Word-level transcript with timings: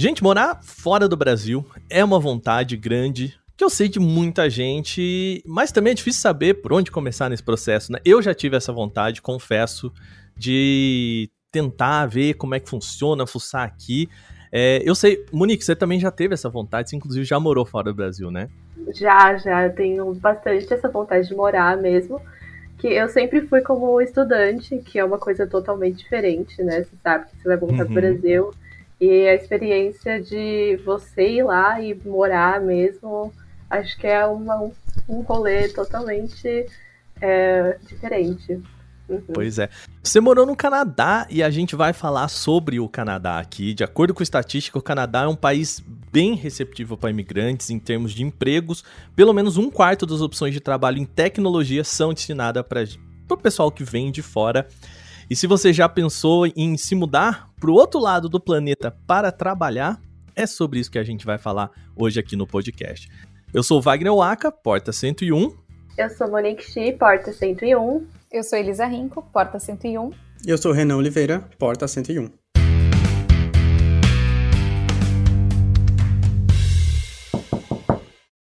Gente, 0.00 0.22
morar 0.22 0.60
fora 0.62 1.06
do 1.06 1.14
Brasil 1.14 1.62
é 1.90 2.02
uma 2.02 2.18
vontade 2.18 2.74
grande 2.74 3.38
que 3.54 3.62
eu 3.62 3.68
sei 3.68 3.86
de 3.86 4.00
muita 4.00 4.48
gente, 4.48 5.42
mas 5.44 5.70
também 5.70 5.90
é 5.90 5.94
difícil 5.94 6.22
saber 6.22 6.54
por 6.54 6.72
onde 6.72 6.90
começar 6.90 7.28
nesse 7.28 7.42
processo, 7.42 7.92
né? 7.92 7.98
Eu 8.02 8.22
já 8.22 8.32
tive 8.32 8.56
essa 8.56 8.72
vontade, 8.72 9.20
confesso, 9.20 9.92
de 10.34 11.28
tentar 11.52 12.06
ver 12.06 12.32
como 12.32 12.54
é 12.54 12.60
que 12.60 12.70
funciona, 12.70 13.26
fuçar 13.26 13.62
aqui. 13.62 14.08
É, 14.50 14.80
eu 14.82 14.94
sei, 14.94 15.22
Monique, 15.30 15.62
você 15.62 15.76
também 15.76 16.00
já 16.00 16.10
teve 16.10 16.32
essa 16.32 16.48
vontade, 16.48 16.88
você 16.88 16.96
inclusive 16.96 17.26
já 17.26 17.38
morou 17.38 17.66
fora 17.66 17.92
do 17.92 17.94
Brasil, 17.94 18.30
né? 18.30 18.48
Já, 18.94 19.36
já, 19.36 19.68
tenho 19.68 20.14
bastante 20.14 20.72
essa 20.72 20.88
vontade 20.88 21.28
de 21.28 21.34
morar 21.34 21.76
mesmo. 21.76 22.18
Que 22.78 22.86
eu 22.86 23.06
sempre 23.06 23.42
fui 23.42 23.60
como 23.60 24.00
estudante, 24.00 24.78
que 24.78 24.98
é 24.98 25.04
uma 25.04 25.18
coisa 25.18 25.46
totalmente 25.46 25.98
diferente, 25.98 26.62
né? 26.62 26.84
Você 26.84 26.96
sabe 27.02 27.26
que 27.26 27.36
você 27.36 27.48
vai 27.48 27.58
voltar 27.58 27.82
uhum. 27.82 27.92
pro 27.92 28.00
Brasil. 28.00 28.50
E 29.00 29.26
a 29.28 29.34
experiência 29.34 30.20
de 30.20 30.76
você 30.84 31.36
ir 31.36 31.42
lá 31.42 31.80
e 31.80 31.94
morar 32.04 32.60
mesmo 32.60 33.32
acho 33.70 33.96
que 33.96 34.06
é 34.06 34.26
uma, 34.26 34.70
um 35.08 35.20
rolê 35.22 35.68
totalmente 35.68 36.66
é, 37.20 37.78
diferente. 37.86 38.60
Uhum. 39.08 39.22
Pois 39.32 39.58
é. 39.58 39.68
Você 40.02 40.20
morou 40.20 40.46
no 40.46 40.54
Canadá 40.54 41.26
e 41.28 41.42
a 41.42 41.50
gente 41.50 41.74
vai 41.74 41.92
falar 41.92 42.28
sobre 42.28 42.78
o 42.78 42.88
Canadá 42.88 43.38
aqui. 43.38 43.74
De 43.74 43.82
acordo 43.82 44.14
com 44.14 44.22
estatística, 44.22 44.78
o 44.78 44.82
Canadá 44.82 45.22
é 45.22 45.28
um 45.28 45.36
país 45.36 45.82
bem 46.12 46.34
receptivo 46.34 46.96
para 46.96 47.10
imigrantes 47.10 47.70
em 47.70 47.78
termos 47.78 48.12
de 48.12 48.22
empregos. 48.22 48.84
Pelo 49.16 49.32
menos 49.32 49.56
um 49.56 49.70
quarto 49.70 50.06
das 50.06 50.20
opções 50.20 50.54
de 50.54 50.60
trabalho 50.60 50.98
em 50.98 51.04
tecnologia 51.04 51.82
são 51.82 52.14
destinadas 52.14 52.64
para 52.64 52.84
o 53.28 53.36
pessoal 53.36 53.70
que 53.70 53.82
vem 53.82 54.12
de 54.12 54.22
fora. 54.22 54.68
E 55.30 55.36
se 55.36 55.46
você 55.46 55.72
já 55.72 55.88
pensou 55.88 56.44
em 56.44 56.76
se 56.76 56.92
mudar 56.92 57.52
para 57.60 57.70
o 57.70 57.74
outro 57.74 58.00
lado 58.00 58.28
do 58.28 58.40
planeta 58.40 58.90
para 59.06 59.30
trabalhar, 59.30 60.02
é 60.34 60.44
sobre 60.44 60.80
isso 60.80 60.90
que 60.90 60.98
a 60.98 61.04
gente 61.04 61.24
vai 61.24 61.38
falar 61.38 61.70
hoje 61.94 62.18
aqui 62.18 62.34
no 62.34 62.48
podcast. 62.48 63.08
Eu 63.54 63.62
sou 63.62 63.80
Wagner 63.80 64.12
Waka, 64.12 64.50
porta 64.50 64.90
101. 64.92 65.54
Eu 65.96 66.10
sou 66.10 66.28
Monique 66.28 66.64
Chi, 66.64 66.90
porta 66.90 67.32
101. 67.32 68.08
Eu 68.32 68.42
sou 68.42 68.58
Elisa 68.58 68.84
Rinco, 68.86 69.22
porta 69.32 69.60
101. 69.60 70.10
E 70.44 70.50
eu 70.50 70.58
sou 70.58 70.72
Renan 70.72 70.96
Oliveira, 70.96 71.48
porta 71.56 71.86
101. 71.86 72.28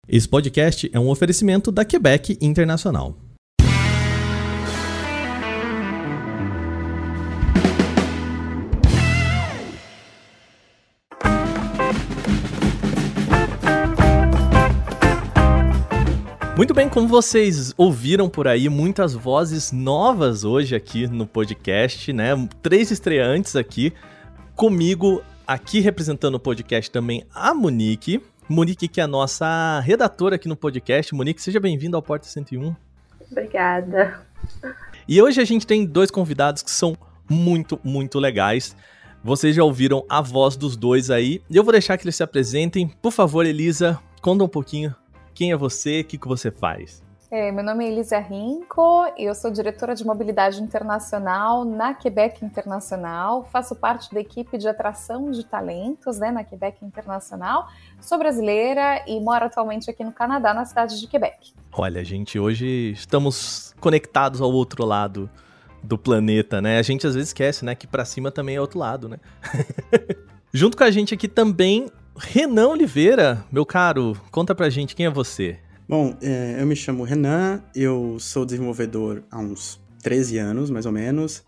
Esse 0.06 0.28
podcast 0.28 0.90
é 0.92 1.00
um 1.00 1.08
oferecimento 1.08 1.72
da 1.72 1.82
Quebec 1.82 2.36
Internacional. 2.42 3.23
Muito 16.56 16.72
bem, 16.72 16.88
como 16.88 17.08
vocês 17.08 17.74
ouviram 17.76 18.28
por 18.28 18.46
aí, 18.46 18.68
muitas 18.68 19.12
vozes 19.12 19.72
novas 19.72 20.44
hoje 20.44 20.76
aqui 20.76 21.08
no 21.08 21.26
podcast, 21.26 22.12
né? 22.12 22.28
Três 22.62 22.92
estreantes 22.92 23.56
aqui. 23.56 23.92
Comigo, 24.54 25.20
aqui 25.44 25.80
representando 25.80 26.36
o 26.36 26.40
podcast 26.40 26.88
também, 26.92 27.24
a 27.34 27.52
Monique. 27.52 28.22
Monique, 28.48 28.86
que 28.86 29.00
é 29.00 29.04
a 29.04 29.08
nossa 29.08 29.80
redatora 29.80 30.36
aqui 30.36 30.46
no 30.46 30.54
podcast. 30.54 31.12
Monique, 31.12 31.42
seja 31.42 31.58
bem-vinda 31.58 31.96
ao 31.96 32.02
Porta 32.02 32.28
101. 32.28 32.72
Obrigada. 33.32 34.20
E 35.08 35.20
hoje 35.20 35.40
a 35.40 35.44
gente 35.44 35.66
tem 35.66 35.84
dois 35.84 36.08
convidados 36.08 36.62
que 36.62 36.70
são 36.70 36.96
muito, 37.28 37.80
muito 37.82 38.20
legais. 38.20 38.76
Vocês 39.24 39.56
já 39.56 39.64
ouviram 39.64 40.04
a 40.08 40.20
voz 40.20 40.56
dos 40.56 40.76
dois 40.76 41.10
aí. 41.10 41.42
Eu 41.50 41.64
vou 41.64 41.72
deixar 41.72 41.98
que 41.98 42.04
eles 42.04 42.14
se 42.14 42.22
apresentem. 42.22 42.86
Por 43.02 43.10
favor, 43.10 43.44
Elisa, 43.44 43.98
conta 44.22 44.44
um 44.44 44.48
pouquinho 44.48 44.94
quem 45.34 45.50
é 45.50 45.56
você? 45.56 46.00
O 46.00 46.04
que, 46.04 46.16
que 46.16 46.28
você 46.28 46.50
faz? 46.50 47.02
É, 47.30 47.50
meu 47.50 47.64
nome 47.64 47.84
é 47.84 47.88
Elisa 47.88 48.18
Rinco, 48.20 49.06
eu 49.18 49.34
sou 49.34 49.50
diretora 49.50 49.92
de 49.92 50.06
mobilidade 50.06 50.62
internacional 50.62 51.64
na 51.64 51.92
Quebec 51.92 52.44
Internacional, 52.44 53.48
faço 53.50 53.74
parte 53.74 54.14
da 54.14 54.20
equipe 54.20 54.56
de 54.56 54.68
atração 54.68 55.32
de 55.32 55.44
talentos 55.44 56.20
né, 56.20 56.30
na 56.30 56.44
Quebec 56.44 56.84
Internacional, 56.84 57.66
sou 58.00 58.18
brasileira 58.18 59.02
e 59.08 59.18
moro 59.18 59.46
atualmente 59.46 59.90
aqui 59.90 60.04
no 60.04 60.12
Canadá, 60.12 60.54
na 60.54 60.64
cidade 60.64 61.00
de 61.00 61.08
Quebec. 61.08 61.52
Olha, 61.72 62.04
gente, 62.04 62.38
hoje 62.38 62.92
estamos 62.92 63.74
conectados 63.80 64.40
ao 64.40 64.52
outro 64.52 64.84
lado 64.84 65.28
do 65.82 65.98
planeta, 65.98 66.62
né? 66.62 66.78
A 66.78 66.82
gente 66.82 67.04
às 67.04 67.14
vezes 67.14 67.30
esquece, 67.30 67.64
né, 67.64 67.74
que 67.74 67.88
para 67.88 68.04
cima 68.04 68.30
também 68.30 68.54
é 68.54 68.60
outro 68.60 68.78
lado, 68.78 69.08
né? 69.08 69.18
Junto 70.54 70.76
com 70.76 70.84
a 70.84 70.90
gente 70.92 71.12
aqui 71.12 71.26
também 71.26 71.90
Renan 72.16 72.68
Oliveira, 72.68 73.44
meu 73.50 73.66
caro, 73.66 74.16
conta 74.30 74.54
pra 74.54 74.70
gente 74.70 74.94
quem 74.94 75.06
é 75.06 75.10
você. 75.10 75.58
Bom, 75.88 76.16
é, 76.22 76.56
eu 76.60 76.66
me 76.66 76.76
chamo 76.76 77.02
Renan, 77.02 77.60
eu 77.74 78.16
sou 78.20 78.46
desenvolvedor 78.46 79.24
há 79.30 79.38
uns 79.38 79.80
13 80.02 80.38
anos, 80.38 80.70
mais 80.70 80.86
ou 80.86 80.92
menos. 80.92 81.44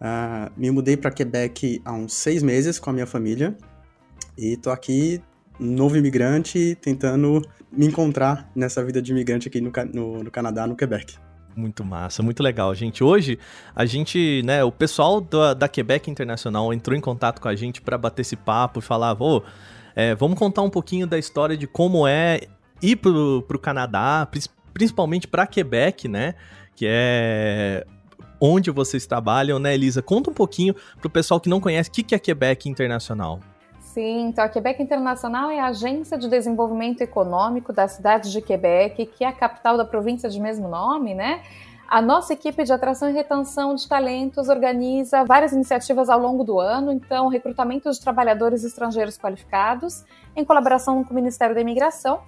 Uh, 0.00 0.52
me 0.56 0.70
mudei 0.70 0.96
para 0.96 1.10
Quebec 1.10 1.80
há 1.84 1.92
uns 1.92 2.12
seis 2.12 2.42
meses 2.42 2.78
com 2.78 2.90
a 2.90 2.92
minha 2.92 3.06
família 3.06 3.56
e 4.36 4.56
tô 4.56 4.70
aqui, 4.70 5.22
novo 5.58 5.96
imigrante, 5.96 6.76
tentando 6.82 7.40
me 7.72 7.86
encontrar 7.86 8.50
nessa 8.54 8.84
vida 8.84 9.00
de 9.00 9.10
imigrante 9.12 9.48
aqui 9.48 9.60
no, 9.60 9.72
no, 9.92 10.24
no 10.24 10.30
Canadá, 10.30 10.66
no 10.66 10.76
Quebec. 10.76 11.16
Muito 11.56 11.84
massa, 11.84 12.22
muito 12.22 12.42
legal, 12.42 12.74
gente. 12.74 13.02
Hoje, 13.02 13.38
a 13.74 13.86
gente, 13.86 14.42
né, 14.44 14.62
o 14.64 14.72
pessoal 14.72 15.20
da, 15.20 15.54
da 15.54 15.68
Quebec 15.68 16.10
Internacional 16.10 16.74
entrou 16.74 16.96
em 16.96 17.00
contato 17.00 17.40
com 17.40 17.48
a 17.48 17.54
gente 17.54 17.80
para 17.80 17.96
bater 17.96 18.22
esse 18.22 18.36
papo 18.36 18.80
e 18.80 18.82
falar, 18.82 19.14
ô, 19.22 19.36
oh, 19.36 19.42
é, 19.94 20.14
vamos 20.14 20.38
contar 20.38 20.62
um 20.62 20.70
pouquinho 20.70 21.06
da 21.06 21.18
história 21.18 21.56
de 21.56 21.66
como 21.66 22.06
é 22.06 22.42
ir 22.82 22.96
pro, 22.96 23.42
pro 23.46 23.58
Canadá, 23.58 24.28
principalmente 24.72 25.26
para 25.26 25.46
Quebec, 25.46 26.08
né? 26.08 26.34
Que 26.74 26.86
é 26.88 27.86
onde 28.40 28.70
vocês 28.70 29.06
trabalham, 29.06 29.58
né, 29.58 29.74
Elisa? 29.74 30.02
Conta 30.02 30.30
um 30.30 30.34
pouquinho 30.34 30.74
pro 31.00 31.08
pessoal 31.08 31.40
que 31.40 31.48
não 31.48 31.60
conhece 31.60 31.88
o 31.88 31.92
que, 31.92 32.02
que 32.02 32.14
é 32.14 32.18
Quebec 32.18 32.68
Internacional. 32.68 33.40
Sim, 33.80 34.26
então 34.26 34.44
a 34.44 34.48
Quebec 34.48 34.82
Internacional 34.82 35.50
é 35.50 35.60
a 35.60 35.66
agência 35.68 36.18
de 36.18 36.28
desenvolvimento 36.28 37.00
econômico 37.00 37.72
da 37.72 37.86
cidade 37.86 38.32
de 38.32 38.42
Quebec, 38.42 39.06
que 39.06 39.22
é 39.22 39.28
a 39.28 39.32
capital 39.32 39.76
da 39.76 39.84
província 39.84 40.28
de 40.28 40.40
mesmo 40.40 40.68
nome, 40.68 41.14
né? 41.14 41.42
A 41.94 42.02
nossa 42.02 42.32
equipe 42.32 42.64
de 42.64 42.72
atração 42.72 43.08
e 43.08 43.12
retenção 43.12 43.72
de 43.72 43.86
talentos 43.86 44.48
organiza 44.48 45.22
várias 45.22 45.52
iniciativas 45.52 46.08
ao 46.08 46.18
longo 46.18 46.42
do 46.42 46.58
ano, 46.58 46.90
então, 46.90 47.28
recrutamento 47.28 47.88
de 47.88 48.00
trabalhadores 48.00 48.64
estrangeiros 48.64 49.16
qualificados, 49.16 50.04
em 50.34 50.44
colaboração 50.44 51.04
com 51.04 51.12
o 51.12 51.14
Ministério 51.14 51.54
da 51.54 51.60
Imigração. 51.60 52.20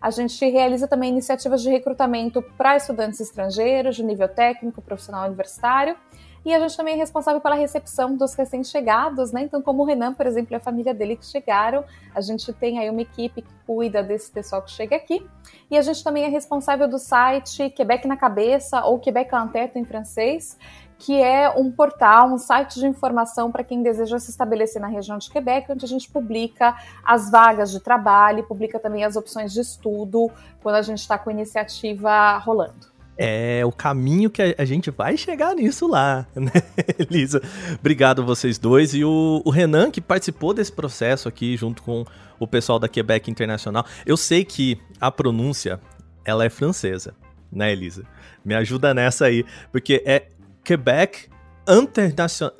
A 0.00 0.10
gente 0.10 0.42
realiza 0.48 0.88
também 0.88 1.10
iniciativas 1.10 1.60
de 1.60 1.68
recrutamento 1.68 2.40
para 2.56 2.78
estudantes 2.78 3.20
estrangeiros, 3.20 3.94
de 3.94 4.02
nível 4.02 4.26
técnico, 4.26 4.80
profissional 4.80 5.26
universitário, 5.26 5.96
e 6.44 6.52
a 6.52 6.60
gente 6.60 6.76
também 6.76 6.94
é 6.94 6.96
responsável 6.96 7.40
pela 7.40 7.54
recepção 7.54 8.16
dos 8.16 8.34
recém-chegados, 8.34 9.32
né? 9.32 9.42
Então, 9.42 9.62
como 9.62 9.82
o 9.82 9.86
Renan, 9.86 10.12
por 10.12 10.26
exemplo, 10.26 10.54
e 10.54 10.56
a 10.56 10.60
família 10.60 10.92
dele 10.92 11.16
que 11.16 11.24
chegaram, 11.24 11.84
a 12.14 12.20
gente 12.20 12.52
tem 12.52 12.78
aí 12.78 12.90
uma 12.90 13.00
equipe 13.00 13.40
que 13.40 13.54
cuida 13.66 14.02
desse 14.02 14.30
pessoal 14.30 14.60
que 14.60 14.70
chega 14.70 14.94
aqui. 14.94 15.26
E 15.70 15.78
a 15.78 15.82
gente 15.82 16.04
também 16.04 16.24
é 16.24 16.28
responsável 16.28 16.86
do 16.86 16.98
site 16.98 17.70
Quebec 17.70 18.06
na 18.06 18.16
Cabeça, 18.16 18.84
ou 18.84 18.98
Quebec 18.98 19.34
en 19.34 19.48
tête 19.48 19.78
em 19.78 19.84
francês, 19.84 20.58
que 20.98 21.20
é 21.20 21.48
um 21.50 21.72
portal, 21.72 22.28
um 22.28 22.38
site 22.38 22.78
de 22.78 22.86
informação 22.86 23.50
para 23.50 23.64
quem 23.64 23.82
deseja 23.82 24.18
se 24.18 24.30
estabelecer 24.30 24.80
na 24.80 24.88
região 24.88 25.16
de 25.16 25.30
Quebec, 25.30 25.72
onde 25.72 25.84
a 25.84 25.88
gente 25.88 26.10
publica 26.10 26.76
as 27.02 27.30
vagas 27.30 27.70
de 27.70 27.80
trabalho, 27.80 28.44
publica 28.44 28.78
também 28.78 29.02
as 29.02 29.16
opções 29.16 29.52
de 29.52 29.60
estudo, 29.60 30.30
quando 30.62 30.76
a 30.76 30.82
gente 30.82 31.00
está 31.00 31.18
com 31.18 31.30
a 31.30 31.32
iniciativa 31.32 32.36
rolando 32.38 32.93
é 33.16 33.64
o 33.64 33.72
caminho 33.72 34.28
que 34.30 34.54
a, 34.56 34.64
gente 34.64 34.90
vai 34.90 35.16
chegar 35.16 35.54
nisso 35.54 35.86
lá, 35.86 36.26
né, 36.34 36.50
Elisa? 36.98 37.40
Obrigado 37.78 38.24
vocês 38.24 38.58
dois. 38.58 38.94
E 38.94 39.04
o, 39.04 39.42
o, 39.44 39.50
Renan, 39.50 39.90
que 39.90 40.00
participou 40.00 40.52
desse 40.52 40.72
processo 40.72 41.28
aqui 41.28 41.56
junto 41.56 41.82
com 41.82 42.04
o 42.38 42.46
pessoal 42.46 42.78
da 42.78 42.88
Quebec 42.88 43.30
Internacional. 43.30 43.84
Eu 44.04 44.16
sei 44.16 44.44
que 44.44 44.78
a 45.00 45.10
pronúncia, 45.10 45.80
ela 46.24 46.44
é 46.44 46.50
francesa, 46.50 47.14
né, 47.50 47.72
Elisa? 47.72 48.04
Me 48.44 48.54
ajuda 48.54 48.92
nessa 48.92 49.26
aí, 49.26 49.44
porque 49.70 50.02
é 50.04 50.28
Quebec 50.62 51.28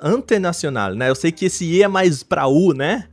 Internacional, 0.01 0.95
né? 0.95 1.09
Eu 1.09 1.15
sei 1.15 1.31
que 1.31 1.45
esse 1.45 1.65
I 1.65 1.83
é 1.83 1.87
mais 1.87 2.23
pra 2.23 2.47
U, 2.47 2.73
né? 2.73 3.07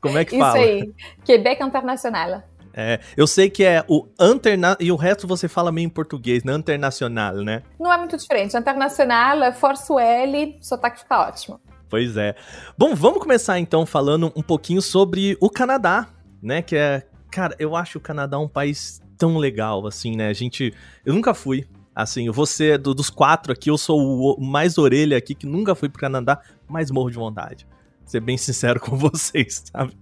Como 0.00 0.18
é 0.18 0.24
que 0.24 0.34
Isso 0.34 0.44
fala? 0.44 0.58
Isso 0.58 0.68
aí, 0.68 0.92
Quebec 1.24 1.62
Internacional. 1.62 2.42
É, 2.80 3.00
eu 3.16 3.26
sei 3.26 3.50
que 3.50 3.64
é 3.64 3.84
o 3.88 4.06
interna 4.20 4.76
e 4.78 4.92
o 4.92 4.94
resto 4.94 5.26
você 5.26 5.48
fala 5.48 5.72
meio 5.72 5.86
em 5.86 5.88
português, 5.88 6.44
né? 6.44 6.54
Internacional, 6.54 7.34
né? 7.38 7.64
Não 7.76 7.92
é 7.92 7.98
muito 7.98 8.16
diferente. 8.16 8.56
Internacional, 8.56 9.42
é 9.42 9.50
força 9.50 9.92
o 9.92 9.98
L, 9.98 10.56
sotaque 10.60 11.00
fica 11.00 11.26
ótimo. 11.26 11.60
Pois 11.90 12.16
é. 12.16 12.36
Bom, 12.78 12.94
vamos 12.94 13.20
começar 13.20 13.58
então 13.58 13.84
falando 13.84 14.32
um 14.36 14.42
pouquinho 14.42 14.80
sobre 14.80 15.36
o 15.40 15.50
Canadá, 15.50 16.06
né? 16.40 16.62
Que 16.62 16.76
é, 16.76 17.04
cara, 17.32 17.56
eu 17.58 17.74
acho 17.74 17.98
o 17.98 18.00
Canadá 18.00 18.38
um 18.38 18.46
país 18.46 19.02
tão 19.16 19.38
legal, 19.38 19.84
assim, 19.84 20.14
né? 20.14 20.28
A 20.28 20.32
gente, 20.32 20.72
eu 21.04 21.12
nunca 21.12 21.34
fui, 21.34 21.66
assim, 21.92 22.30
você 22.30 22.78
do, 22.78 22.94
dos 22.94 23.10
quatro 23.10 23.52
aqui, 23.52 23.70
eu 23.70 23.76
sou 23.76 23.98
o 24.38 24.40
mais 24.40 24.78
orelha 24.78 25.16
aqui 25.16 25.34
que 25.34 25.46
nunca 25.46 25.74
fui 25.74 25.88
pro 25.88 26.00
Canadá, 26.00 26.40
mas 26.68 26.92
morro 26.92 27.10
de 27.10 27.16
vontade. 27.16 27.66
Ser 28.04 28.20
bem 28.20 28.36
sincero 28.36 28.78
com 28.80 28.96
vocês, 28.96 29.64
sabe? 29.74 29.98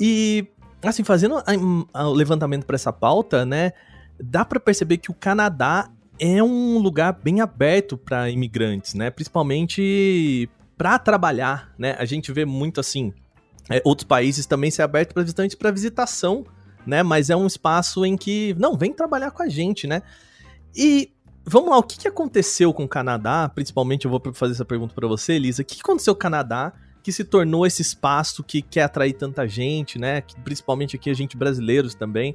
E, 0.00 0.46
assim, 0.90 1.04
fazendo 1.04 1.42
o 1.94 2.12
levantamento 2.12 2.64
para 2.64 2.76
essa 2.76 2.92
pauta, 2.92 3.44
né, 3.44 3.72
dá 4.20 4.44
para 4.44 4.60
perceber 4.60 4.98
que 4.98 5.10
o 5.10 5.14
Canadá 5.14 5.90
é 6.18 6.42
um 6.42 6.78
lugar 6.78 7.12
bem 7.12 7.40
aberto 7.40 7.96
para 7.96 8.30
imigrantes, 8.30 8.94
né? 8.94 9.10
Principalmente 9.10 10.48
para 10.76 10.98
trabalhar, 10.98 11.72
né? 11.78 11.94
A 11.98 12.04
gente 12.04 12.32
vê 12.32 12.44
muito 12.44 12.80
assim, 12.80 13.12
é, 13.70 13.80
outros 13.84 14.06
países 14.06 14.46
também 14.46 14.70
ser 14.70 14.82
aberto 14.82 15.12
para 15.12 15.22
visitantes 15.22 15.54
para 15.54 15.70
visitação, 15.70 16.46
né? 16.86 17.02
Mas 17.02 17.30
é 17.30 17.36
um 17.36 17.46
espaço 17.46 18.04
em 18.04 18.16
que 18.16 18.54
não 18.58 18.76
vem 18.76 18.92
trabalhar 18.92 19.30
com 19.30 19.42
a 19.42 19.48
gente, 19.48 19.86
né? 19.86 20.02
E 20.74 21.10
vamos 21.44 21.70
lá, 21.70 21.78
o 21.78 21.82
que, 21.82 21.98
que 21.98 22.08
aconteceu 22.08 22.72
com 22.72 22.84
o 22.84 22.88
Canadá? 22.88 23.50
Principalmente 23.54 24.06
eu 24.06 24.10
vou 24.10 24.22
fazer 24.32 24.52
essa 24.52 24.64
pergunta 24.64 24.94
para 24.94 25.06
você, 25.06 25.34
Elisa. 25.34 25.62
O 25.62 25.64
que, 25.64 25.76
que 25.76 25.82
aconteceu 25.82 26.14
com 26.14 26.18
o 26.18 26.22
Canadá 26.22 26.72
que 27.06 27.12
se 27.12 27.22
tornou 27.22 27.64
esse 27.64 27.82
espaço 27.82 28.42
que 28.42 28.60
quer 28.60 28.82
atrair 28.82 29.12
tanta 29.12 29.46
gente, 29.46 29.96
né? 29.96 30.22
Que, 30.22 30.34
principalmente 30.40 30.96
aqui 30.96 31.08
a 31.08 31.14
gente 31.14 31.36
brasileiros 31.36 31.94
também. 31.94 32.34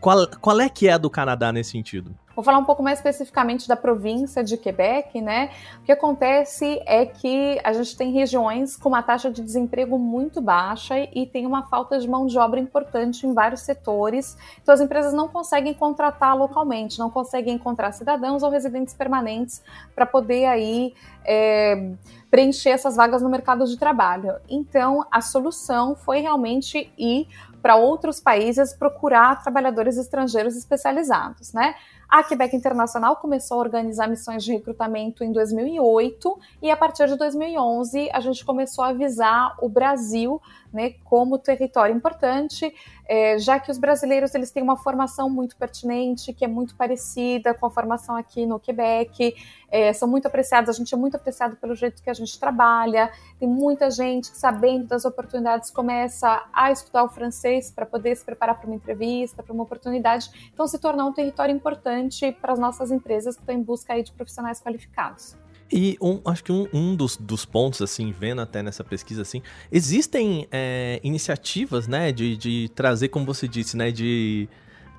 Qual, 0.00 0.26
qual 0.40 0.60
é 0.60 0.68
que 0.68 0.88
é 0.88 0.92
a 0.92 0.98
do 0.98 1.10
Canadá 1.10 1.52
nesse 1.52 1.70
sentido? 1.70 2.14
Vou 2.38 2.44
falar 2.44 2.58
um 2.58 2.64
pouco 2.64 2.84
mais 2.84 3.00
especificamente 3.00 3.66
da 3.66 3.74
província 3.74 4.44
de 4.44 4.56
Quebec, 4.56 5.20
né? 5.20 5.50
O 5.80 5.82
que 5.82 5.90
acontece 5.90 6.80
é 6.86 7.04
que 7.04 7.58
a 7.64 7.72
gente 7.72 7.96
tem 7.96 8.12
regiões 8.12 8.76
com 8.76 8.90
uma 8.90 9.02
taxa 9.02 9.28
de 9.28 9.42
desemprego 9.42 9.98
muito 9.98 10.40
baixa 10.40 10.94
e 11.12 11.26
tem 11.26 11.44
uma 11.44 11.64
falta 11.64 11.98
de 11.98 12.08
mão 12.08 12.28
de 12.28 12.38
obra 12.38 12.60
importante 12.60 13.26
em 13.26 13.34
vários 13.34 13.62
setores. 13.62 14.38
Então 14.62 14.72
as 14.72 14.80
empresas 14.80 15.12
não 15.12 15.26
conseguem 15.26 15.74
contratar 15.74 16.38
localmente, 16.38 16.96
não 17.00 17.10
conseguem 17.10 17.56
encontrar 17.56 17.90
cidadãos 17.90 18.44
ou 18.44 18.50
residentes 18.50 18.94
permanentes 18.94 19.60
para 19.92 20.06
poder 20.06 20.46
aí 20.46 20.94
é, 21.24 21.90
preencher 22.30 22.70
essas 22.70 22.94
vagas 22.94 23.20
no 23.20 23.28
mercado 23.28 23.64
de 23.66 23.76
trabalho. 23.76 24.36
Então 24.48 25.04
a 25.10 25.20
solução 25.20 25.96
foi 25.96 26.20
realmente 26.20 26.88
ir 26.96 27.26
para 27.62 27.76
outros 27.76 28.20
países 28.20 28.72
procurar 28.72 29.42
trabalhadores 29.42 29.96
estrangeiros 29.96 30.56
especializados, 30.56 31.52
né? 31.52 31.74
A 32.08 32.22
Quebec 32.22 32.56
Internacional 32.56 33.16
começou 33.16 33.58
a 33.58 33.60
organizar 33.60 34.08
missões 34.08 34.42
de 34.42 34.52
recrutamento 34.52 35.22
em 35.22 35.30
2008 35.30 36.38
e 36.62 36.70
a 36.70 36.76
partir 36.76 37.06
de 37.06 37.16
2011 37.16 38.08
a 38.10 38.20
gente 38.20 38.44
começou 38.46 38.82
a 38.82 38.88
avisar 38.88 39.54
o 39.60 39.68
Brasil 39.68 40.40
né, 40.72 40.94
como 41.04 41.38
território 41.38 41.94
importante, 41.94 42.74
é, 43.08 43.38
já 43.38 43.58
que 43.58 43.70
os 43.70 43.78
brasileiros 43.78 44.34
eles 44.34 44.50
têm 44.50 44.62
uma 44.62 44.76
formação 44.76 45.30
muito 45.30 45.56
pertinente, 45.56 46.32
que 46.32 46.44
é 46.44 46.48
muito 46.48 46.76
parecida 46.76 47.54
com 47.54 47.66
a 47.66 47.70
formação 47.70 48.14
aqui 48.14 48.44
no 48.44 48.60
Quebec, 48.60 49.34
é, 49.70 49.92
são 49.92 50.08
muito 50.08 50.26
apreciados, 50.26 50.68
a 50.70 50.72
gente 50.72 50.94
é 50.94 50.96
muito 50.96 51.16
apreciado 51.16 51.56
pelo 51.56 51.74
jeito 51.74 52.02
que 52.02 52.10
a 52.10 52.14
gente 52.14 52.38
trabalha, 52.38 53.10
tem 53.38 53.48
muita 53.48 53.90
gente 53.90 54.30
que, 54.30 54.36
sabendo 54.36 54.86
das 54.86 55.04
oportunidades, 55.04 55.70
começa 55.70 56.46
a 56.52 56.70
estudar 56.70 57.04
o 57.04 57.08
francês 57.08 57.70
para 57.70 57.86
poder 57.86 58.14
se 58.16 58.24
preparar 58.24 58.58
para 58.58 58.66
uma 58.66 58.76
entrevista, 58.76 59.42
para 59.42 59.52
uma 59.52 59.62
oportunidade, 59.62 60.50
então 60.52 60.66
se 60.66 60.78
tornar 60.78 61.06
um 61.06 61.12
território 61.12 61.54
importante 61.54 62.30
para 62.32 62.52
as 62.52 62.58
nossas 62.58 62.90
empresas 62.90 63.36
que 63.36 63.42
estão 63.42 63.54
em 63.54 63.62
busca 63.62 63.94
aí 63.94 64.02
de 64.02 64.12
profissionais 64.12 64.60
qualificados. 64.60 65.36
E 65.70 65.98
um, 66.00 66.20
acho 66.24 66.42
que 66.42 66.50
um, 66.50 66.66
um 66.72 66.96
dos, 66.96 67.16
dos, 67.16 67.44
pontos, 67.44 67.82
assim, 67.82 68.14
vendo 68.18 68.40
até 68.40 68.62
nessa 68.62 68.82
pesquisa, 68.82 69.22
assim, 69.22 69.42
existem 69.70 70.48
é, 70.50 70.98
iniciativas, 71.02 71.86
né, 71.86 72.10
de, 72.10 72.36
de 72.36 72.70
trazer, 72.74 73.08
como 73.08 73.26
você 73.26 73.46
disse, 73.46 73.76
né, 73.76 73.90
de 73.90 74.48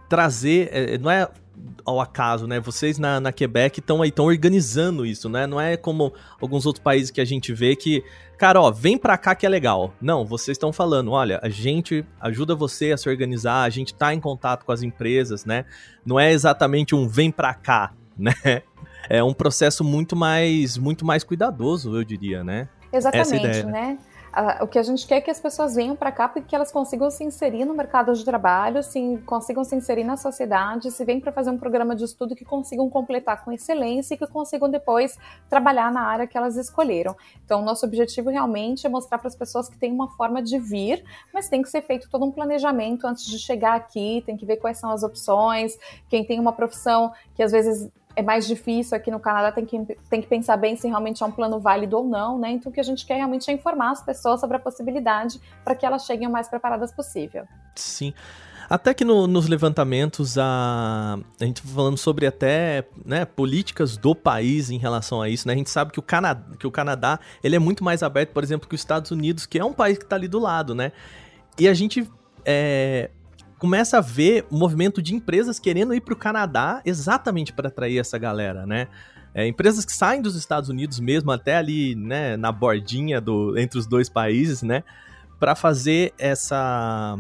trazer, 0.08 0.70
é, 0.72 0.98
não 1.00 1.10
é 1.10 1.28
ao 1.84 2.00
acaso, 2.00 2.48
né, 2.48 2.60
vocês 2.60 2.98
na, 3.00 3.20
na 3.20 3.32
Quebec 3.32 3.80
estão 3.80 4.02
aí, 4.02 4.10
estão 4.10 4.26
organizando 4.26 5.06
isso, 5.06 5.28
né, 5.28 5.48
não 5.48 5.60
é 5.60 5.76
como 5.76 6.14
alguns 6.40 6.66
outros 6.66 6.84
países 6.84 7.10
que 7.10 7.20
a 7.20 7.26
gente 7.26 7.52
vê 7.52 7.76
que, 7.76 8.04
cara, 8.38 8.62
ó, 8.62 8.72
vem 8.72 8.98
pra 8.98 9.18
cá 9.18 9.36
que 9.36 9.46
é 9.46 9.50
legal. 9.50 9.94
Não, 10.00 10.24
vocês 10.24 10.56
estão 10.56 10.72
falando, 10.72 11.12
olha, 11.12 11.40
a 11.42 11.50
gente 11.50 12.06
ajuda 12.22 12.56
você 12.56 12.92
a 12.92 12.98
se 12.98 13.10
organizar, 13.10 13.64
a 13.64 13.70
gente 13.70 13.94
tá 13.94 14.14
em 14.14 14.20
contato 14.20 14.66
com 14.66 14.72
as 14.72 14.84
empresas, 14.84 15.46
né, 15.46 15.66
não 16.06 16.20
é 16.20 16.32
exatamente 16.32 16.94
um 16.94 17.08
vem 17.08 17.32
pra 17.32 17.56
cá, 17.56 17.92
né, 18.18 18.62
é 19.08 19.24
um 19.24 19.34
processo 19.34 19.84
muito 19.84 20.16
mais, 20.16 20.78
muito 20.78 21.06
mais 21.06 21.24
cuidadoso, 21.24 21.96
eu 21.96 22.04
diria, 22.04 22.44
né? 22.44 22.68
Exatamente, 22.92 23.64
né? 23.64 23.98
o 24.62 24.68
que 24.68 24.78
a 24.78 24.84
gente 24.84 25.08
quer 25.08 25.16
é 25.16 25.22
que 25.22 25.32
as 25.32 25.40
pessoas 25.40 25.76
venham 25.76 25.96
para 25.96 26.12
cá 26.12 26.30
porque 26.30 26.56
elas 26.56 26.72
consigam 26.72 27.10
se 27.10 27.24
inserir 27.24 27.66
no 27.66 27.74
mercado 27.74 28.14
de 28.14 28.24
trabalho, 28.24 28.84
se, 28.84 29.20
consigam 29.26 29.64
se 29.64 29.76
inserir 29.76 30.04
na 30.04 30.18
sociedade, 30.18 30.92
se 30.92 31.04
vêm 31.04 31.20
para 31.20 31.32
fazer 31.32 31.50
um 31.50 31.58
programa 31.58 31.96
de 31.96 32.04
estudo 32.04 32.36
que 32.36 32.46
consigam 32.46 32.90
completar 32.90 33.44
com 33.44 33.52
excelência 33.52 34.14
e 34.14 34.18
que 34.18 34.28
consigam 34.28 34.70
depois 34.70 35.18
trabalhar 35.50 35.92
na 35.92 36.02
área 36.02 36.28
que 36.28 36.38
elas 36.38 36.58
escolheram. 36.58 37.16
Então, 37.44 37.62
nosso 37.62 37.86
objetivo 37.86 38.30
realmente 38.30 38.86
é 38.86 38.90
mostrar 38.90 39.18
para 39.18 39.28
as 39.28 39.36
pessoas 39.36 39.68
que 39.68 39.78
tem 39.78 39.92
uma 39.92 40.10
forma 40.10 40.42
de 40.42 40.60
vir, 40.60 41.04
mas 41.34 41.50
tem 41.50 41.62
que 41.62 41.70
ser 41.70 41.82
feito 41.82 42.10
todo 42.10 42.24
um 42.26 42.32
planejamento 42.32 43.08
antes 43.08 43.26
de 43.26 43.40
chegar 43.40 43.76
aqui, 43.76 44.24
tem 44.26 44.38
que 44.38 44.46
ver 44.46 44.58
quais 44.58 44.78
são 44.78 44.92
as 44.92 45.04
opções, 45.04 45.78
quem 46.08 46.24
tem 46.24 46.40
uma 46.40 46.54
profissão 46.54 47.12
que 47.36 47.42
às 47.42 47.52
vezes 47.52 47.90
é 48.20 48.22
mais 48.22 48.46
difícil 48.46 48.98
aqui 48.98 49.10
no 49.10 49.20
Canadá, 49.20 49.50
tem 49.50 49.66
que, 49.66 49.98
tem 50.10 50.22
que 50.22 50.28
pensar 50.28 50.58
bem 50.58 50.76
se 50.76 50.88
realmente 50.88 51.24
é 51.24 51.26
um 51.26 51.32
plano 51.32 51.58
válido 51.58 51.98
ou 51.98 52.04
não, 52.04 52.38
né? 52.38 52.52
Então 52.52 52.70
o 52.70 52.74
que 52.74 52.80
a 52.80 52.84
gente 52.84 53.06
quer 53.06 53.16
realmente 53.16 53.50
é 53.50 53.54
informar 53.54 53.92
as 53.92 54.04
pessoas 54.04 54.42
sobre 54.42 54.58
a 54.58 54.60
possibilidade 54.60 55.40
para 55.64 55.74
que 55.74 55.86
elas 55.86 56.06
cheguem 56.06 56.28
o 56.28 56.32
mais 56.32 56.50
preparadas 56.50 56.92
possível. 56.92 57.46
Sim. 57.76 58.14
Até 58.70 58.94
que 58.94 59.06
no, 59.06 59.26
nos 59.26 59.48
levantamentos 59.48 60.38
a, 60.38 61.18
a 61.40 61.46
gente 61.46 61.62
tá 61.62 61.70
falando 61.70 61.98
sobre 61.98 62.28
até 62.28 62.84
né, 63.06 63.24
políticas 63.24 63.96
do 63.96 64.14
país 64.14 64.70
em 64.70 64.78
relação 64.78 65.22
a 65.22 65.30
isso, 65.30 65.48
né? 65.48 65.54
A 65.54 65.58
gente 65.58 65.70
sabe 65.70 65.92
que 65.94 66.00
o, 66.00 66.04
Canadá, 66.04 66.44
que 66.58 66.68
o 66.68 66.72
Canadá 66.72 67.20
ele 67.42 67.56
é 67.56 67.60
muito 67.60 67.86
mais 67.86 68.04
aberto, 68.04 68.32
por 68.32 68.44
exemplo, 68.44 68.68
que 68.68 68.76
os 68.76 68.82
Estados 68.82 69.12
Unidos, 69.12 69.46
que 69.46 69.58
é 69.58 69.64
um 69.64 69.74
país 69.74 69.98
que 69.98 70.04
está 70.04 70.18
ali 70.18 70.28
do 70.28 70.40
lado, 70.40 70.76
né? 70.76 70.92
E 71.58 71.70
a 71.70 71.74
gente 71.74 72.08
é, 72.46 73.10
começa 73.60 73.98
a 73.98 74.02
ver 74.02 74.46
o 74.50 74.58
movimento 74.58 75.02
de 75.02 75.14
empresas 75.14 75.60
querendo 75.60 75.94
ir 75.94 76.00
para 76.00 76.14
o 76.14 76.18
Canadá 76.18 76.82
exatamente 76.86 77.52
para 77.54 77.68
atrair 77.68 78.00
essa 78.00 78.18
galera, 78.18 78.66
né? 78.66 78.88
É, 79.34 79.46
empresas 79.46 79.86
que 79.86 79.94
saem 79.94 80.22
dos 80.22 80.36
Estados 80.36 80.70
Unidos 80.70 81.00
mesmo, 81.00 81.32
até 81.32 81.56
ali, 81.56 81.94
né, 81.94 82.36
na 82.36 82.52
bordinha 82.52 83.22
do, 83.22 83.56
entre 83.60 83.78
os 83.78 83.86
dois 83.86 84.10
países, 84.10 84.64
né, 84.64 84.84
para 85.40 85.54
fazer 85.54 86.14
essa 86.18 87.16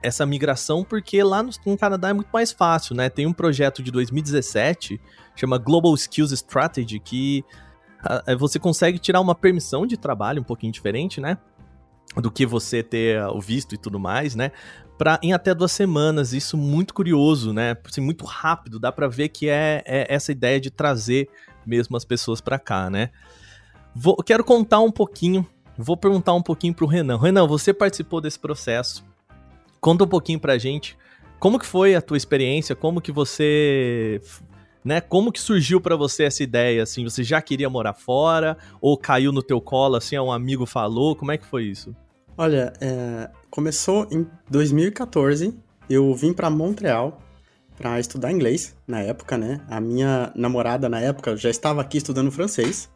essa 0.00 0.24
migração, 0.24 0.84
porque 0.84 1.20
lá 1.24 1.42
no, 1.42 1.50
no, 1.66 1.76
Canadá 1.76 2.10
é 2.10 2.12
muito 2.12 2.28
mais 2.32 2.52
fácil, 2.52 2.94
né? 2.94 3.10
Tem 3.10 3.26
um 3.26 3.32
projeto 3.32 3.82
de 3.82 3.90
2017, 3.90 5.00
chama 5.34 5.58
Global 5.58 5.92
Skills 5.94 6.30
Strategy, 6.32 7.00
que 7.00 7.44
a, 8.00 8.36
você 8.36 8.60
consegue 8.60 8.96
tirar 9.00 9.20
uma 9.20 9.34
permissão 9.34 9.84
de 9.86 9.96
trabalho 9.96 10.40
um 10.40 10.44
pouquinho 10.44 10.72
diferente, 10.72 11.20
né? 11.20 11.36
Do 12.16 12.30
que 12.30 12.46
você 12.46 12.80
ter 12.80 13.20
o 13.24 13.40
visto 13.40 13.74
e 13.74 13.78
tudo 13.78 13.98
mais, 13.98 14.36
né? 14.36 14.52
Pra, 14.98 15.18
em 15.22 15.32
até 15.32 15.54
duas 15.54 15.72
semanas. 15.72 16.32
Isso 16.32 16.56
muito 16.56 16.92
curioso, 16.92 17.52
né? 17.52 17.76
Assim, 17.86 18.00
muito 18.00 18.24
rápido. 18.26 18.78
Dá 18.78 18.90
para 18.90 19.06
ver 19.06 19.28
que 19.28 19.48
é, 19.48 19.82
é, 19.86 20.12
essa 20.12 20.32
ideia 20.32 20.60
de 20.60 20.70
trazer 20.70 21.28
mesmo 21.64 21.96
as 21.96 22.04
pessoas 22.04 22.40
para 22.40 22.58
cá, 22.58 22.90
né? 22.90 23.10
Vou, 23.94 24.16
quero 24.16 24.42
contar 24.42 24.80
um 24.80 24.90
pouquinho. 24.90 25.46
Vou 25.76 25.96
perguntar 25.96 26.34
um 26.34 26.42
pouquinho 26.42 26.74
pro 26.74 26.86
Renan. 26.86 27.18
Renan, 27.18 27.46
você 27.46 27.72
participou 27.72 28.20
desse 28.20 28.38
processo. 28.38 29.04
Conta 29.80 30.04
um 30.04 30.08
pouquinho 30.08 30.40
pra 30.40 30.58
gente. 30.58 30.98
Como 31.38 31.58
que 31.58 31.66
foi 31.66 31.94
a 31.94 32.02
tua 32.02 32.16
experiência? 32.16 32.74
Como 32.74 33.00
que 33.00 33.12
você 33.12 34.20
né? 34.84 35.00
Como 35.00 35.30
que 35.30 35.40
surgiu 35.40 35.80
para 35.80 35.94
você 35.94 36.24
essa 36.24 36.42
ideia 36.42 36.82
assim? 36.82 37.04
Você 37.04 37.22
já 37.22 37.40
queria 37.40 37.70
morar 37.70 37.94
fora 37.94 38.56
ou 38.80 38.96
caiu 38.96 39.30
no 39.30 39.42
teu 39.42 39.60
colo 39.60 39.96
assim, 39.96 40.18
um 40.18 40.32
amigo 40.32 40.66
falou? 40.66 41.14
Como 41.14 41.30
é 41.30 41.38
que 41.38 41.46
foi 41.46 41.64
isso? 41.64 41.94
Olha, 42.40 42.72
é, 42.80 43.28
começou 43.50 44.06
em 44.12 44.24
2014. 44.48 45.52
Eu 45.90 46.14
vim 46.14 46.32
para 46.32 46.48
Montreal 46.48 47.20
para 47.76 47.98
estudar 47.98 48.30
inglês 48.30 48.76
na 48.86 49.00
época, 49.00 49.36
né? 49.36 49.60
A 49.68 49.80
minha 49.80 50.32
namorada 50.36 50.88
na 50.88 51.00
época 51.00 51.36
já 51.36 51.50
estava 51.50 51.80
aqui 51.80 51.98
estudando 51.98 52.30
francês. 52.30 52.88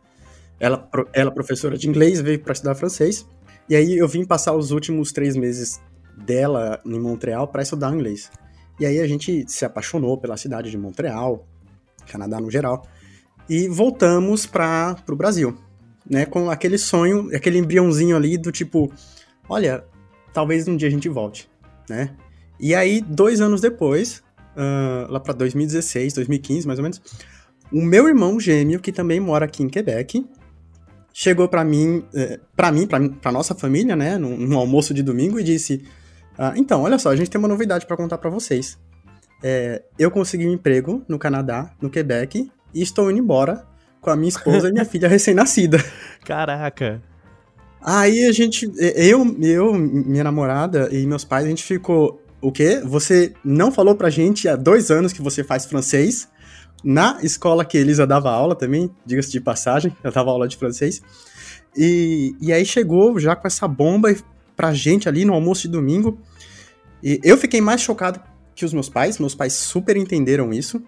Ela, 0.60 0.88
ela 1.12 1.32
professora 1.32 1.76
de 1.76 1.88
inglês, 1.88 2.20
veio 2.20 2.38
para 2.38 2.52
estudar 2.52 2.76
francês. 2.76 3.26
E 3.68 3.74
aí 3.74 3.98
eu 3.98 4.06
vim 4.06 4.24
passar 4.24 4.52
os 4.54 4.70
últimos 4.70 5.10
três 5.10 5.34
meses 5.34 5.80
dela 6.16 6.80
em 6.86 7.00
Montreal 7.00 7.48
para 7.48 7.62
estudar 7.62 7.92
inglês. 7.92 8.30
E 8.78 8.86
aí 8.86 9.00
a 9.00 9.08
gente 9.08 9.44
se 9.48 9.64
apaixonou 9.64 10.16
pela 10.18 10.36
cidade 10.36 10.70
de 10.70 10.78
Montreal, 10.78 11.48
Canadá 12.06 12.38
no 12.38 12.48
geral, 12.48 12.86
e 13.48 13.66
voltamos 13.66 14.46
para 14.46 14.96
o 15.10 15.16
Brasil, 15.16 15.58
né? 16.08 16.26
Com 16.26 16.48
aquele 16.48 16.78
sonho, 16.78 17.28
aquele 17.34 17.58
embriãozinho 17.58 18.16
ali 18.16 18.38
do 18.38 18.52
tipo, 18.52 18.92
olha, 19.52 19.84
talvez 20.32 20.66
um 20.66 20.76
dia 20.76 20.88
a 20.88 20.90
gente 20.90 21.08
volte, 21.08 21.48
né? 21.88 22.14
E 22.58 22.74
aí, 22.74 23.00
dois 23.00 23.40
anos 23.40 23.60
depois, 23.60 24.22
uh, 24.56 25.10
lá 25.10 25.20
para 25.20 25.34
2016, 25.34 26.14
2015, 26.14 26.66
mais 26.66 26.78
ou 26.78 26.82
menos, 26.82 27.02
o 27.70 27.82
meu 27.82 28.08
irmão 28.08 28.40
gêmeo, 28.40 28.80
que 28.80 28.90
também 28.90 29.20
mora 29.20 29.44
aqui 29.44 29.62
em 29.62 29.68
Quebec, 29.68 30.24
chegou 31.12 31.48
para 31.48 31.64
mim, 31.64 32.04
eh, 32.14 32.38
para 32.56 32.72
mim, 32.72 32.86
para 32.86 33.32
nossa 33.32 33.54
família, 33.54 33.94
né, 33.94 34.16
num, 34.16 34.36
num, 34.36 34.58
almoço 34.58 34.94
de 34.94 35.02
domingo 35.02 35.38
e 35.38 35.42
disse: 35.42 35.84
ah, 36.38 36.52
então, 36.56 36.82
olha 36.82 36.98
só, 36.98 37.10
a 37.10 37.16
gente 37.16 37.30
tem 37.30 37.38
uma 37.38 37.48
novidade 37.48 37.86
para 37.86 37.96
contar 37.96 38.18
para 38.18 38.30
vocês. 38.30 38.78
É, 39.42 39.82
eu 39.98 40.10
consegui 40.10 40.46
um 40.46 40.52
emprego 40.52 41.02
no 41.08 41.18
Canadá, 41.18 41.70
no 41.80 41.90
Quebec, 41.90 42.50
e 42.72 42.82
estou 42.82 43.10
indo 43.10 43.20
embora 43.20 43.66
com 44.00 44.10
a 44.10 44.16
minha 44.16 44.28
esposa 44.28 44.68
e 44.68 44.72
minha 44.72 44.84
filha 44.86 45.08
recém-nascida. 45.08 45.78
Caraca! 46.24 47.11
Aí 47.84 48.24
a 48.26 48.32
gente, 48.32 48.70
eu, 48.78 49.36
eu, 49.42 49.74
minha 49.74 50.22
namorada 50.22 50.88
e 50.92 51.04
meus 51.06 51.24
pais, 51.24 51.44
a 51.44 51.48
gente 51.48 51.64
ficou, 51.64 52.22
o 52.40 52.52
quê? 52.52 52.80
Você 52.84 53.32
não 53.44 53.72
falou 53.72 53.94
pra 53.94 54.10
gente 54.10 54.48
há 54.48 54.56
dois 54.56 54.90
anos 54.90 55.12
que 55.12 55.22
você 55.22 55.42
faz 55.42 55.66
francês, 55.66 56.28
na 56.84 57.18
escola 57.22 57.64
que 57.64 57.78
Elisa 57.78 58.06
dava 58.06 58.30
aula 58.30 58.56
também, 58.56 58.90
diga-se 59.06 59.30
de 59.30 59.40
passagem, 59.40 59.96
eu 60.02 60.10
dava 60.10 60.30
aula 60.30 60.48
de 60.48 60.56
francês. 60.56 61.00
E, 61.76 62.34
e 62.40 62.52
aí 62.52 62.64
chegou 62.64 63.18
já 63.18 63.36
com 63.36 63.46
essa 63.46 63.66
bomba 63.68 64.14
pra 64.56 64.72
gente 64.72 65.08
ali 65.08 65.24
no 65.24 65.32
almoço 65.32 65.62
de 65.62 65.68
domingo. 65.68 66.18
E 67.02 67.20
eu 67.22 67.36
fiquei 67.38 67.60
mais 67.60 67.80
chocado 67.80 68.20
que 68.54 68.64
os 68.64 68.72
meus 68.72 68.88
pais, 68.88 69.18
meus 69.18 69.34
pais 69.34 69.54
super 69.54 69.96
entenderam 69.96 70.52
isso, 70.52 70.82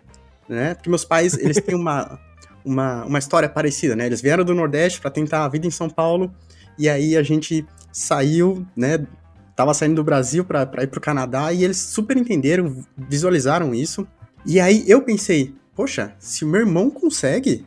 né? 0.49 0.75
Porque 0.75 0.91
meus 0.91 1.05
pais, 1.05 1.39
eles 1.39 1.61
têm 1.61 1.75
uma, 1.75 2.21
uma, 2.65 3.05
uma 3.05 3.19
história 3.19 3.49
parecida, 3.49 3.97
né? 3.97 4.07
Eles 4.07 4.21
vieram 4.21 4.45
do 4.45 4.55
Nordeste 4.55 5.01
para 5.01 5.11
tentar 5.11 5.45
a 5.45 5.49
vida 5.49 5.67
em 5.67 5.71
São 5.71 5.89
Paulo, 5.89 6.33
e 6.79 6.89
aí 6.89 7.17
a 7.17 7.23
gente 7.23 7.67
saiu, 7.93 8.67
né? 8.77 9.07
Tava 9.55 9.73
saindo 9.73 9.97
do 9.97 10.05
Brasil 10.05 10.45
para 10.45 10.83
ir 10.83 10.89
pro 10.89 11.01
Canadá, 11.01 11.53
e 11.53 11.63
eles 11.63 11.79
super 11.79 12.17
entenderam, 12.17 12.85
visualizaram 12.97 13.75
isso. 13.75 14.07
E 14.45 14.59
aí 14.59 14.85
eu 14.89 15.03
pensei, 15.03 15.55
poxa, 15.75 16.15
se 16.19 16.45
o 16.45 16.49
meu 16.49 16.61
irmão 16.61 16.91
consegue, 16.91 17.65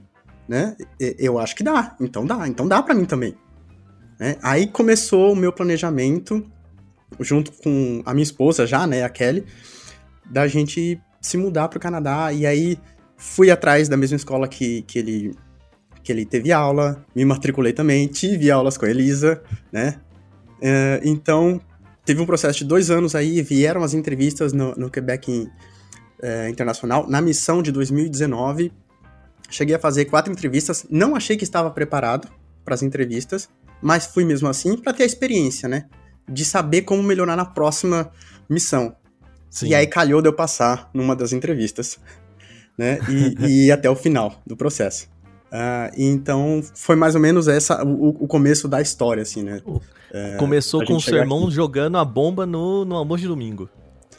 né? 0.48 0.76
Eu 1.00 1.40
acho 1.40 1.56
que 1.56 1.64
dá. 1.64 1.96
Então 2.00 2.26
dá. 2.26 2.48
Então 2.48 2.68
dá 2.68 2.82
para 2.82 2.96
mim 2.96 3.06
também. 3.06 3.36
Né? 4.20 4.38
Aí 4.42 4.68
começou 4.68 5.34
o 5.34 5.36
meu 5.36 5.52
planejamento, 5.54 6.46
junto 7.20 7.52
com 7.52 8.02
a 8.06 8.14
minha 8.14 8.24
esposa 8.24 8.66
já, 8.66 8.88
né, 8.88 9.04
a 9.04 9.10
Kelly, 9.10 9.46
da 10.26 10.48
gente 10.48 11.00
se 11.22 11.38
mudar 11.38 11.68
para 11.68 11.78
o 11.78 11.82
Canadá. 11.82 12.32
E 12.34 12.46
aí 12.46 12.78
fui 13.16 13.52
atrás 13.52 13.88
da 13.88 13.98
mesma 13.98 14.18
escola 14.18 14.48
que, 14.48 14.82
que, 14.84 15.00
ele, 15.00 15.36
que 16.08 16.12
ele 16.14 16.26
teve 16.26 16.54
aula, 16.54 17.06
me 17.14 17.26
matriculei 17.26 17.74
também, 17.74 18.08
tive 18.08 18.50
aulas 18.50 18.78
com 18.78 18.86
a 18.86 18.90
Elisa, 18.90 19.44
né? 19.70 20.00
Uh, 20.58 21.04
então, 21.04 21.60
teve 22.06 22.22
um 22.22 22.26
processo 22.26 22.60
de 22.60 22.64
dois 22.64 22.90
anos 22.90 23.14
aí, 23.14 23.42
vieram 23.42 23.84
as 23.84 23.94
entrevistas 23.94 24.54
no, 24.54 24.74
no 24.76 24.90
Quebec 24.90 25.30
em, 25.30 25.52
é, 26.24 26.50
internacional 26.50 27.06
na 27.10 27.20
missão 27.20 27.62
de 27.62 27.74
2019. 27.74 28.72
Cheguei 29.50 29.76
a 29.76 29.80
fazer 29.80 30.06
quatro 30.06 30.32
entrevistas, 30.32 30.86
não 30.90 31.14
achei 31.14 31.36
que 31.36 31.44
estava 31.44 31.70
preparado 31.72 32.30
para 32.64 32.74
as 32.74 32.82
entrevistas, 32.82 33.50
mas 33.82 34.06
fui 34.06 34.24
mesmo 34.24 34.48
assim 34.48 34.78
para 34.78 34.94
ter 34.94 35.04
a 35.04 35.06
experiência, 35.06 35.68
né? 35.68 35.88
De 36.26 36.46
saber 36.46 36.84
como 36.84 37.04
melhorar 37.04 37.36
na 37.36 37.46
próxima 37.46 38.10
missão. 38.50 38.96
Sim. 39.50 39.68
E 39.68 39.76
aí 39.76 39.88
calhou 39.88 40.22
de 40.22 40.30
eu 40.30 40.34
passar 40.34 40.90
numa 40.94 41.18
das 41.18 41.34
entrevistas, 41.34 42.00
né? 42.78 42.98
E, 43.10 43.46
e 43.46 43.66
ir 43.66 43.72
até 43.74 43.90
o 43.90 43.96
final 43.96 44.42
do 44.48 44.56
processo. 44.56 45.10
Uh, 45.48 45.94
então 45.98 46.62
foi 46.76 46.96
mais 46.96 47.16
ou 47.16 47.22
menos 47.22 47.48
essa 47.48 47.84
o, 47.84 48.10
o 48.10 48.28
começo 48.28 48.68
da 48.68 48.82
história, 48.82 49.24
assim, 49.24 49.44
né? 49.44 49.62
É, 50.12 50.36
Começou 50.38 50.86
com 50.86 50.96
o 50.96 51.02
seu 51.02 51.18
irmão 51.18 51.44
aqui. 51.44 51.52
jogando 51.52 51.98
a 51.98 52.06
bomba 52.06 52.46
no, 52.46 52.86
no 52.86 52.96
almoço 52.96 53.22
de 53.22 53.28
domingo. 53.28 53.70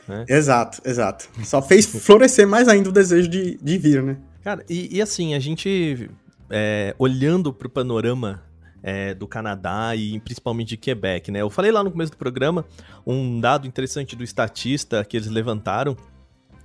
Né? 0.07 0.25
Exato, 0.29 0.81
exato. 0.85 1.29
Só 1.45 1.61
fez 1.61 1.85
florescer 2.05 2.47
mais 2.47 2.69
ainda 2.69 2.89
o 2.89 2.93
desejo 2.93 3.29
de, 3.29 3.59
de 3.63 3.79
vir, 3.79 4.03
né? 4.03 4.17
Cara, 4.43 4.65
e, 4.69 4.97
e 4.97 5.03
assim, 5.03 5.35
a 5.35 5.39
gente 5.39 6.11
é, 6.51 6.95
olhando 6.99 7.53
para 7.53 7.67
o 7.67 7.71
panorama 7.71 8.43
é, 8.83 9.13
do 9.13 9.27
Canadá 9.27 9.95
e 9.95 10.19
principalmente 10.21 10.69
de 10.69 10.77
Quebec, 10.77 11.31
né? 11.31 11.41
Eu 11.43 11.51
falei 11.51 11.71
lá 11.71 11.83
no 11.83 11.91
começo 11.91 12.13
do 12.13 12.17
programa 12.17 12.65
um 13.07 13.41
dado 13.41 13.67
interessante 13.67 14.17
do 14.17 14.25
estatista 14.25 15.05
que 15.05 15.17
eles 15.17 15.29
levantaram, 15.29 15.97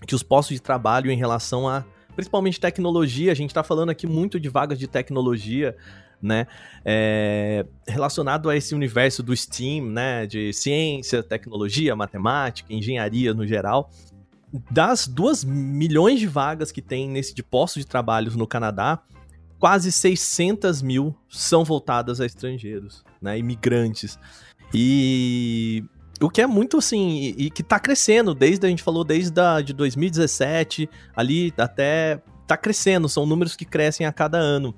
que 0.05 0.15
os 0.15 0.23
postos 0.23 0.55
de 0.55 0.61
trabalho 0.61 1.11
em 1.11 1.17
relação 1.17 1.67
a 1.67 1.83
principalmente 2.15 2.59
tecnologia, 2.59 3.31
a 3.31 3.35
gente 3.35 3.49
está 3.49 3.63
falando 3.63 3.89
aqui 3.89 4.07
muito 4.07 4.39
de 4.39 4.49
vagas 4.49 4.77
de 4.77 4.87
tecnologia, 4.87 5.75
né? 6.21 6.47
É, 6.85 7.65
relacionado 7.87 8.49
a 8.49 8.55
esse 8.55 8.73
universo 8.73 9.21
do 9.21 9.35
STEAM, 9.35 9.83
né? 9.89 10.25
De 10.25 10.53
ciência, 10.53 11.21
tecnologia, 11.21 11.95
matemática, 11.95 12.73
engenharia 12.73 13.33
no 13.33 13.45
geral. 13.45 13.89
Das 14.71 15.07
duas 15.07 15.43
milhões 15.43 16.19
de 16.19 16.27
vagas 16.27 16.71
que 16.71 16.81
tem 16.81 17.09
nesse 17.09 17.33
de 17.33 17.43
postos 17.43 17.83
de 17.83 17.87
trabalho 17.87 18.31
no 18.37 18.47
Canadá, 18.47 19.01
quase 19.59 19.91
600 19.91 20.81
mil 20.81 21.15
são 21.27 21.63
voltadas 21.63 22.21
a 22.21 22.25
estrangeiros, 22.25 23.03
né? 23.21 23.37
Imigrantes. 23.37 24.17
E 24.73 25.83
o 26.23 26.29
que 26.29 26.41
é 26.41 26.47
muito 26.47 26.77
assim, 26.77 27.33
e, 27.37 27.49
que 27.49 27.61
tá 27.61 27.79
crescendo, 27.79 28.33
desde 28.33 28.65
a 28.65 28.69
gente 28.69 28.83
falou 28.83 29.03
desde 29.03 29.33
de 29.65 29.73
2017 29.73 30.89
ali 31.15 31.53
até 31.57 32.21
tá 32.47 32.57
crescendo, 32.57 33.09
são 33.09 33.25
números 33.25 33.55
que 33.55 33.65
crescem 33.65 34.05
a 34.05 34.11
cada 34.11 34.37
ano. 34.37 34.75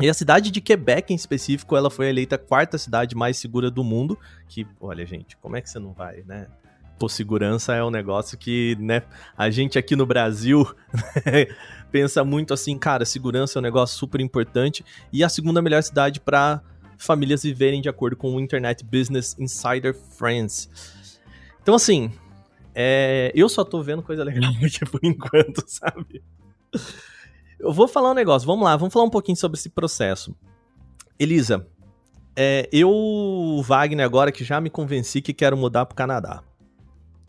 E 0.00 0.08
a 0.08 0.14
cidade 0.14 0.50
de 0.50 0.60
Quebec, 0.60 1.12
em 1.12 1.16
específico, 1.16 1.76
ela 1.76 1.90
foi 1.90 2.08
eleita 2.08 2.36
a 2.36 2.38
quarta 2.38 2.78
cidade 2.78 3.16
mais 3.16 3.36
segura 3.36 3.68
do 3.68 3.82
mundo. 3.82 4.16
Que, 4.46 4.64
olha, 4.80 5.04
gente, 5.04 5.36
como 5.38 5.56
é 5.56 5.60
que 5.60 5.68
você 5.68 5.80
não 5.80 5.92
vai, 5.92 6.22
né? 6.24 6.46
Pô, 6.98 7.08
segurança 7.08 7.74
é 7.74 7.82
um 7.82 7.90
negócio 7.90 8.38
que, 8.38 8.76
né, 8.80 9.02
a 9.36 9.50
gente 9.50 9.78
aqui 9.78 9.96
no 9.96 10.06
Brasil 10.06 10.64
né, 11.26 11.46
pensa 11.90 12.24
muito 12.24 12.52
assim, 12.52 12.76
cara, 12.76 13.04
segurança 13.04 13.58
é 13.58 13.60
um 13.60 13.62
negócio 13.62 13.98
super 13.98 14.20
importante. 14.20 14.84
E 15.12 15.24
a 15.24 15.28
segunda 15.28 15.60
melhor 15.60 15.82
cidade 15.82 16.20
para 16.20 16.60
famílias 16.98 17.42
viverem 17.42 17.80
de 17.80 17.88
acordo 17.88 18.16
com 18.16 18.34
o 18.34 18.40
Internet 18.40 18.84
Business 18.84 19.36
Insider 19.38 19.94
France. 19.94 20.68
Então, 21.62 21.74
assim, 21.74 22.10
é, 22.74 23.32
eu 23.34 23.48
só 23.48 23.64
tô 23.64 23.82
vendo 23.82 24.02
coisa 24.02 24.24
legal 24.24 24.50
aqui 24.62 24.84
por 24.90 25.00
enquanto, 25.02 25.64
sabe? 25.66 26.22
Eu 27.58 27.72
vou 27.72 27.88
falar 27.88 28.10
um 28.10 28.14
negócio, 28.14 28.46
vamos 28.46 28.64
lá, 28.64 28.76
vamos 28.76 28.92
falar 28.92 29.04
um 29.04 29.10
pouquinho 29.10 29.36
sobre 29.36 29.58
esse 29.58 29.68
processo. 29.68 30.36
Elisa, 31.18 31.66
é, 32.36 32.68
eu, 32.70 32.90
Wagner, 33.64 34.04
agora 34.04 34.30
que 34.30 34.44
já 34.44 34.60
me 34.60 34.70
convenci 34.70 35.20
que 35.20 35.32
quero 35.32 35.56
mudar 35.56 35.86
para 35.86 35.94
o 35.94 35.96
Canadá. 35.96 36.42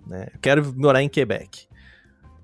Né? 0.05 0.27
quero 0.41 0.73
morar 0.75 1.03
em 1.03 1.09
Quebec. 1.09 1.68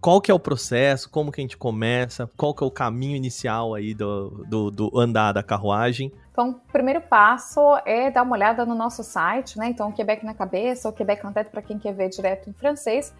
Qual 0.06 0.22
que 0.22 0.30
é 0.30 0.34
o 0.36 0.40
processo? 0.40 1.10
Como 1.10 1.32
que 1.32 1.42
a 1.42 1.44
gente 1.44 1.58
começa? 1.58 2.30
Qual 2.38 2.54
que 2.54 2.64
é 2.64 2.68
o 2.68 2.70
caminho 2.70 3.16
inicial 3.16 3.74
aí 3.74 3.96
do, 3.96 4.46
do, 4.48 4.70
do 4.70 5.00
andar 5.00 5.32
da 5.32 5.42
carruagem? 5.42 6.12
Então, 6.32 6.52
o 6.52 6.72
primeiro 6.72 7.02
passo 7.02 7.60
é 7.84 8.12
dar 8.12 8.22
uma 8.22 8.34
olhada 8.34 8.64
no 8.68 8.76
nosso 8.76 9.04
site, 9.04 9.58
né? 9.58 9.68
Então, 9.68 9.92
Quebec 9.92 10.24
na 10.24 10.36
cabeça 10.36 10.88
ou 10.88 10.94
Quebec 10.94 11.26
en 11.26 11.32
tête 11.32 11.50
para 11.50 11.64
quem 11.64 11.80
quer 11.80 11.92
ver 11.92 12.10
direto 12.10 12.48
em 12.48 12.54
francês 12.54 13.12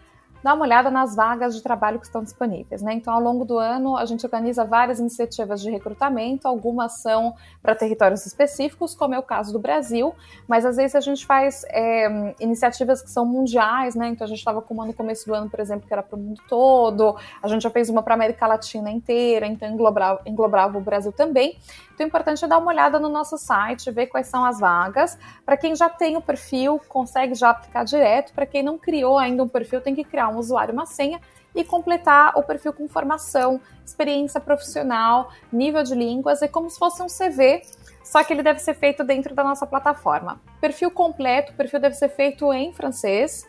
dá 0.46 0.54
uma 0.54 0.64
olhada 0.64 0.92
nas 0.92 1.16
vagas 1.16 1.56
de 1.56 1.64
trabalho 1.64 2.00
que 2.00 2.06
estão 2.06 2.24
disponíveis. 2.24 2.80
Né? 2.80 2.94
Então, 2.94 3.12
ao 3.12 3.20
longo 3.20 3.44
do 3.44 3.58
ano, 3.58 3.98
a 3.98 4.06
gente 4.06 4.24
organiza 4.24 4.64
várias 4.64 5.00
iniciativas 5.00 5.60
de 5.60 5.72
recrutamento, 5.72 6.48
algumas 6.48 7.00
são 7.00 7.34
para 7.64 7.74
territórios 7.74 8.28
específicos, 8.28 8.94
como 8.94 9.16
é 9.16 9.18
o 9.18 9.24
caso 9.24 9.52
do 9.52 9.58
Brasil, 9.58 10.14
mas 10.48 10.64
às 10.64 10.76
vezes 10.76 10.94
a 10.94 11.00
gente 11.00 11.26
faz 11.26 11.66
é, 11.70 12.36
iniciativas 12.40 13.02
que 13.02 13.10
são 13.10 13.26
mundiais, 13.26 13.96
né? 13.96 14.10
Então, 14.10 14.24
a 14.24 14.28
gente 14.28 14.38
estava 14.38 14.62
com 14.62 14.76
uma 14.76 14.86
no 14.86 14.94
começo 14.94 15.26
do 15.26 15.34
ano, 15.34 15.50
por 15.50 15.60
exemplo, 15.60 15.88
que 15.88 15.92
era 15.92 16.04
para 16.04 16.16
o 16.16 16.20
mundo 16.20 16.40
todo, 16.48 17.18
a 17.42 17.48
gente 17.48 17.64
já 17.64 17.72
fez 17.72 17.90
uma 17.90 18.04
para 18.04 18.14
a 18.14 18.18
América 18.18 18.46
Latina 18.46 18.92
inteira, 18.92 19.48
então 19.48 19.68
englobava, 19.68 20.22
englobava 20.28 20.78
o 20.78 20.82
Brasil 20.82 21.12
também. 21.12 21.58
Então, 21.96 22.06
o 22.06 22.08
importante 22.10 22.44
é 22.44 22.48
dar 22.48 22.58
uma 22.58 22.72
olhada 22.72 23.00
no 23.00 23.08
nosso 23.08 23.38
site, 23.38 23.90
ver 23.90 24.08
quais 24.08 24.28
são 24.28 24.44
as 24.44 24.60
vagas. 24.60 25.18
Para 25.46 25.56
quem 25.56 25.74
já 25.74 25.90
tem 25.90 26.18
o 26.18 26.22
perfil, 26.22 26.80
consegue 26.90 27.34
já 27.34 27.52
aplicar 27.52 27.86
direto. 27.86 28.34
Para 28.34 28.46
quem 28.46 28.62
não 28.62 28.78
criou 28.78 29.18
ainda 29.18 29.42
um 29.42 29.48
perfil, 29.48 29.80
tem 29.80 29.96
que 29.96 30.04
criar 30.04 30.28
um 30.28 30.38
usuário 30.38 30.74
e 30.74 30.76
uma 30.76 30.86
senha 30.86 31.22
e 31.56 31.64
completar 31.64 32.34
o 32.36 32.44
perfil 32.44 32.74
com 32.74 32.86
formação, 32.90 33.62
experiência 33.86 34.42
profissional, 34.42 35.32
nível 35.52 35.84
de 35.84 35.96
línguas, 35.96 36.42
é 36.42 36.50
como 36.50 36.70
se 36.70 36.78
fosse 36.78 37.02
um 37.02 37.08
CV, 37.08 37.62
só 38.04 38.22
que 38.26 38.34
ele 38.34 38.44
deve 38.44 38.60
ser 38.60 38.74
feito 38.74 39.06
dentro 39.06 39.34
da 39.34 39.42
nossa 39.42 39.66
plataforma. 39.66 40.42
Perfil 40.60 40.92
completo, 40.92 41.54
o 41.54 41.56
perfil 41.56 41.80
deve 41.80 41.96
ser 41.96 42.10
feito 42.10 42.52
em 42.52 42.74
francês, 42.74 43.48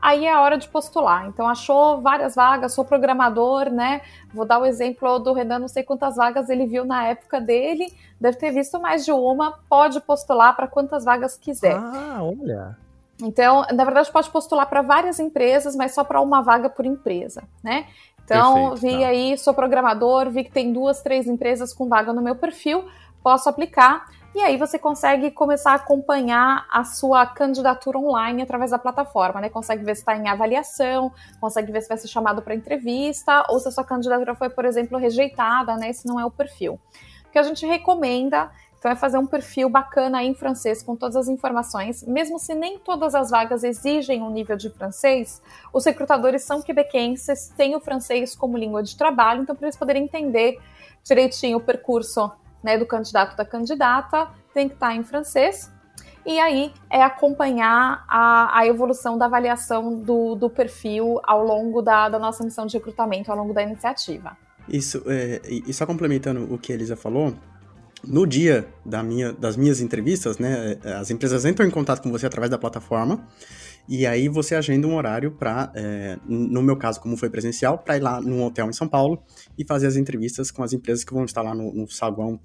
aí 0.00 0.24
é 0.24 0.32
a 0.32 0.40
hora 0.40 0.56
de 0.56 0.68
postular. 0.68 1.26
Então, 1.26 1.48
achou 1.48 2.00
várias 2.00 2.34
vagas, 2.34 2.72
sou 2.72 2.84
programador, 2.84 3.70
né? 3.70 4.00
Vou 4.32 4.44
dar 4.44 4.58
o 4.58 4.66
exemplo 4.66 5.18
do 5.18 5.32
Renan, 5.32 5.58
não 5.58 5.68
sei 5.68 5.82
quantas 5.82 6.16
vagas 6.16 6.48
ele 6.48 6.66
viu 6.66 6.84
na 6.84 7.04
época 7.04 7.40
dele, 7.40 7.92
deve 8.20 8.36
ter 8.36 8.50
visto 8.50 8.80
mais 8.80 9.04
de 9.04 9.12
uma, 9.12 9.58
pode 9.68 10.00
postular 10.00 10.54
para 10.54 10.66
quantas 10.66 11.04
vagas 11.04 11.36
quiser. 11.36 11.76
Ah, 11.76 12.18
olha. 12.20 12.76
Então, 13.22 13.64
na 13.72 13.84
verdade, 13.84 14.10
pode 14.10 14.28
postular 14.30 14.68
para 14.68 14.82
várias 14.82 15.18
empresas, 15.18 15.74
mas 15.74 15.94
só 15.94 16.04
para 16.04 16.20
uma 16.20 16.42
vaga 16.42 16.68
por 16.68 16.84
empresa, 16.84 17.42
né? 17.62 17.86
Então, 18.24 18.70
Perfeito, 18.70 18.96
vi 18.96 19.02
tá. 19.02 19.08
aí, 19.08 19.38
sou 19.38 19.54
programador, 19.54 20.30
vi 20.30 20.44
que 20.44 20.50
tem 20.50 20.72
duas, 20.72 21.00
três 21.00 21.26
empresas 21.26 21.72
com 21.72 21.88
vaga 21.88 22.12
no 22.12 22.20
meu 22.20 22.34
perfil, 22.34 22.84
posso 23.22 23.48
aplicar. 23.48 24.06
E 24.36 24.40
aí 24.42 24.58
você 24.58 24.78
consegue 24.78 25.30
começar 25.30 25.72
a 25.72 25.76
acompanhar 25.76 26.66
a 26.70 26.84
sua 26.84 27.24
candidatura 27.24 27.98
online 27.98 28.42
através 28.42 28.70
da 28.70 28.78
plataforma, 28.78 29.40
né? 29.40 29.48
Consegue 29.48 29.82
ver 29.82 29.94
se 29.94 30.02
está 30.02 30.14
em 30.14 30.28
avaliação, 30.28 31.10
consegue 31.40 31.72
ver 31.72 31.80
se 31.80 31.88
vai 31.88 31.96
ser 31.96 32.08
chamado 32.08 32.42
para 32.42 32.54
entrevista, 32.54 33.46
ou 33.48 33.58
se 33.58 33.68
a 33.68 33.70
sua 33.70 33.82
candidatura 33.82 34.34
foi, 34.34 34.50
por 34.50 34.66
exemplo, 34.66 34.98
rejeitada, 34.98 35.78
né? 35.78 35.88
Esse 35.88 36.06
não 36.06 36.20
é 36.20 36.24
o 36.26 36.30
perfil. 36.30 36.78
O 37.26 37.30
que 37.32 37.38
a 37.38 37.42
gente 37.42 37.64
recomenda 37.64 38.50
então 38.78 38.90
é 38.90 38.94
fazer 38.94 39.16
um 39.16 39.26
perfil 39.26 39.70
bacana 39.70 40.22
em 40.22 40.34
francês 40.34 40.82
com 40.82 40.94
todas 40.94 41.16
as 41.16 41.28
informações, 41.28 42.02
mesmo 42.02 42.38
se 42.38 42.54
nem 42.54 42.78
todas 42.78 43.14
as 43.14 43.30
vagas 43.30 43.64
exigem 43.64 44.22
um 44.22 44.28
nível 44.28 44.54
de 44.54 44.68
francês, 44.68 45.40
os 45.72 45.86
recrutadores 45.86 46.42
são 46.42 46.60
quebequenses, 46.60 47.48
têm 47.56 47.74
o 47.74 47.80
francês 47.80 48.36
como 48.36 48.58
língua 48.58 48.82
de 48.82 48.98
trabalho, 48.98 49.42
então 49.42 49.56
para 49.56 49.66
eles 49.66 49.78
poderem 49.78 50.04
entender 50.04 50.60
direitinho 51.02 51.56
o 51.56 51.60
percurso 51.60 52.30
né, 52.62 52.78
do 52.78 52.86
candidato 52.86 53.36
da 53.36 53.44
candidata, 53.44 54.28
tem 54.52 54.68
que 54.68 54.74
estar 54.74 54.94
em 54.94 55.04
francês. 55.04 55.70
e 56.24 56.40
aí 56.40 56.72
é 56.90 57.02
acompanhar 57.02 58.04
a, 58.08 58.58
a 58.58 58.66
evolução 58.66 59.16
da 59.16 59.26
avaliação 59.26 59.94
do, 59.94 60.34
do 60.34 60.50
perfil 60.50 61.20
ao 61.22 61.44
longo 61.44 61.80
da, 61.80 62.08
da 62.08 62.18
nossa 62.18 62.42
missão 62.42 62.66
de 62.66 62.76
recrutamento, 62.76 63.30
ao 63.30 63.38
longo 63.38 63.54
da 63.54 63.62
iniciativa. 63.62 64.36
Isso, 64.68 65.04
é, 65.06 65.40
e 65.46 65.72
só 65.72 65.86
complementando 65.86 66.52
o 66.52 66.58
que 66.58 66.72
a 66.72 66.74
Elisa 66.74 66.96
falou, 66.96 67.32
no 68.04 68.26
dia 68.26 68.68
da 68.84 69.02
minha, 69.02 69.32
das 69.32 69.56
minhas 69.56 69.80
entrevistas, 69.80 70.38
né, 70.38 70.76
as 70.98 71.10
empresas 71.10 71.44
entram 71.44 71.66
em 71.66 71.70
contato 71.70 72.02
com 72.02 72.10
você 72.10 72.26
através 72.26 72.50
da 72.50 72.58
plataforma 72.58 73.24
e 73.88 74.06
aí 74.06 74.28
você 74.28 74.54
agenda 74.54 74.86
um 74.86 74.96
horário 74.96 75.30
para, 75.30 75.72
é, 75.74 76.18
no 76.26 76.62
meu 76.62 76.76
caso, 76.76 77.00
como 77.00 77.16
foi 77.16 77.30
presencial, 77.30 77.78
para 77.78 77.96
ir 77.96 78.00
lá 78.00 78.20
num 78.20 78.44
hotel 78.44 78.68
em 78.68 78.72
São 78.72 78.88
Paulo 78.88 79.22
e 79.56 79.64
fazer 79.64 79.86
as 79.86 79.96
entrevistas 79.96 80.50
com 80.50 80.62
as 80.62 80.72
empresas 80.72 81.04
que 81.04 81.14
vão 81.14 81.24
estar 81.24 81.42
lá 81.42 81.54
no, 81.54 81.72
no 81.72 81.88
saguão 81.88 82.40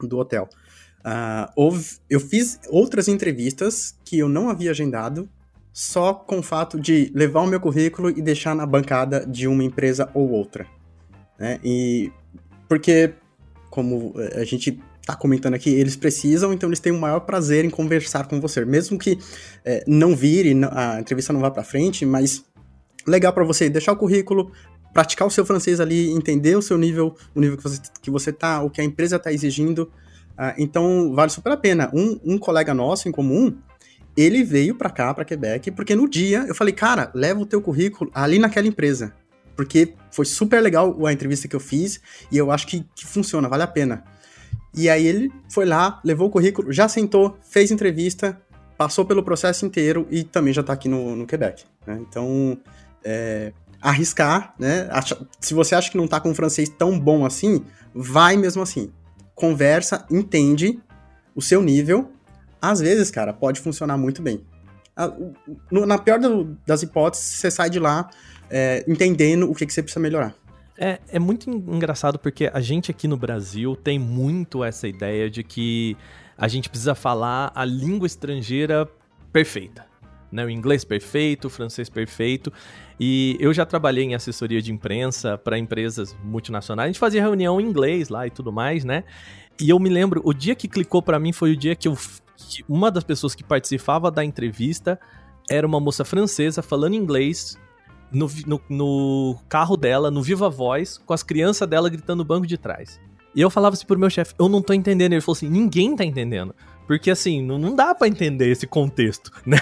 do 0.00 0.18
hotel. 0.18 0.48
Uh, 1.00 1.52
houve, 1.54 1.98
eu 2.08 2.18
fiz 2.18 2.58
outras 2.70 3.08
entrevistas 3.08 3.94
que 4.04 4.18
eu 4.18 4.28
não 4.28 4.48
havia 4.48 4.70
agendado, 4.70 5.28
só 5.72 6.14
com 6.14 6.38
o 6.38 6.42
fato 6.42 6.80
de 6.80 7.10
levar 7.14 7.40
o 7.40 7.46
meu 7.46 7.60
currículo 7.60 8.08
e 8.08 8.22
deixar 8.22 8.54
na 8.54 8.64
bancada 8.64 9.26
de 9.26 9.46
uma 9.46 9.62
empresa 9.62 10.08
ou 10.14 10.30
outra. 10.30 10.66
Né? 11.38 11.60
E 11.64 12.12
porque, 12.68 13.12
como 13.70 14.14
eh, 14.16 14.40
a 14.40 14.44
gente 14.44 14.80
está 15.04 15.14
comentando 15.14 15.52
aqui, 15.52 15.68
eles 15.68 15.96
precisam, 15.96 16.50
então 16.50 16.68
eles 16.68 16.80
têm 16.80 16.90
o 16.90 16.98
maior 16.98 17.20
prazer 17.20 17.62
em 17.62 17.68
conversar 17.68 18.26
com 18.26 18.40
você, 18.40 18.64
mesmo 18.64 18.98
que 18.98 19.18
é, 19.62 19.84
não 19.86 20.16
vire, 20.16 20.58
a 20.70 20.98
entrevista 20.98 21.30
não 21.30 21.40
vá 21.40 21.50
para 21.50 21.62
frente, 21.62 22.06
mas 22.06 22.42
legal 23.06 23.30
para 23.32 23.44
você 23.44 23.68
deixar 23.68 23.92
o 23.92 23.96
currículo, 23.96 24.50
praticar 24.94 25.28
o 25.28 25.30
seu 25.30 25.44
francês 25.44 25.78
ali, 25.78 26.10
entender 26.10 26.56
o 26.56 26.62
seu 26.62 26.78
nível, 26.78 27.14
o 27.34 27.40
nível 27.40 27.58
que 27.58 27.62
você, 27.62 27.80
que 28.00 28.10
você 28.10 28.32
tá, 28.32 28.62
o 28.62 28.70
que 28.70 28.80
a 28.80 28.84
empresa 28.84 29.16
está 29.16 29.30
exigindo, 29.30 29.90
ah, 30.36 30.54
então, 30.58 31.12
vale 31.14 31.30
super 31.30 31.52
a 31.52 31.56
pena. 31.56 31.90
Um, 31.94 32.18
um 32.24 32.38
colega 32.38 32.74
nosso 32.74 33.08
em 33.08 33.12
comum, 33.12 33.56
ele 34.16 34.42
veio 34.42 34.74
para 34.74 34.90
cá, 34.90 35.12
para 35.14 35.24
Quebec, 35.24 35.70
porque 35.70 35.94
no 35.94 36.08
dia 36.08 36.44
eu 36.48 36.54
falei, 36.54 36.72
cara, 36.72 37.10
leva 37.14 37.40
o 37.40 37.46
teu 37.46 37.60
currículo 37.60 38.10
ali 38.14 38.38
naquela 38.38 38.66
empresa. 38.66 39.14
Porque 39.56 39.94
foi 40.10 40.24
super 40.24 40.60
legal 40.60 41.06
a 41.06 41.12
entrevista 41.12 41.46
que 41.46 41.54
eu 41.54 41.60
fiz 41.60 42.00
e 42.30 42.36
eu 42.36 42.50
acho 42.50 42.66
que, 42.66 42.84
que 42.94 43.06
funciona, 43.06 43.48
vale 43.48 43.62
a 43.62 43.68
pena. 43.68 44.02
E 44.74 44.88
aí 44.88 45.06
ele 45.06 45.32
foi 45.48 45.64
lá, 45.64 46.00
levou 46.04 46.28
o 46.28 46.30
currículo, 46.30 46.72
já 46.72 46.88
sentou, 46.88 47.38
fez 47.42 47.70
entrevista, 47.70 48.40
passou 48.76 49.04
pelo 49.04 49.22
processo 49.22 49.64
inteiro 49.64 50.06
e 50.10 50.24
também 50.24 50.52
já 50.52 50.62
tá 50.62 50.72
aqui 50.72 50.88
no, 50.88 51.14
no 51.14 51.26
Quebec. 51.26 51.64
Né? 51.86 52.00
Então, 52.00 52.58
é, 53.04 53.52
arriscar, 53.80 54.54
né? 54.58 54.88
Se 55.40 55.54
você 55.54 55.74
acha 55.74 55.90
que 55.90 55.96
não 55.96 56.08
tá 56.08 56.18
com 56.18 56.30
um 56.30 56.34
francês 56.34 56.68
tão 56.68 56.98
bom 56.98 57.24
assim, 57.24 57.64
vai 57.94 58.36
mesmo 58.36 58.62
assim 58.62 58.90
conversa, 59.34 60.06
entende 60.10 60.80
o 61.34 61.42
seu 61.42 61.62
nível. 61.62 62.10
Às 62.60 62.80
vezes, 62.80 63.10
cara, 63.10 63.32
pode 63.32 63.60
funcionar 63.60 63.98
muito 63.98 64.22
bem. 64.22 64.44
Na 65.70 65.98
pior 65.98 66.20
das 66.66 66.82
hipóteses, 66.82 67.26
você 67.26 67.50
sai 67.50 67.68
de 67.68 67.80
lá 67.80 68.08
é, 68.48 68.84
entendendo 68.86 69.50
o 69.50 69.54
que, 69.54 69.66
que 69.66 69.72
você 69.72 69.82
precisa 69.82 70.00
melhorar. 70.00 70.34
É, 70.76 71.00
é 71.08 71.18
muito 71.18 71.48
engraçado 71.50 72.18
porque 72.18 72.50
a 72.52 72.60
gente 72.60 72.90
aqui 72.90 73.06
no 73.06 73.16
Brasil 73.16 73.76
tem 73.76 73.98
muito 73.98 74.64
essa 74.64 74.88
ideia 74.88 75.30
de 75.30 75.44
que 75.44 75.96
a 76.36 76.48
gente 76.48 76.68
precisa 76.68 76.94
falar 76.94 77.52
a 77.54 77.64
língua 77.64 78.06
estrangeira 78.06 78.88
perfeita. 79.32 79.86
Né? 80.32 80.44
O 80.44 80.50
inglês 80.50 80.84
perfeito, 80.84 81.46
o 81.46 81.50
francês 81.50 81.88
perfeito. 81.88 82.52
E 82.98 83.36
eu 83.38 83.54
já 83.54 83.64
trabalhei 83.64 84.04
em 84.04 84.14
assessoria 84.16 84.60
de 84.60 84.72
imprensa 84.72 85.38
para 85.38 85.56
empresas 85.56 86.16
multinacionais. 86.24 86.86
A 86.86 86.92
gente 86.92 86.98
fazia 86.98 87.22
reunião 87.22 87.60
em 87.60 87.64
inglês 87.64 88.08
lá 88.08 88.26
e 88.26 88.30
tudo 88.30 88.52
mais, 88.52 88.84
né? 88.84 89.04
E 89.60 89.70
eu 89.70 89.78
me 89.78 89.88
lembro, 89.88 90.20
o 90.24 90.34
dia 90.34 90.56
que 90.56 90.66
clicou 90.66 91.00
para 91.00 91.20
mim 91.20 91.32
foi 91.32 91.52
o 91.52 91.56
dia 91.56 91.76
que 91.76 91.86
eu 91.86 91.96
que 92.36 92.64
uma 92.68 92.90
das 92.90 93.04
pessoas 93.04 93.34
que 93.34 93.44
participava 93.44 94.10
da 94.10 94.24
entrevista 94.24 94.98
era 95.48 95.66
uma 95.66 95.78
moça 95.78 96.04
francesa 96.04 96.62
falando 96.62 96.94
inglês 96.94 97.58
no, 98.14 98.30
no, 98.46 98.60
no, 98.68 99.38
carro 99.48 99.76
dela, 99.76 100.10
no 100.10 100.22
Viva 100.22 100.48
Voz, 100.48 100.98
com 100.98 101.12
as 101.12 101.22
crianças 101.22 101.68
dela 101.68 101.88
gritando 101.88 102.18
no 102.18 102.24
banco 102.24 102.46
de 102.46 102.56
trás. 102.56 103.00
E 103.34 103.40
eu 103.40 103.50
falava 103.50 103.74
assim 103.74 103.86
pro 103.86 103.98
meu 103.98 104.08
chefe, 104.08 104.34
eu 104.38 104.48
não 104.48 104.62
tô 104.62 104.72
entendendo. 104.72 105.12
Ele 105.12 105.20
falou 105.20 105.36
assim, 105.36 105.48
ninguém 105.48 105.96
tá 105.96 106.04
entendendo. 106.04 106.54
Porque, 106.86 107.10
assim, 107.10 107.42
não, 107.42 107.58
não 107.58 107.74
dá 107.74 107.94
para 107.94 108.06
entender 108.08 108.50
esse 108.50 108.66
contexto, 108.66 109.32
né? 109.44 109.58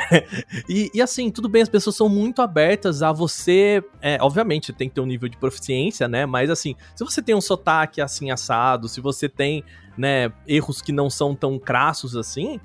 E, 0.69 0.91
e, 0.93 1.01
assim, 1.01 1.31
tudo 1.31 1.49
bem, 1.49 1.63
as 1.63 1.69
pessoas 1.69 1.97
são 1.97 2.09
muito 2.09 2.43
abertas 2.43 3.03
a 3.03 3.13
você. 3.13 3.83
É, 4.01 4.19
obviamente, 4.21 4.73
tem 4.73 4.89
que 4.89 4.97
ter 4.97 5.01
um 5.01 5.07
nível 5.07 5.29
de 5.29 5.37
proficiência, 5.37 6.09
né? 6.09 6.27
Mas, 6.27 6.51
assim, 6.51 6.75
se 6.97 7.05
você 7.05 7.23
tem 7.23 7.35
um 7.35 7.41
sotaque 7.41 8.01
assim 8.01 8.31
assado, 8.31 8.89
se 8.89 9.01
você 9.01 9.29
tem, 9.29 9.65
né, 9.97 10.33
erros 10.47 10.83
que 10.83 10.91
não 10.91 11.09
são 11.09 11.35
tão 11.35 11.59
crassos 11.59 12.17
assim, 12.17 12.61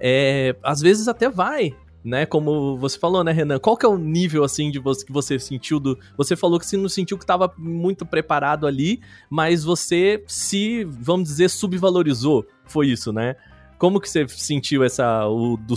é, 0.00 0.56
às 0.64 0.80
vezes 0.80 1.06
até 1.06 1.30
vai, 1.30 1.76
né? 2.04 2.26
Como 2.26 2.76
você 2.76 2.98
falou, 2.98 3.22
né, 3.22 3.32
Renan? 3.32 3.58
Qual 3.58 3.76
que 3.76 3.86
é 3.86 3.88
o 3.88 3.96
nível, 3.96 4.44
assim, 4.44 4.70
de 4.70 4.78
você 4.78 5.04
que 5.04 5.12
você 5.12 5.38
sentiu 5.38 5.78
do... 5.78 5.98
Você 6.16 6.34
falou 6.36 6.58
que 6.58 6.66
você 6.66 6.76
não 6.76 6.88
sentiu 6.88 7.16
que 7.16 7.24
estava 7.24 7.52
muito 7.56 8.04
preparado 8.04 8.66
ali, 8.66 9.00
mas 9.30 9.64
você 9.64 10.22
se, 10.26 10.84
vamos 10.84 11.28
dizer, 11.28 11.48
subvalorizou. 11.48 12.44
Foi 12.64 12.88
isso, 12.88 13.12
né? 13.12 13.36
Como 13.78 14.00
que 14.00 14.08
você 14.08 14.26
sentiu 14.28 14.84
essa 14.84 15.26
o, 15.26 15.56
do, 15.56 15.74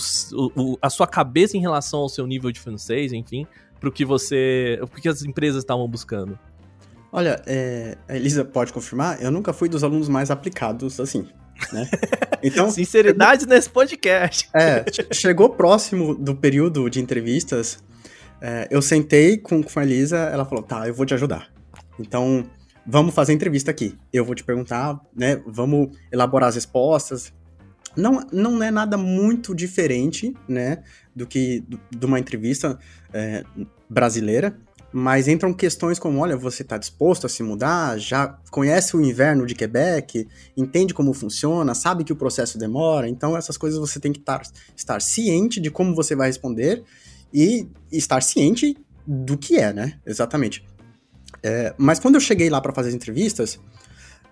o, 0.56 0.78
a 0.82 0.90
sua 0.90 1.08
cabeça 1.08 1.58
em 1.58 1.60
relação 1.60 2.02
ao 2.02 2.10
seu 2.10 2.28
nível 2.28 2.52
de 2.52 2.60
francês, 2.60 3.12
enfim, 3.12 3.48
para 3.80 3.90
o 3.90 3.92
que 3.92 4.06
você, 4.06 4.80
o 4.82 4.88
que 4.88 5.10
as 5.10 5.24
empresas 5.24 5.64
estavam 5.64 5.88
buscando? 5.88 6.38
Olha, 7.12 7.42
é, 7.48 7.98
a 8.08 8.16
Elisa 8.16 8.46
pode 8.46 8.72
confirmar, 8.74 9.22
eu 9.22 9.32
nunca 9.32 9.54
fui 9.54 9.70
dos 9.70 9.84
alunos 9.84 10.08
mais 10.08 10.30
aplicados 10.30 11.00
assim. 11.00 11.28
Né? 11.72 11.90
Então, 12.44 12.70
Sinceridade 12.70 13.48
nesse 13.48 13.70
podcast. 13.70 14.50
É, 14.54 14.86
chegou 15.12 15.50
próximo 15.50 16.14
do 16.14 16.36
período 16.36 16.90
de 16.90 17.00
entrevistas, 17.00 17.84
é, 18.42 18.68
eu 18.70 18.82
sentei 18.82 19.38
com, 19.38 19.64
com 19.64 19.80
a 19.80 19.84
Elisa, 19.84 20.18
ela 20.18 20.46
falou, 20.46 20.64
tá, 20.64 20.88
eu 20.88 20.94
vou 20.94 21.06
te 21.06 21.14
ajudar. 21.14 21.50
Então, 22.00 22.46
vamos 22.86 23.16
fazer 23.16 23.34
entrevista 23.34 23.72
aqui. 23.72 23.98
Eu 24.12 24.26
vou 24.26 24.36
te 24.36 24.44
perguntar, 24.44 25.00
né, 25.16 25.42
vamos 25.48 25.98
elaborar 26.12 26.50
as 26.50 26.56
respostas, 26.56 27.34
não, 27.96 28.28
não 28.32 28.62
é 28.62 28.70
nada 28.70 28.98
muito 28.98 29.56
diferente, 29.56 30.34
né, 30.48 30.84
do 31.16 31.26
que 31.26 31.64
de 31.90 32.06
uma 32.06 32.20
entrevista 32.20 32.78
é, 33.14 33.44
brasileira, 33.90 34.58
mas 34.98 35.28
entram 35.28 35.54
questões 35.54 36.00
como, 36.00 36.20
olha, 36.20 36.38
você 36.38 36.62
está 36.62 36.78
disposto 36.78 37.26
a 37.26 37.30
se 37.30 37.44
mudar, 37.44 38.00
já 38.00 38.30
conhece 38.50 38.96
o 38.96 39.02
inverno 39.02 39.46
de 39.46 39.54
Quebec, 39.54 40.26
entende 40.56 40.94
como 40.94 41.14
funciona, 41.14 41.76
sabe 41.76 42.06
que 42.06 42.14
o 42.14 42.16
processo 42.16 42.58
demora, 42.58 43.10
então 43.10 43.36
essas 43.36 43.58
coisas 43.58 43.78
você 43.78 44.00
tem 44.00 44.14
que 44.14 44.22
tar, 44.22 44.42
estar 44.74 45.02
ciente 45.02 45.60
de 45.60 45.70
como 45.70 45.94
você 45.94 46.16
vai 46.16 46.28
responder 46.28 46.82
e 47.34 47.68
estar 47.92 48.24
ciente 48.24 48.78
do 49.06 49.38
que 49.38 49.58
é, 49.58 49.74
né, 49.74 50.00
exatamente. 50.06 50.66
É, 51.44 51.76
mas 51.78 52.00
quando 52.00 52.16
eu 52.16 52.22
cheguei 52.22 52.50
lá 52.50 52.62
para 52.62 52.72
fazer 52.72 52.88
as 52.88 52.96
entrevistas, 52.96 53.60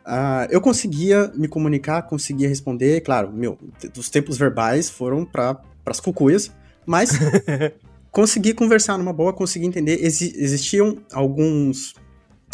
Uh, 0.06 0.44
eu 0.50 0.60
conseguia 0.60 1.32
me 1.34 1.48
comunicar, 1.48 2.02
conseguia 2.02 2.50
responder, 2.50 3.00
claro, 3.00 3.32
meu, 3.32 3.58
os 3.98 4.10
tempos 4.10 4.38
verbais 4.38 4.90
foram 4.90 5.24
para 5.24 5.58
as 5.86 6.02
cucuias, 6.02 6.52
mas 6.86 7.12
consegui 8.14 8.54
conversar 8.54 8.98
numa 8.98 9.12
boa, 9.12 9.34
consegui 9.34 9.66
entender. 9.66 10.02
Ex 10.02 10.22
existiam 10.22 11.00
alguns, 11.12 11.96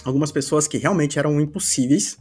algumas 0.05 0.31
pessoas 0.31 0.67
que 0.67 0.77
realmente 0.77 1.19
eram 1.19 1.39
impossíveis 1.39 2.17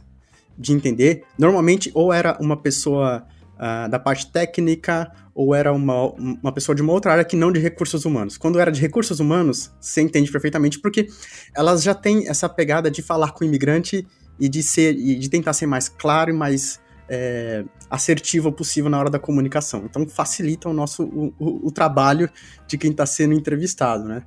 de 0.57 0.73
entender. 0.73 1.23
Normalmente, 1.37 1.89
ou 1.95 2.11
era 2.11 2.37
uma 2.41 2.57
pessoa 2.57 3.25
uh, 3.55 3.89
da 3.89 3.97
parte 3.97 4.29
técnica, 4.29 5.09
ou 5.33 5.55
era 5.55 5.71
uma, 5.71 6.11
uma 6.11 6.51
pessoa 6.51 6.75
de 6.75 6.81
uma 6.81 6.91
outra 6.91 7.13
área 7.13 7.23
que 7.23 7.37
não 7.37 7.49
de 7.49 7.61
recursos 7.61 8.03
humanos. 8.03 8.37
Quando 8.37 8.59
era 8.59 8.69
de 8.69 8.81
recursos 8.81 9.21
humanos, 9.21 9.71
você 9.79 10.01
entende 10.01 10.29
perfeitamente, 10.29 10.77
porque 10.77 11.07
elas 11.55 11.81
já 11.81 11.95
têm 11.95 12.27
essa 12.27 12.49
pegada 12.49 12.91
de 12.91 13.01
falar 13.01 13.31
com 13.31 13.45
o 13.45 13.47
imigrante 13.47 14.05
e 14.37 14.49
de 14.49 14.61
ser 14.61 14.97
e 14.97 15.15
de 15.15 15.29
tentar 15.29 15.53
ser 15.53 15.65
mais 15.65 15.87
claro 15.87 16.29
e 16.29 16.33
mais 16.33 16.81
é, 17.07 17.63
assertivo 17.89 18.51
possível 18.51 18.89
na 18.89 18.99
hora 18.99 19.09
da 19.09 19.19
comunicação. 19.19 19.85
Então 19.85 20.07
facilita 20.07 20.69
o 20.69 20.73
nosso 20.73 21.03
o, 21.03 21.33
o, 21.39 21.67
o 21.67 21.71
trabalho 21.71 22.29
de 22.67 22.77
quem 22.77 22.91
está 22.91 23.05
sendo 23.05 23.33
entrevistado, 23.33 24.03
né? 24.03 24.23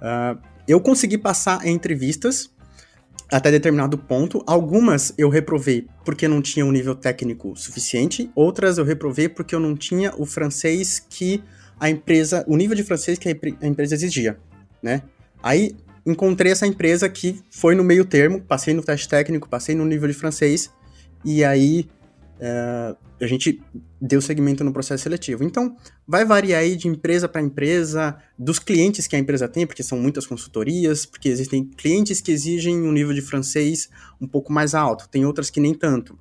Uh, 0.00 0.40
eu 0.66 0.80
consegui 0.80 1.18
passar 1.18 1.66
em 1.66 1.74
entrevistas 1.74 2.50
até 3.30 3.50
determinado 3.50 3.98
ponto. 3.98 4.42
Algumas 4.46 5.12
eu 5.16 5.28
reprovei 5.28 5.86
porque 6.04 6.28
não 6.28 6.40
tinha 6.40 6.64
um 6.64 6.72
nível 6.72 6.94
técnico 6.94 7.56
suficiente. 7.56 8.30
Outras 8.34 8.78
eu 8.78 8.84
reprovei 8.84 9.28
porque 9.28 9.54
eu 9.54 9.60
não 9.60 9.74
tinha 9.74 10.12
o 10.16 10.26
francês 10.26 10.98
que 10.98 11.42
a 11.80 11.90
empresa, 11.90 12.44
o 12.46 12.56
nível 12.56 12.76
de 12.76 12.82
francês 12.82 13.18
que 13.18 13.28
a 13.28 13.66
empresa 13.66 13.94
exigia, 13.94 14.38
né? 14.82 15.02
Aí 15.42 15.74
encontrei 16.06 16.52
essa 16.52 16.66
empresa 16.66 17.08
que 17.08 17.40
foi 17.50 17.74
no 17.74 17.82
meio 17.82 18.04
termo, 18.04 18.40
passei 18.40 18.74
no 18.74 18.82
teste 18.82 19.08
técnico, 19.08 19.48
passei 19.48 19.74
no 19.74 19.84
nível 19.84 20.08
de 20.08 20.14
francês, 20.14 20.70
e 21.24 21.44
aí 21.44 21.88
é, 22.44 22.96
a 23.20 23.26
gente 23.28 23.62
deu 24.00 24.20
segmento 24.20 24.64
no 24.64 24.72
processo 24.72 25.04
seletivo. 25.04 25.44
Então, 25.44 25.76
vai 26.04 26.24
variar 26.24 26.62
aí 26.62 26.74
de 26.74 26.88
empresa 26.88 27.28
para 27.28 27.40
empresa, 27.40 28.16
dos 28.36 28.58
clientes 28.58 29.06
que 29.06 29.14
a 29.14 29.18
empresa 29.18 29.46
tem, 29.46 29.64
porque 29.64 29.84
são 29.84 29.96
muitas 29.96 30.26
consultorias, 30.26 31.06
porque 31.06 31.28
existem 31.28 31.64
clientes 31.64 32.20
que 32.20 32.32
exigem 32.32 32.82
um 32.82 32.90
nível 32.90 33.14
de 33.14 33.22
francês 33.22 33.88
um 34.20 34.26
pouco 34.26 34.52
mais 34.52 34.74
alto, 34.74 35.08
tem 35.08 35.24
outras 35.24 35.50
que 35.50 35.60
nem 35.60 35.72
tanto. 35.72 36.18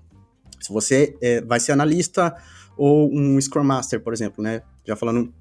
Se 0.60 0.72
você 0.72 1.18
é, 1.24 1.42
vai 1.42 1.60
ser 1.60 1.72
analista 1.72 2.36
ou 2.78 3.12
um 3.12 3.42
Scrum 3.42 3.64
Master, 3.64 4.00
por 4.00 4.14
exemplo, 4.14 4.44
né? 4.44 4.62
Já 4.86 4.96
falando 4.96 5.34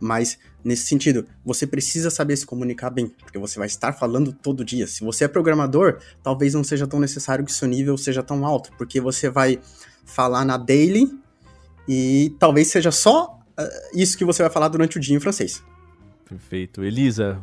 mais 0.00 0.36
nesse 0.64 0.86
sentido, 0.86 1.26
você 1.44 1.64
precisa 1.64 2.10
saber 2.10 2.36
se 2.36 2.44
comunicar 2.44 2.90
bem, 2.90 3.06
porque 3.06 3.38
você 3.38 3.56
vai 3.56 3.68
estar 3.68 3.92
falando 3.92 4.32
todo 4.32 4.64
dia. 4.64 4.86
Se 4.88 5.04
você 5.04 5.24
é 5.24 5.28
programador, 5.28 6.00
talvez 6.24 6.54
não 6.54 6.64
seja 6.64 6.88
tão 6.88 6.98
necessário 6.98 7.44
que 7.44 7.52
seu 7.52 7.68
nível 7.68 7.96
seja 7.96 8.22
tão 8.22 8.44
alto, 8.44 8.72
porque 8.76 9.00
você 9.00 9.30
vai 9.30 9.60
falar 10.08 10.44
na 10.44 10.56
daily 10.56 11.08
e 11.88 12.34
talvez 12.38 12.68
seja 12.68 12.90
só 12.90 13.38
uh, 13.58 13.96
isso 13.98 14.16
que 14.18 14.24
você 14.24 14.42
vai 14.42 14.50
falar 14.50 14.68
durante 14.68 14.96
o 14.96 15.00
dia 15.00 15.16
em 15.16 15.20
francês. 15.20 15.62
Perfeito. 16.28 16.82
Elisa, 16.82 17.40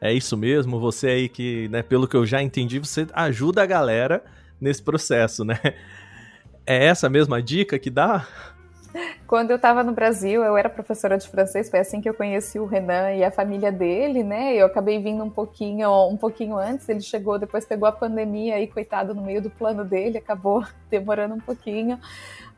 é 0.00 0.12
isso 0.12 0.36
mesmo? 0.36 0.78
Você 0.80 1.08
aí 1.08 1.28
que, 1.28 1.68
né, 1.68 1.82
pelo 1.82 2.06
que 2.06 2.16
eu 2.16 2.24
já 2.24 2.42
entendi, 2.42 2.78
você 2.78 3.06
ajuda 3.12 3.62
a 3.62 3.66
galera 3.66 4.24
nesse 4.60 4.82
processo, 4.82 5.44
né? 5.44 5.58
É 6.66 6.86
essa 6.86 7.10
mesma 7.10 7.42
dica 7.42 7.78
que 7.78 7.90
dá? 7.90 8.26
Quando 9.34 9.50
eu 9.50 9.56
estava 9.56 9.82
no 9.82 9.90
Brasil, 9.90 10.44
eu 10.44 10.56
era 10.56 10.68
professora 10.68 11.18
de 11.18 11.26
francês, 11.26 11.68
foi 11.68 11.80
assim 11.80 12.00
que 12.00 12.08
eu 12.08 12.14
conheci 12.14 12.56
o 12.60 12.66
Renan 12.66 13.10
e 13.14 13.24
a 13.24 13.32
família 13.32 13.72
dele, 13.72 14.22
né? 14.22 14.54
Eu 14.54 14.66
acabei 14.66 14.96
vindo 15.00 15.24
um 15.24 15.28
pouquinho, 15.28 15.90
um 16.06 16.16
pouquinho 16.16 16.56
antes, 16.56 16.88
ele 16.88 17.00
chegou, 17.00 17.36
depois 17.36 17.64
pegou 17.64 17.88
a 17.88 17.90
pandemia 17.90 18.54
aí, 18.54 18.68
coitado, 18.68 19.12
no 19.12 19.20
meio 19.20 19.42
do 19.42 19.50
plano 19.50 19.84
dele, 19.84 20.18
acabou 20.18 20.64
demorando 20.88 21.34
um 21.34 21.40
pouquinho. 21.40 21.98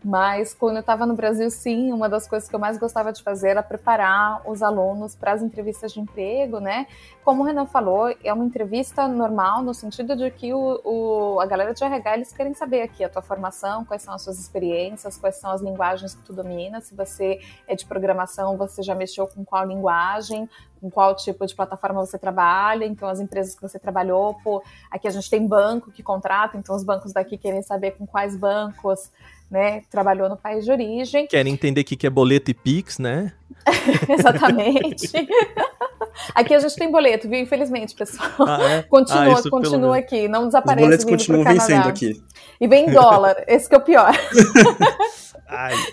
Mas 0.04 0.54
quando 0.54 0.76
eu 0.76 0.80
estava 0.80 1.04
no 1.04 1.14
Brasil, 1.14 1.50
sim, 1.50 1.92
uma 1.92 2.08
das 2.08 2.28
coisas 2.28 2.48
que 2.48 2.54
eu 2.54 2.60
mais 2.60 2.78
gostava 2.78 3.12
de 3.12 3.22
fazer 3.22 3.48
era 3.50 3.62
preparar 3.62 4.40
os 4.48 4.62
alunos 4.62 5.16
para 5.16 5.32
as 5.32 5.42
entrevistas 5.42 5.92
de 5.92 6.00
emprego, 6.00 6.60
né? 6.60 6.86
Como 7.24 7.42
o 7.42 7.46
Renan 7.46 7.66
falou, 7.66 8.14
é 8.22 8.32
uma 8.32 8.44
entrevista 8.44 9.08
normal 9.08 9.62
no 9.62 9.74
sentido 9.74 10.14
de 10.14 10.30
que 10.30 10.54
o, 10.54 10.80
o, 10.84 11.40
a 11.40 11.46
galera 11.46 11.74
de 11.74 11.82
RH 11.82 12.14
eles 12.14 12.32
querem 12.32 12.54
saber 12.54 12.82
aqui 12.82 13.02
a 13.02 13.08
tua 13.08 13.22
formação, 13.22 13.84
quais 13.84 14.02
são 14.02 14.14
as 14.14 14.22
suas 14.22 14.38
experiências, 14.38 15.16
quais 15.16 15.36
são 15.36 15.50
as 15.50 15.60
linguagens 15.60 16.14
que 16.14 16.22
tu 16.22 16.32
domina. 16.32 16.80
Se 16.80 16.94
você 16.94 17.40
é 17.66 17.74
de 17.74 17.84
programação, 17.84 18.56
você 18.56 18.82
já 18.82 18.94
mexeu 18.94 19.26
com 19.26 19.44
qual 19.44 19.66
linguagem, 19.66 20.48
com 20.80 20.90
qual 20.90 21.16
tipo 21.16 21.44
de 21.46 21.54
plataforma 21.54 22.04
você 22.04 22.18
trabalha, 22.18 22.84
então 22.84 23.08
as 23.08 23.18
empresas 23.18 23.54
que 23.54 23.62
você 23.62 23.78
trabalhou, 23.78 24.34
pô, 24.44 24.62
aqui 24.90 25.08
a 25.08 25.10
gente 25.10 25.28
tem 25.28 25.46
banco 25.46 25.90
que 25.90 26.02
contrata, 26.02 26.56
então 26.56 26.76
os 26.76 26.84
bancos 26.84 27.12
daqui 27.12 27.36
querem 27.36 27.62
saber 27.62 27.92
com 27.92 28.06
quais 28.06 28.36
bancos 28.36 29.10
né, 29.50 29.82
trabalhou 29.90 30.28
no 30.28 30.36
país 30.36 30.64
de 30.64 30.70
origem. 30.70 31.26
Querem 31.26 31.52
entender 31.52 31.80
o 31.80 31.84
que 31.84 32.06
é 32.06 32.10
boleto 32.10 32.50
e 32.50 32.54
Pix, 32.54 32.98
né? 32.98 33.32
Exatamente. 34.08 35.10
aqui 36.34 36.54
a 36.54 36.58
gente 36.58 36.76
tem 36.76 36.90
boleto, 36.90 37.28
viu? 37.28 37.40
Infelizmente, 37.40 37.94
pessoal. 37.94 38.30
Ah, 38.40 38.70
é? 38.70 38.82
Continua, 38.88 39.38
ah, 39.38 39.50
continua 39.50 39.98
aqui, 39.98 40.28
não 40.28 40.46
desaparece. 40.46 40.82
Os 40.82 41.04
boletos 41.04 41.04
continuam 41.04 41.44
vencendo 41.44 41.88
aqui. 41.88 42.22
E 42.60 42.66
vem 42.66 42.88
em 42.88 42.92
dólar, 42.92 43.44
esse 43.46 43.68
que 43.68 43.74
é 43.74 43.78
o 43.78 43.82
pior. 43.82 44.12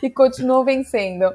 E 0.01 0.09
continuam 0.09 0.63
vencendo. 0.63 1.33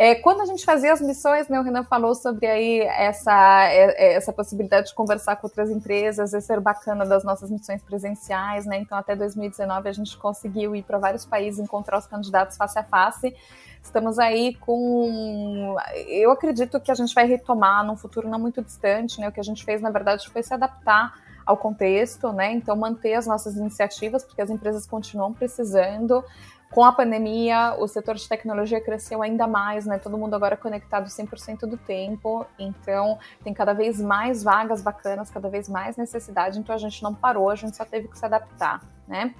É, 0.00 0.14
quando 0.14 0.42
a 0.42 0.46
gente 0.46 0.64
fazia 0.64 0.92
as 0.92 1.00
missões, 1.00 1.48
né, 1.48 1.58
o 1.58 1.62
Renan 1.64 1.82
falou 1.82 2.14
sobre 2.14 2.46
aí 2.46 2.80
essa, 2.82 3.64
é, 3.64 4.12
é, 4.12 4.14
essa 4.14 4.32
possibilidade 4.32 4.88
de 4.88 4.94
conversar 4.94 5.34
com 5.34 5.48
outras 5.48 5.70
empresas, 5.70 6.32
esse 6.32 6.46
ser 6.46 6.60
bacana 6.60 7.04
das 7.04 7.24
nossas 7.24 7.50
missões 7.50 7.82
presenciais, 7.82 8.64
né? 8.64 8.78
Então, 8.78 8.96
até 8.96 9.16
2019 9.16 9.88
a 9.88 9.92
gente 9.92 10.16
conseguiu 10.16 10.76
ir 10.76 10.84
para 10.84 10.98
vários 10.98 11.26
países 11.26 11.58
encontrar 11.58 11.98
os 11.98 12.06
candidatos 12.06 12.56
face 12.56 12.78
a 12.78 12.84
face. 12.84 13.34
Estamos 13.82 14.20
aí 14.20 14.54
com. 14.54 15.76
Eu 16.06 16.30
acredito 16.30 16.78
que 16.78 16.92
a 16.92 16.94
gente 16.94 17.12
vai 17.12 17.26
retomar 17.26 17.84
num 17.84 17.96
futuro 17.96 18.28
não 18.28 18.38
muito 18.38 18.62
distante, 18.62 19.20
né? 19.20 19.28
O 19.28 19.32
que 19.32 19.40
a 19.40 19.44
gente 19.44 19.64
fez, 19.64 19.80
na 19.80 19.90
verdade, 19.90 20.28
foi 20.28 20.44
se 20.44 20.54
adaptar 20.54 21.12
ao 21.44 21.56
contexto, 21.56 22.30
né? 22.30 22.52
Então, 22.52 22.76
manter 22.76 23.14
as 23.14 23.26
nossas 23.26 23.56
iniciativas, 23.56 24.22
porque 24.22 24.42
as 24.42 24.50
empresas 24.50 24.86
continuam 24.86 25.32
precisando. 25.32 26.22
Com 26.70 26.84
a 26.84 26.92
pandemia, 26.92 27.74
o 27.78 27.88
setor 27.88 28.14
de 28.16 28.28
tecnologia 28.28 28.80
cresceu 28.80 29.22
ainda 29.22 29.46
mais, 29.46 29.86
né? 29.86 29.98
Todo 29.98 30.18
mundo 30.18 30.34
agora 30.34 30.56
conectado 30.56 31.06
100% 31.06 31.60
do 31.60 31.78
tempo, 31.78 32.44
então 32.58 33.18
tem 33.42 33.54
cada 33.54 33.72
vez 33.72 33.98
mais 34.00 34.42
vagas 34.42 34.82
bacanas, 34.82 35.30
cada 35.30 35.48
vez 35.48 35.66
mais 35.68 35.96
necessidade, 35.96 36.58
então 36.58 36.74
a 36.74 36.78
gente 36.78 37.02
não 37.02 37.14
parou, 37.14 37.48
a 37.48 37.54
gente 37.54 37.74
só 37.74 37.86
teve 37.86 38.08
que 38.08 38.18
se 38.18 38.24
adaptar, 38.24 38.82
né? 39.06 39.34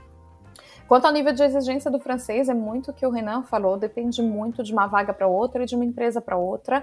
Quanto 0.89 1.05
ao 1.05 1.13
nível 1.13 1.35
de 1.35 1.43
exigência 1.43 1.91
do 1.91 2.01
francês, 2.01 2.49
é 2.49 2.55
muito 2.55 2.93
o 2.93 2.95
que 2.95 3.07
o 3.07 3.11
Renan 3.11 3.43
falou, 3.43 3.77
depende 3.77 4.23
muito 4.23 4.63
de 4.63 4.73
uma 4.73 4.87
vaga 4.87 5.13
para 5.13 5.27
outra 5.27 5.65
e 5.65 5.67
de 5.67 5.75
uma 5.75 5.85
empresa 5.85 6.19
para 6.19 6.35
outra. 6.35 6.83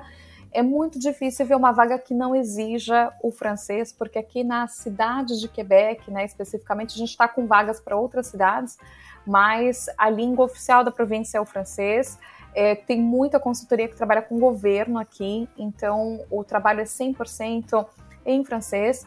É 0.52 0.62
muito 0.62 1.00
difícil 1.00 1.44
ver 1.48 1.56
uma 1.56 1.72
vaga 1.72 1.98
que 1.98 2.14
não 2.14 2.36
exija 2.36 3.12
o 3.24 3.32
francês, 3.32 3.92
porque 3.92 4.20
aqui 4.20 4.44
na 4.44 4.68
cidade 4.68 5.40
de 5.40 5.48
Quebec, 5.48 6.12
né, 6.12 6.24
especificamente, 6.24 6.94
a 6.94 6.98
gente 7.00 7.10
está 7.10 7.28
com 7.28 7.48
vagas 7.48 7.82
para 7.82 7.98
outras 7.98 8.28
cidades, 8.28 8.78
mas 9.26 9.88
a 9.98 10.10
língua 10.10 10.46
oficial 10.46 10.84
da 10.84 10.92
província 10.92 11.38
é 11.38 11.42
o 11.42 11.46
francês. 11.46 12.18
É, 12.54 12.76
tem 12.76 13.02
muita 13.02 13.40
consultoria 13.40 13.88
que 13.88 13.96
trabalha 13.96 14.22
com 14.22 14.40
governo 14.40 14.98
aqui, 14.98 15.50
então 15.58 16.22
o 16.30 16.44
trabalho 16.44 16.82
é 16.82 16.86
100% 16.86 17.86
em 18.26 18.44
francês. 18.44 19.06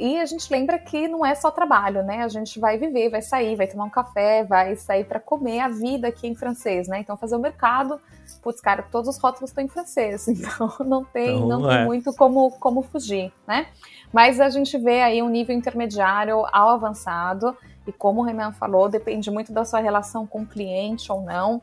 E 0.00 0.18
a 0.18 0.24
gente 0.24 0.50
lembra 0.50 0.78
que 0.78 1.06
não 1.06 1.24
é 1.26 1.34
só 1.34 1.50
trabalho, 1.50 2.02
né? 2.02 2.22
A 2.22 2.28
gente 2.28 2.58
vai 2.58 2.78
viver, 2.78 3.10
vai 3.10 3.20
sair, 3.20 3.54
vai 3.54 3.66
tomar 3.66 3.84
um 3.84 3.90
café, 3.90 4.42
vai 4.42 4.74
sair 4.74 5.04
para 5.04 5.20
comer 5.20 5.60
a 5.60 5.68
vida 5.68 6.08
aqui 6.08 6.26
em 6.26 6.34
francês, 6.34 6.88
né? 6.88 7.00
Então 7.00 7.18
fazer 7.18 7.36
o 7.36 7.38
mercado, 7.38 8.00
putz, 8.42 8.62
cara, 8.62 8.82
todos 8.90 9.14
os 9.14 9.22
rótulos 9.22 9.50
estão 9.50 9.62
em 9.62 9.68
francês, 9.68 10.26
então 10.28 10.72
não 10.86 11.04
tem, 11.04 11.36
então, 11.36 11.46
não 11.46 11.70
é. 11.70 11.76
tem 11.76 11.84
muito 11.84 12.14
como, 12.14 12.50
como 12.52 12.80
fugir, 12.80 13.30
né? 13.46 13.66
Mas 14.10 14.40
a 14.40 14.48
gente 14.48 14.78
vê 14.78 15.02
aí 15.02 15.22
um 15.22 15.28
nível 15.28 15.54
intermediário 15.54 16.46
ao 16.50 16.70
avançado. 16.70 17.54
E 17.90 17.92
como 17.92 18.20
o 18.20 18.24
Renan 18.24 18.52
falou, 18.52 18.88
depende 18.88 19.30
muito 19.32 19.52
da 19.52 19.64
sua 19.64 19.80
relação 19.80 20.24
com 20.24 20.42
o 20.42 20.46
cliente 20.46 21.10
ou 21.10 21.22
não. 21.22 21.60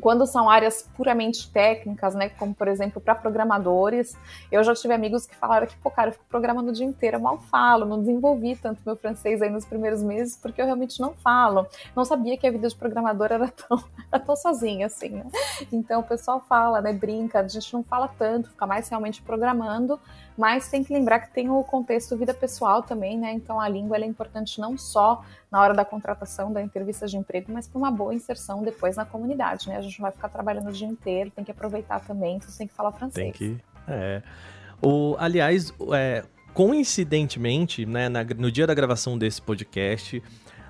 Quando 0.00 0.26
são 0.26 0.48
áreas 0.48 0.88
puramente 0.96 1.50
técnicas, 1.50 2.14
né, 2.14 2.28
como 2.28 2.54
por 2.54 2.68
exemplo 2.68 3.00
para 3.00 3.14
programadores, 3.14 4.16
eu 4.52 4.62
já 4.62 4.74
tive 4.74 4.94
amigos 4.94 5.26
que 5.26 5.34
falaram 5.34 5.66
que, 5.66 5.76
pô, 5.78 5.90
cara, 5.90 6.10
eu 6.10 6.12
fico 6.12 6.24
programando 6.28 6.68
o 6.68 6.72
dia 6.72 6.84
inteiro, 6.84 7.16
eu 7.16 7.20
mal 7.20 7.38
falo, 7.38 7.84
não 7.84 7.98
desenvolvi 8.00 8.54
tanto 8.54 8.82
meu 8.84 8.94
francês 8.94 9.40
aí 9.42 9.50
nos 9.50 9.64
primeiros 9.64 10.02
meses 10.02 10.36
porque 10.36 10.60
eu 10.60 10.66
realmente 10.66 11.00
não 11.00 11.14
falo. 11.14 11.66
Não 11.96 12.04
sabia 12.04 12.36
que 12.36 12.46
a 12.46 12.50
vida 12.50 12.68
de 12.68 12.76
programador 12.76 13.32
era 13.32 13.48
tão, 13.48 13.82
era 14.12 14.22
tão 14.22 14.36
sozinha 14.36 14.86
assim, 14.86 15.08
né? 15.08 15.26
Então 15.72 16.00
o 16.00 16.04
pessoal 16.04 16.44
fala, 16.46 16.80
né, 16.80 16.92
brinca, 16.92 17.40
a 17.40 17.48
gente 17.48 17.72
não 17.72 17.82
fala 17.82 18.08
tanto, 18.18 18.50
fica 18.50 18.66
mais 18.66 18.88
realmente 18.88 19.22
programando, 19.22 19.98
mas 20.36 20.68
tem 20.68 20.84
que 20.84 20.92
lembrar 20.92 21.20
que 21.20 21.32
tem 21.32 21.48
o 21.48 21.62
contexto 21.64 22.16
vida 22.16 22.34
pessoal 22.34 22.82
também, 22.82 23.18
né? 23.18 23.32
Então 23.32 23.60
a 23.60 23.68
língua 23.68 23.96
é 23.96 24.04
importante 24.04 24.60
não 24.60 24.76
só 24.76 25.24
na 25.50 25.60
hora 25.60 25.74
da 25.74 25.84
contratação, 25.84 26.52
da 26.52 26.62
entrevista 26.62 27.06
de 27.06 27.16
emprego, 27.16 27.52
mas 27.52 27.66
para 27.66 27.78
uma 27.78 27.90
boa 27.90 28.14
inserção 28.14 28.62
depois 28.62 28.96
na 28.96 29.04
comunidade, 29.04 29.68
né? 29.68 29.76
A 29.76 29.80
gente 29.80 30.00
vai 30.00 30.12
ficar 30.12 30.28
trabalhando 30.28 30.68
o 30.68 30.72
dia 30.72 30.86
inteiro, 30.86 31.30
tem 31.30 31.44
que 31.44 31.50
aproveitar 31.50 32.00
também, 32.00 32.36
então 32.36 32.48
tem 32.56 32.66
que 32.66 32.74
falar 32.74 32.92
francês. 32.92 33.24
Tem 33.24 33.32
que, 33.32 33.58
é. 33.88 34.22
O, 34.82 35.16
aliás, 35.18 35.72
é, 35.94 36.22
coincidentemente, 36.52 37.86
né, 37.86 38.08
na, 38.08 38.22
no 38.22 38.52
dia 38.52 38.66
da 38.66 38.74
gravação 38.74 39.16
desse 39.16 39.40
podcast, 39.40 40.22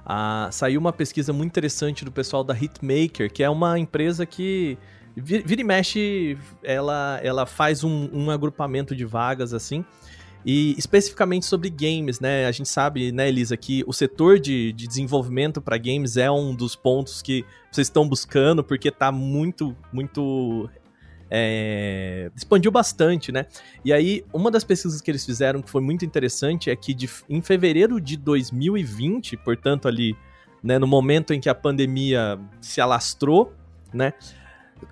ah, 0.04 0.48
saiu 0.52 0.80
uma 0.80 0.92
pesquisa 0.92 1.32
muito 1.32 1.50
interessante 1.50 2.04
do 2.04 2.12
pessoal 2.12 2.44
da 2.44 2.54
Hitmaker, 2.54 3.32
que 3.32 3.42
é 3.42 3.50
uma 3.50 3.76
empresa 3.76 4.24
que 4.24 4.78
Vira 5.16 5.60
e 5.60 5.64
mexe, 5.64 6.36
ela, 6.62 7.18
ela 7.22 7.46
faz 7.46 7.82
um, 7.82 8.10
um 8.12 8.30
agrupamento 8.30 8.94
de 8.94 9.06
vagas, 9.06 9.54
assim, 9.54 9.82
e 10.44 10.74
especificamente 10.78 11.46
sobre 11.46 11.70
games, 11.70 12.20
né? 12.20 12.46
A 12.46 12.52
gente 12.52 12.68
sabe, 12.68 13.10
né, 13.10 13.26
Elisa, 13.26 13.56
que 13.56 13.82
o 13.86 13.94
setor 13.94 14.38
de, 14.38 14.72
de 14.72 14.86
desenvolvimento 14.86 15.60
para 15.60 15.78
games 15.78 16.18
é 16.18 16.30
um 16.30 16.54
dos 16.54 16.76
pontos 16.76 17.22
que 17.22 17.46
vocês 17.72 17.86
estão 17.86 18.06
buscando, 18.06 18.62
porque 18.62 18.90
tá 18.90 19.10
muito, 19.10 19.74
muito. 19.92 20.68
É, 21.28 22.30
expandiu 22.36 22.70
bastante, 22.70 23.32
né? 23.32 23.46
E 23.84 23.92
aí, 23.92 24.22
uma 24.32 24.50
das 24.50 24.62
pesquisas 24.64 25.00
que 25.00 25.10
eles 25.10 25.24
fizeram 25.24 25.62
que 25.62 25.70
foi 25.70 25.80
muito 25.80 26.04
interessante 26.04 26.70
é 26.70 26.76
que 26.76 26.92
de, 26.94 27.10
em 27.28 27.40
fevereiro 27.40 28.00
de 28.00 28.16
2020, 28.16 29.38
portanto, 29.38 29.88
ali, 29.88 30.14
né, 30.62 30.78
no 30.78 30.86
momento 30.86 31.32
em 31.32 31.40
que 31.40 31.48
a 31.48 31.54
pandemia 31.54 32.38
se 32.60 32.80
alastrou, 32.80 33.52
né? 33.92 34.12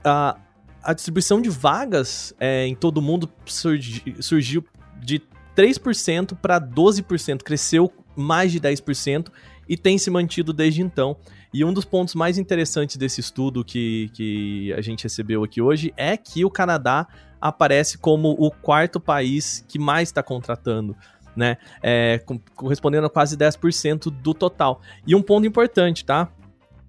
A, 0.04 0.36
a 0.82 0.92
distribuição 0.92 1.40
de 1.40 1.48
vagas 1.48 2.34
é, 2.38 2.66
em 2.66 2.74
todo 2.74 3.00
mundo 3.00 3.28
surgi, 3.46 4.16
surgiu 4.20 4.64
de 5.00 5.22
3% 5.56 6.36
para 6.36 6.60
12%, 6.60 7.42
cresceu 7.42 7.92
mais 8.16 8.52
de 8.52 8.60
10% 8.60 9.28
e 9.68 9.76
tem 9.76 9.96
se 9.98 10.10
mantido 10.10 10.52
desde 10.52 10.82
então. 10.82 11.16
E 11.52 11.64
um 11.64 11.72
dos 11.72 11.84
pontos 11.84 12.14
mais 12.14 12.36
interessantes 12.36 12.96
desse 12.96 13.20
estudo 13.20 13.64
que, 13.64 14.10
que 14.12 14.72
a 14.72 14.80
gente 14.80 15.04
recebeu 15.04 15.44
aqui 15.44 15.62
hoje 15.62 15.92
é 15.96 16.16
que 16.16 16.44
o 16.44 16.50
Canadá 16.50 17.06
aparece 17.40 17.98
como 17.98 18.30
o 18.38 18.50
quarto 18.50 18.98
país 18.98 19.64
que 19.68 19.78
mais 19.78 20.08
está 20.08 20.22
contratando. 20.22 20.96
Né, 21.36 21.56
é, 21.82 22.24
correspondendo 22.54 23.08
a 23.08 23.10
quase 23.10 23.36
10% 23.36 24.08
do 24.08 24.32
total. 24.32 24.80
E 25.04 25.16
um 25.16 25.22
ponto 25.22 25.44
importante, 25.44 26.04
tá? 26.04 26.28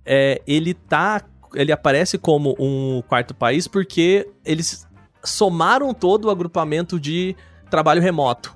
É, 0.05 0.39
ele 0.45 0.75
tá 0.75 1.19
ele 1.55 1.71
aparece 1.71 2.17
como 2.17 2.55
um 2.59 3.01
quarto 3.07 3.33
país 3.33 3.67
porque 3.67 4.27
eles 4.43 4.87
somaram 5.23 5.93
todo 5.93 6.25
o 6.25 6.29
agrupamento 6.29 6.99
de 6.99 7.35
trabalho 7.69 8.01
remoto. 8.01 8.55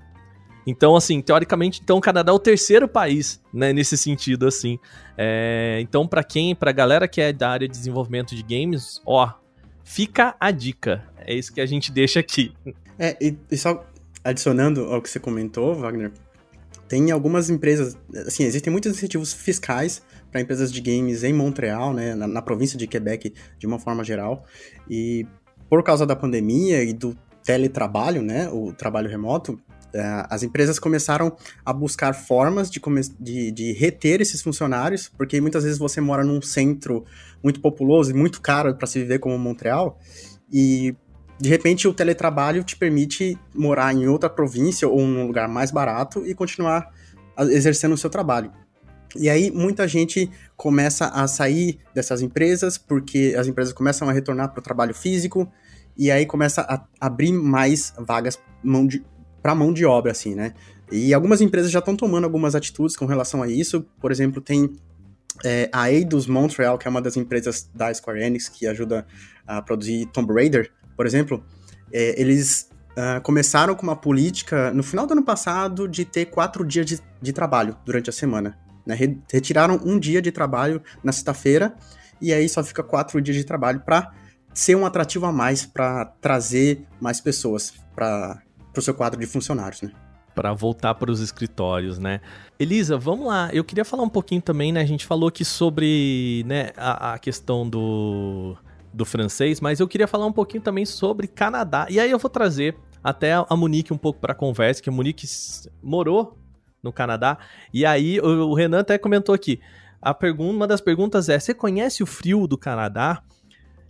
Então, 0.67 0.95
assim, 0.95 1.19
teoricamente, 1.21 1.81
então 1.83 1.97
o 1.97 2.01
Canadá 2.01 2.31
é 2.31 2.35
o 2.35 2.39
terceiro 2.39 2.87
país, 2.87 3.41
né, 3.51 3.73
nesse 3.73 3.97
sentido, 3.97 4.47
assim. 4.47 4.77
É, 5.17 5.79
então, 5.81 6.07
para 6.07 6.23
quem, 6.23 6.53
pra 6.53 6.71
galera 6.71 7.07
que 7.07 7.19
é 7.19 7.33
da 7.33 7.49
área 7.49 7.67
de 7.67 7.75
desenvolvimento 7.75 8.35
de 8.35 8.43
games, 8.43 9.01
ó, 9.05 9.31
fica 9.83 10.35
a 10.39 10.51
dica. 10.51 11.03
É 11.17 11.33
isso 11.33 11.51
que 11.51 11.59
a 11.59 11.65
gente 11.65 11.91
deixa 11.91 12.19
aqui. 12.19 12.53
É, 12.99 13.17
e, 13.19 13.35
e 13.49 13.57
só 13.57 13.83
adicionando 14.23 14.81
ao 14.93 15.01
que 15.01 15.09
você 15.09 15.19
comentou, 15.19 15.73
Wagner, 15.73 16.11
tem 16.87 17.09
algumas 17.09 17.49
empresas, 17.49 17.97
assim, 18.27 18.43
existem 18.43 18.71
muitos 18.71 18.91
incentivos 18.91 19.33
fiscais 19.33 20.03
para 20.31 20.41
empresas 20.41 20.71
de 20.71 20.81
games 20.81 21.23
em 21.23 21.33
Montreal, 21.33 21.93
né, 21.93 22.15
na, 22.15 22.27
na, 22.27 22.41
província 22.41 22.77
de 22.77 22.87
Quebec, 22.87 23.33
de 23.57 23.67
uma 23.67 23.79
forma 23.79 24.03
geral, 24.03 24.45
e 24.89 25.25
por 25.69 25.83
causa 25.83 26.05
da 26.05 26.15
pandemia 26.15 26.83
e 26.83 26.93
do 26.93 27.15
teletrabalho, 27.43 28.21
né, 28.21 28.49
o 28.49 28.73
trabalho 28.73 29.09
remoto, 29.09 29.59
é, 29.93 30.25
as 30.29 30.43
empresas 30.43 30.77
começaram 30.77 31.35
a 31.65 31.73
buscar 31.73 32.13
formas 32.13 32.69
de, 32.69 32.79
de, 33.19 33.51
de, 33.51 33.71
reter 33.73 34.21
esses 34.21 34.41
funcionários, 34.41 35.09
porque 35.17 35.41
muitas 35.41 35.63
vezes 35.63 35.79
você 35.79 35.99
mora 35.99 36.23
num 36.23 36.41
centro 36.41 37.05
muito 37.43 37.59
populoso 37.59 38.11
e 38.11 38.13
muito 38.13 38.39
caro 38.39 38.75
para 38.75 38.85
se 38.85 38.99
viver 38.99 39.19
como 39.19 39.37
Montreal, 39.37 39.99
e 40.51 40.95
de 41.39 41.49
repente 41.49 41.87
o 41.87 41.93
teletrabalho 41.93 42.63
te 42.63 42.75
permite 42.75 43.37
morar 43.55 43.93
em 43.93 44.07
outra 44.07 44.29
província 44.29 44.87
ou 44.87 45.01
num 45.01 45.25
lugar 45.25 45.47
mais 45.47 45.71
barato 45.71 46.25
e 46.25 46.35
continuar 46.35 46.93
exercendo 47.47 47.93
o 47.93 47.97
seu 47.97 48.09
trabalho. 48.09 48.51
E 49.15 49.29
aí 49.29 49.51
muita 49.51 49.87
gente 49.87 50.29
começa 50.55 51.07
a 51.07 51.27
sair 51.27 51.79
dessas 51.93 52.21
empresas 52.21 52.77
porque 52.77 53.35
as 53.37 53.47
empresas 53.47 53.73
começam 53.73 54.07
a 54.09 54.11
retornar 54.11 54.51
para 54.51 54.59
o 54.59 54.63
trabalho 54.63 54.93
físico 54.93 55.51
e 55.97 56.11
aí 56.11 56.25
começa 56.25 56.61
a 56.61 56.85
abrir 56.99 57.31
mais 57.31 57.93
vagas 57.97 58.39
para 59.41 59.55
mão 59.55 59.73
de 59.73 59.85
obra, 59.85 60.11
assim, 60.11 60.35
né? 60.35 60.53
E 60.91 61.13
algumas 61.13 61.41
empresas 61.41 61.71
já 61.71 61.79
estão 61.79 61.95
tomando 61.95 62.23
algumas 62.23 62.55
atitudes 62.55 62.95
com 62.95 63.05
relação 63.05 63.43
a 63.43 63.47
isso. 63.47 63.85
Por 63.99 64.11
exemplo, 64.11 64.41
tem 64.41 64.75
é, 65.43 65.69
a 65.71 65.91
Eidos 65.91 66.25
Montreal, 66.25 66.77
que 66.77 66.87
é 66.87 66.91
uma 66.91 67.01
das 67.01 67.15
empresas 67.15 67.69
da 67.73 67.93
Square 67.93 68.21
Enix 68.21 68.49
que 68.49 68.65
ajuda 68.65 69.05
a 69.45 69.61
produzir 69.61 70.05
Tomb 70.07 70.33
Raider, 70.33 70.71
por 70.95 71.05
exemplo. 71.05 71.43
É, 71.91 72.19
eles 72.19 72.69
uh, 72.91 73.21
começaram 73.21 73.75
com 73.75 73.83
uma 73.83 73.95
política 73.95 74.71
no 74.71 74.83
final 74.83 75.05
do 75.05 75.13
ano 75.13 75.23
passado 75.23 75.87
de 75.87 76.05
ter 76.05 76.25
quatro 76.25 76.65
dias 76.65 76.85
de, 76.85 76.99
de 77.21 77.33
trabalho 77.33 77.77
durante 77.85 78.09
a 78.09 78.13
semana. 78.13 78.57
Né? 78.89 78.97
Retiraram 79.31 79.79
um 79.85 79.99
dia 79.99 80.21
de 80.21 80.31
trabalho 80.31 80.81
na 81.03 81.11
sexta-feira 81.11 81.75
e 82.19 82.33
aí 82.33 82.49
só 82.49 82.63
fica 82.63 82.83
quatro 82.83 83.21
dias 83.21 83.37
de 83.37 83.43
trabalho 83.43 83.81
para 83.81 84.11
ser 84.53 84.75
um 84.75 84.85
atrativo 84.85 85.25
a 85.25 85.31
mais 85.31 85.65
para 85.65 86.05
trazer 86.19 86.85
mais 86.99 87.21
pessoas 87.21 87.73
para 87.95 88.41
o 88.75 88.81
seu 88.81 88.93
quadro 88.93 89.19
de 89.19 89.27
funcionários, 89.27 89.81
né? 89.83 89.91
Para 90.33 90.53
voltar 90.53 90.95
para 90.95 91.11
os 91.11 91.19
escritórios, 91.19 91.99
né? 91.99 92.21
Elisa, 92.59 92.97
vamos 92.97 93.27
lá. 93.27 93.49
Eu 93.53 93.63
queria 93.63 93.85
falar 93.85 94.03
um 94.03 94.09
pouquinho 94.09 94.41
também, 94.41 94.71
né? 94.71 94.81
A 94.81 94.85
gente 94.85 95.05
falou 95.05 95.29
aqui 95.29 95.45
sobre 95.45 96.43
né, 96.47 96.71
a, 96.77 97.13
a 97.13 97.19
questão 97.19 97.69
do, 97.69 98.55
do 98.93 99.05
francês, 99.05 99.59
mas 99.59 99.79
eu 99.79 99.87
queria 99.87 100.07
falar 100.07 100.25
um 100.25 100.31
pouquinho 100.31 100.63
também 100.63 100.85
sobre 100.85 101.27
Canadá. 101.27 101.87
E 101.89 101.99
aí 101.99 102.09
eu 102.09 102.19
vou 102.19 102.29
trazer 102.29 102.75
até 103.03 103.33
a 103.33 103.55
Monique 103.55 103.93
um 103.93 103.97
pouco 103.97 104.19
para 104.19 104.33
a 104.33 104.35
conversa, 104.35 104.81
que 104.81 104.89
a 104.89 104.93
Monique 104.93 105.27
morou 105.81 106.37
no 106.83 106.91
Canadá. 106.91 107.37
E 107.73 107.85
aí 107.85 108.19
o 108.19 108.53
Renan 108.53 108.79
até 108.79 108.97
comentou 108.97 109.33
aqui. 109.33 109.59
A 110.01 110.13
pergunta, 110.13 110.53
uma 110.53 110.67
das 110.67 110.81
perguntas 110.81 111.29
é: 111.29 111.39
você 111.39 111.53
conhece 111.53 112.01
o 112.03 112.05
frio 112.05 112.47
do 112.47 112.57
Canadá? 112.57 113.21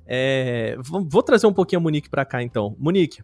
É, 0.07 0.75
vou 0.79 1.21
trazer 1.21 1.45
um 1.45 1.53
pouquinho 1.53 1.79
a 1.79 1.83
Monique 1.83 2.09
para 2.09 2.25
cá 2.25 2.41
então. 2.41 2.75
Monique, 2.79 3.21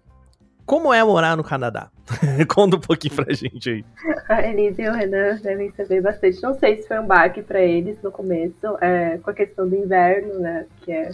como 0.66 0.92
é 0.92 1.04
morar 1.04 1.38
no 1.38 1.44
Canadá? 1.44 1.92
Conta 2.50 2.78
um 2.78 2.80
pouquinho 2.80 3.16
pra 3.16 3.34
gente 3.34 3.70
aí. 3.70 3.86
A 4.28 4.48
Elise 4.48 4.82
e 4.82 4.90
o 4.90 4.94
Renan 4.94 5.40
devem 5.42 5.72
saber 5.72 6.02
bastante. 6.02 6.42
Não 6.42 6.58
sei 6.58 6.82
se 6.82 6.88
foi 6.88 7.00
um 7.00 7.06
baque 7.06 7.44
para 7.44 7.62
eles 7.62 8.02
no 8.02 8.12
começo, 8.12 8.78
é, 8.82 9.20
com 9.20 9.30
a 9.30 9.34
questão 9.34 9.70
do 9.70 9.76
inverno, 9.76 10.40
né? 10.40 10.66
Que 10.82 10.92
é, 10.92 11.12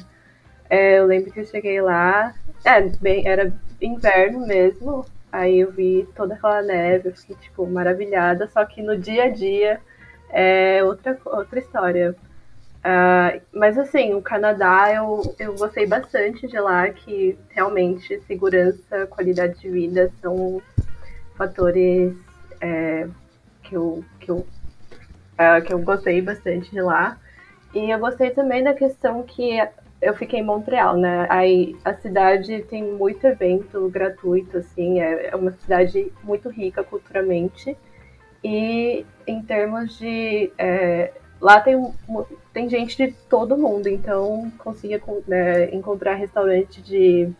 é, 0.69 0.99
eu 0.99 1.05
lembro 1.05 1.31
que 1.31 1.41
eu 1.41 1.45
cheguei 1.45 1.81
lá, 1.81 2.33
é, 2.63 2.81
bem, 3.01 3.27
era 3.27 3.53
inverno 3.81 4.47
mesmo. 4.47 5.05
Aí 5.31 5.59
eu 5.59 5.71
vi 5.71 6.07
toda 6.15 6.33
aquela 6.33 6.61
neve, 6.61 7.09
eu 7.09 7.15
fiquei 7.15 7.35
tipo 7.37 7.65
maravilhada. 7.67 8.47
Só 8.47 8.65
que 8.65 8.81
no 8.81 8.97
dia 8.97 9.25
a 9.25 9.29
dia 9.29 9.79
é 10.29 10.83
outra 10.83 11.17
outra 11.25 11.59
história. 11.59 12.15
Uh, 12.81 13.39
mas 13.53 13.77
assim, 13.77 14.15
o 14.15 14.21
Canadá 14.21 14.91
eu, 14.91 15.35
eu 15.37 15.53
gostei 15.55 15.85
bastante 15.85 16.47
de 16.47 16.59
lá, 16.59 16.89
que 16.89 17.37
realmente 17.49 18.19
segurança, 18.21 19.05
qualidade 19.07 19.59
de 19.59 19.69
vida 19.69 20.11
são 20.19 20.59
fatores 21.37 22.15
é, 22.59 23.07
que, 23.63 23.75
eu, 23.75 24.03
que, 24.19 24.31
eu, 24.31 24.37
uh, 24.37 25.61
que 25.63 25.71
eu 25.71 25.79
gostei 25.79 26.21
bastante 26.21 26.71
de 26.71 26.81
lá. 26.81 27.17
E 27.73 27.89
eu 27.89 27.99
gostei 27.99 28.31
também 28.31 28.63
da 28.63 28.73
questão 28.73 29.23
que 29.23 29.59
eu 30.01 30.13
fiquei 30.15 30.39
em 30.39 30.43
Montreal, 30.43 30.97
né? 30.97 31.27
Aí 31.29 31.75
a 31.85 31.93
cidade 31.93 32.63
tem 32.63 32.83
muito 32.83 33.25
evento 33.25 33.87
gratuito, 33.89 34.57
assim, 34.57 34.99
é, 34.99 35.27
é 35.27 35.35
uma 35.35 35.51
cidade 35.51 36.11
muito 36.23 36.49
rica 36.49 36.83
culturalmente. 36.83 37.77
E 38.43 39.05
em 39.27 39.41
termos 39.43 39.97
de 39.97 40.51
é, 40.57 41.11
Lá 41.41 41.59
tem, 41.59 41.91
tem 42.53 42.69
gente 42.69 42.95
de 42.95 43.11
todo 43.27 43.57
mundo, 43.57 43.87
então 43.87 44.51
conseguia 44.59 45.01
né, 45.27 45.73
encontrar 45.73 46.13
restaurante 46.13 46.79
de, 46.83 47.31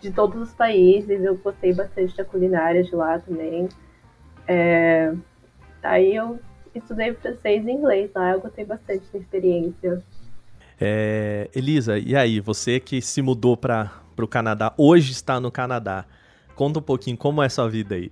de 0.00 0.10
todos 0.10 0.42
os 0.42 0.52
países. 0.52 1.22
Eu 1.22 1.36
gostei 1.36 1.72
bastante 1.72 2.16
da 2.16 2.24
culinária 2.24 2.82
de 2.82 2.94
lá 2.96 3.20
também. 3.20 3.68
É, 4.48 5.14
aí 5.84 6.16
eu 6.16 6.40
estudei 6.74 7.14
francês 7.14 7.64
e 7.64 7.70
inglês 7.70 8.10
lá, 8.12 8.32
eu 8.32 8.40
gostei 8.40 8.64
bastante 8.64 9.04
da 9.12 9.20
experiência. 9.20 10.02
É, 10.80 11.48
Elisa, 11.54 11.98
e 11.98 12.16
aí, 12.16 12.40
você 12.40 12.80
que 12.80 13.00
se 13.00 13.22
mudou 13.22 13.56
para 13.56 13.92
o 14.18 14.26
Canadá, 14.26 14.72
hoje 14.76 15.12
está 15.12 15.38
no 15.38 15.50
Canadá, 15.50 16.04
conta 16.54 16.78
um 16.78 16.82
pouquinho 16.82 17.16
como 17.16 17.42
é 17.42 17.48
sua 17.48 17.68
vida 17.68 17.94
aí. 17.94 18.10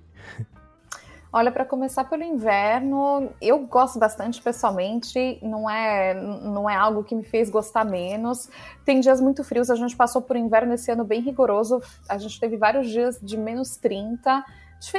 Olha, 1.35 1.51
para 1.51 1.64
começar 1.64 2.05
pelo 2.05 2.22
inverno, 2.22 3.31
eu 3.40 3.61
gosto 3.61 3.98
bastante 3.98 4.42
pessoalmente, 4.42 5.38
não 5.42 5.68
é, 5.68 6.12
não 6.12 6.68
é 6.68 6.77
algo 6.77 7.03
que 7.03 7.14
me 7.14 7.25
fez 7.25 7.48
gostar 7.48 7.87
menos. 7.87 8.51
Tem 8.85 9.01
dias 9.01 9.18
muito 9.18 9.42
frios, 9.42 9.70
a 9.70 9.75
gente 9.75 9.96
passou 9.96 10.20
por 10.20 10.37
inverno 10.37 10.75
esse 10.75 10.90
ano 10.90 11.05
bem 11.05 11.22
rigoroso, 11.22 11.81
a 12.07 12.18
gente 12.18 12.38
teve 12.38 12.59
vários 12.59 12.90
dias 12.90 13.18
de 13.22 13.38
menos 13.38 13.77
30 13.79 14.44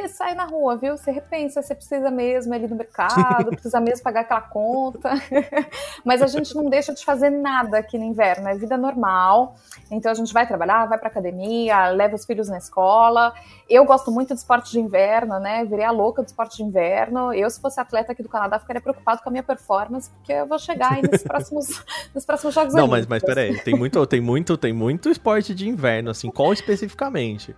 sair 0.08 0.36
na 0.36 0.46
rua, 0.46 0.78
viu? 0.78 0.96
Você 0.98 1.12
repensa, 1.12 1.62
você 1.62 1.76
precisa 1.76 2.10
mesmo 2.10 2.54
ir 2.56 2.70
no 2.70 2.76
mercado, 2.76 3.50
precisa 3.52 3.80
mesmo 3.80 4.04
pagar 4.04 4.22
aquela 4.22 4.42
conta. 4.42 5.12
Mas 6.06 6.22
a 6.22 6.28
gente 6.28 6.56
não 6.56 6.70
deixa 6.70 6.94
de 6.94 7.04
fazer 7.04 7.30
nada 7.30 7.80
aqui 7.80 7.98
no 7.98 8.06
inverno, 8.06 8.48
é 8.48 8.56
vida 8.56 8.78
normal. 8.78 9.56
Então 9.92 10.12
a 10.12 10.16
gente 10.16 10.34
vai 10.34 10.48
trabalhar, 10.48 10.86
vai 10.86 10.98
pra 10.98 11.10
academia, 11.10 11.90
leva 11.90 12.16
os 12.16 12.26
filhos 12.26 12.48
na 12.48 12.58
escola. 12.58 13.34
Eu 13.70 13.86
gosto 13.86 14.12
muito 14.12 14.34
de 14.34 14.40
esporte 14.40 14.72
de 14.72 14.80
inverno, 14.80 15.40
né? 15.40 15.66
Virei 15.66 15.86
a 15.86 15.92
louca 15.92 16.22
do 16.22 16.28
esporte 16.28 16.58
de 16.58 16.64
inverno. 16.64 17.34
Eu, 17.34 17.50
se 17.50 17.60
fosse 17.60 17.80
atleta 17.80 18.14
aqui 18.14 18.24
do 18.24 18.30
Canadá, 18.30 18.60
ficaria 18.60 18.82
preocupado 18.82 19.22
com 19.22 19.30
a 19.30 19.32
minha 19.32 19.44
performance, 19.44 20.10
porque 20.10 20.32
eu 20.32 20.48
vou 20.48 20.60
chegar 20.60 20.94
aí 20.94 21.02
nos 21.02 21.22
próximos, 21.24 21.84
nos 22.14 22.26
próximos 22.26 22.54
Jogos 22.54 22.74
Não, 22.74 22.88
mas, 22.88 23.06
mas 23.06 23.22
peraí, 23.22 23.60
tem 23.62 23.76
muito, 23.76 24.06
tem, 24.06 24.22
muito, 24.22 24.58
tem 24.58 24.72
muito 24.72 25.10
esporte 25.10 25.54
de 25.54 25.68
inverno, 25.68 26.10
assim, 26.10 26.30
qual 26.30 26.54
especificamente? 26.54 27.56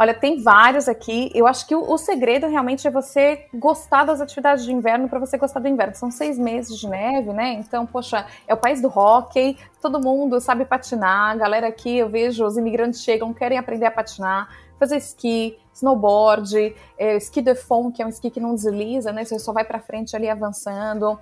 Olha, 0.00 0.14
tem 0.14 0.40
vários 0.40 0.88
aqui. 0.88 1.28
Eu 1.34 1.44
acho 1.44 1.66
que 1.66 1.74
o, 1.74 1.82
o 1.82 1.98
segredo 1.98 2.46
realmente 2.46 2.86
é 2.86 2.90
você 2.90 3.46
gostar 3.52 4.04
das 4.04 4.20
atividades 4.20 4.64
de 4.64 4.72
inverno 4.72 5.08
para 5.08 5.18
você 5.18 5.36
gostar 5.36 5.58
do 5.58 5.66
inverno. 5.66 5.92
São 5.96 6.08
seis 6.08 6.38
meses 6.38 6.78
de 6.78 6.86
neve, 6.88 7.32
né? 7.32 7.54
Então, 7.54 7.84
poxa, 7.84 8.24
é 8.46 8.54
o 8.54 8.56
país 8.56 8.80
do 8.80 8.86
hockey, 8.86 9.58
todo 9.82 9.98
mundo 9.98 10.40
sabe 10.40 10.64
patinar. 10.64 11.32
A 11.32 11.34
galera 11.34 11.66
aqui, 11.66 11.98
eu 11.98 12.08
vejo, 12.08 12.46
os 12.46 12.56
imigrantes 12.56 13.02
chegam, 13.02 13.34
querem 13.34 13.58
aprender 13.58 13.86
a 13.86 13.90
patinar, 13.90 14.48
fazer 14.78 14.98
esqui, 14.98 15.58
snowboard, 15.74 16.76
é, 16.96 17.16
esqui 17.16 17.42
de 17.42 17.56
fond, 17.56 17.92
que 17.92 18.00
é 18.00 18.06
um 18.06 18.08
esqui 18.08 18.30
que 18.30 18.38
não 18.38 18.54
desliza, 18.54 19.10
né? 19.10 19.24
Você 19.24 19.36
só 19.40 19.52
vai 19.52 19.64
para 19.64 19.80
frente 19.80 20.14
ali 20.14 20.30
avançando 20.30 21.18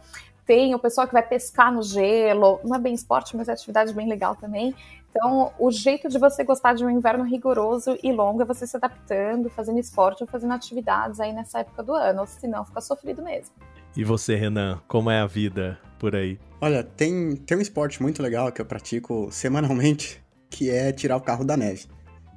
tem 0.46 0.74
o 0.74 0.78
pessoal 0.78 1.08
que 1.08 1.12
vai 1.12 1.24
pescar 1.24 1.72
no 1.72 1.82
gelo, 1.82 2.60
não 2.62 2.76
é 2.76 2.78
bem 2.78 2.94
esporte, 2.94 3.36
mas 3.36 3.48
é 3.48 3.52
atividade 3.52 3.92
bem 3.92 4.08
legal 4.08 4.36
também. 4.36 4.72
Então, 5.16 5.50
o 5.58 5.70
jeito 5.70 6.08
de 6.08 6.18
você 6.18 6.44
gostar 6.44 6.74
de 6.74 6.84
um 6.84 6.90
inverno 6.90 7.24
rigoroso 7.24 7.98
e 8.02 8.12
longo 8.12 8.42
é 8.42 8.44
você 8.44 8.66
se 8.66 8.76
adaptando, 8.76 9.48
fazendo 9.48 9.78
esporte 9.78 10.22
ou 10.22 10.26
fazendo 10.26 10.52
atividades 10.52 11.20
aí 11.20 11.32
nessa 11.32 11.60
época 11.60 11.82
do 11.82 11.94
ano, 11.94 12.26
senão 12.26 12.64
fica 12.66 12.82
sofrido 12.82 13.22
mesmo. 13.22 13.54
E 13.96 14.04
você, 14.04 14.36
Renan, 14.36 14.78
como 14.86 15.10
é 15.10 15.20
a 15.20 15.26
vida 15.26 15.78
por 15.98 16.14
aí? 16.14 16.38
Olha, 16.60 16.84
tem, 16.84 17.34
tem 17.34 17.56
um 17.56 17.60
esporte 17.62 18.02
muito 18.02 18.22
legal 18.22 18.52
que 18.52 18.60
eu 18.60 18.66
pratico 18.66 19.28
semanalmente, 19.30 20.22
que 20.50 20.68
é 20.68 20.92
tirar 20.92 21.16
o 21.16 21.20
carro 21.20 21.44
da 21.44 21.56
neve. 21.56 21.86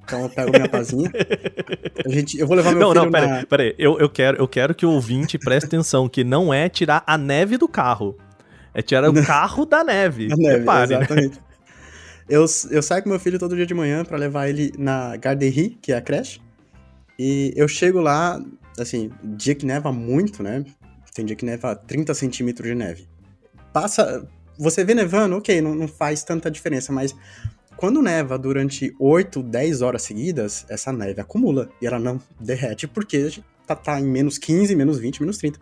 Então 0.06 0.24
eu 0.24 0.30
pego 0.30 0.52
minha 0.52 0.68
pazinha. 0.70 1.12
A 2.06 2.10
gente, 2.10 2.40
eu 2.40 2.48
vou 2.48 2.56
levar 2.56 2.72
meu 2.72 2.80
não, 2.80 2.92
filho 2.92 3.02
Não, 3.02 3.06
não, 3.06 3.12
peraí, 3.12 3.46
peraí. 3.46 3.76
Eu, 3.78 4.00
eu, 4.00 4.10
quero, 4.10 4.38
eu 4.38 4.48
quero 4.48 4.74
que 4.74 4.86
o 4.86 4.92
ouvinte 4.92 5.38
preste 5.38 5.68
atenção, 5.68 6.08
que 6.08 6.24
não 6.24 6.54
é 6.54 6.70
tirar 6.70 7.04
a 7.06 7.18
neve 7.18 7.58
do 7.58 7.68
carro. 7.68 8.18
É 8.74 8.82
tirar 8.82 9.10
o 9.10 9.14
carro 9.26 9.66
da 9.66 9.84
neve. 9.84 10.30
A 10.32 10.38
neve, 10.38 10.60
Repare, 10.60 10.92
né? 10.92 10.98
exatamente. 10.98 11.36
Né? 11.36 11.49
Eu, 12.30 12.46
eu 12.70 12.84
saio 12.84 13.02
com 13.02 13.10
meu 13.10 13.20
filho 13.20 13.40
todo 13.40 13.56
dia 13.56 13.66
de 13.66 13.74
manhã 13.74 14.06
para 14.06 14.18
levar 14.18 14.48
ele 14.48 14.72
na 14.78 15.18
Garderie, 15.18 15.78
que 15.82 15.92
é 15.92 15.98
a 15.98 16.02
creche. 16.02 16.40
E 17.18 17.52
eu 17.56 17.68
chego 17.68 18.00
lá, 18.00 18.40
assim, 18.78 19.12
dia 19.24 19.56
que 19.56 19.66
neva 19.66 19.92
muito, 19.92 20.44
né? 20.44 20.64
Tem 21.14 21.26
dia 21.26 21.36
que 21.36 21.44
neva 21.44 21.76
30 21.76 22.14
centímetros 22.14 22.70
de 22.70 22.76
neve. 22.76 23.08
Passa. 23.74 24.28
Você 24.58 24.84
vê 24.84 24.94
nevando, 24.94 25.38
ok, 25.38 25.60
não, 25.60 25.74
não 25.74 25.88
faz 25.88 26.24
tanta 26.24 26.52
diferença, 26.52 26.92
mas 26.92 27.16
quando 27.76 28.02
neva 28.02 28.38
durante 28.38 28.94
8, 29.00 29.42
10 29.42 29.82
horas 29.82 30.02
seguidas, 30.04 30.66
essa 30.70 30.92
neve 30.92 31.22
acumula 31.22 31.70
e 31.82 31.88
ela 31.88 31.98
não 31.98 32.22
derrete 32.40 32.88
porque 32.88 33.32
tá, 33.66 33.74
tá 33.74 34.00
em 34.00 34.06
menos 34.06 34.38
15, 34.38 34.76
menos 34.76 35.00
20, 35.00 35.22
menos 35.22 35.38
30. 35.38 35.60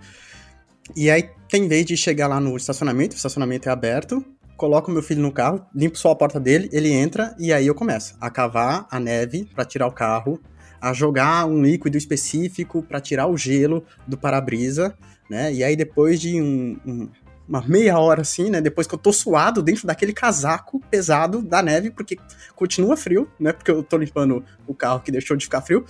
E 0.96 1.12
aí 1.12 1.30
tem 1.48 1.68
vez 1.68 1.86
de 1.86 1.96
chegar 1.96 2.28
lá 2.28 2.40
no 2.40 2.58
estacionamento, 2.58 3.14
o 3.14 3.18
estacionamento 3.18 3.70
é 3.70 3.72
aberto, 3.72 4.26
coloco 4.58 4.92
meu 4.92 5.04
filho 5.04 5.22
no 5.22 5.32
carro, 5.32 5.64
limpo 5.74 5.98
só 5.98 6.12
a 6.12 6.16
porta 6.16 6.40
dele, 6.40 6.68
ele 6.74 6.92
entra 6.92 7.36
e 7.38 7.54
aí 7.54 7.68
eu 7.68 7.76
começo 7.76 8.18
a 8.20 8.30
cavar 8.30 8.88
a 8.90 9.00
neve 9.00 9.48
para 9.54 9.64
tirar 9.64 9.88
o 9.88 9.92
carro, 9.92 10.42
a 10.82 10.92
jogar 10.92 11.46
um 11.46 11.62
líquido 11.62 11.96
específico 11.96 12.82
para 12.82 13.00
tirar 13.00 13.28
o 13.28 13.38
gelo 13.38 13.86
do 14.08 14.18
para-brisa, 14.18 14.98
né? 15.30 15.54
E 15.54 15.64
aí 15.64 15.76
depois 15.76 16.20
de 16.20 16.42
um, 16.42 16.78
um, 16.86 17.10
uma 17.48 17.62
meia 17.62 18.00
hora 18.00 18.22
assim, 18.22 18.50
né? 18.50 18.60
Depois 18.60 18.88
que 18.88 18.96
eu 18.96 19.00
tô 19.00 19.14
suado 19.14 19.62
dentro 19.62 19.86
daquele 19.86 20.12
casaco 20.12 20.80
pesado 20.90 21.42
da 21.42 21.62
neve, 21.62 21.92
porque 21.92 22.18
continua 22.56 22.98
frio, 22.98 23.30
né? 23.40 23.54
Porque 23.54 23.70
eu 23.70 23.84
tô 23.84 23.98
limpando 23.98 24.44
o 24.66 24.74
carro 24.74 25.02
que 25.02 25.12
deixou 25.12 25.38
de 25.38 25.46
ficar 25.46 25.62
frio. 25.62 25.86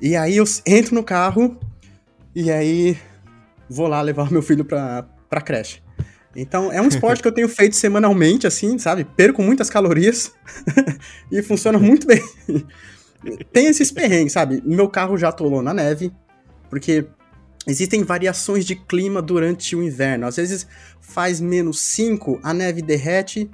E 0.00 0.16
aí 0.16 0.36
eu 0.36 0.44
entro 0.66 0.94
no 0.94 1.04
carro 1.04 1.58
e 2.34 2.50
aí 2.50 2.98
vou 3.68 3.86
lá 3.86 4.02
levar 4.02 4.30
meu 4.30 4.42
filho 4.42 4.64
pra, 4.64 5.04
pra 5.28 5.40
creche. 5.40 5.82
Então, 6.34 6.70
é 6.70 6.80
um 6.80 6.86
esporte 6.86 7.22
que 7.22 7.28
eu 7.28 7.32
tenho 7.32 7.48
feito 7.48 7.74
semanalmente, 7.74 8.46
assim, 8.46 8.78
sabe? 8.78 9.04
Perco 9.04 9.42
muitas 9.42 9.68
calorias 9.68 10.32
e 11.30 11.42
funciona 11.42 11.78
muito 11.78 12.06
bem. 12.06 12.22
Tem 13.52 13.66
esses 13.66 13.90
perrengues, 13.90 14.32
sabe? 14.32 14.62
Meu 14.64 14.88
carro 14.88 15.18
já 15.18 15.28
atolou 15.28 15.60
na 15.60 15.74
neve, 15.74 16.12
porque 16.68 17.06
existem 17.66 18.04
variações 18.04 18.64
de 18.64 18.76
clima 18.76 19.20
durante 19.20 19.74
o 19.74 19.82
inverno. 19.82 20.26
Às 20.26 20.36
vezes 20.36 20.66
faz 21.00 21.40
menos 21.40 21.80
5, 21.80 22.40
a 22.42 22.54
neve 22.54 22.80
derrete, 22.80 23.50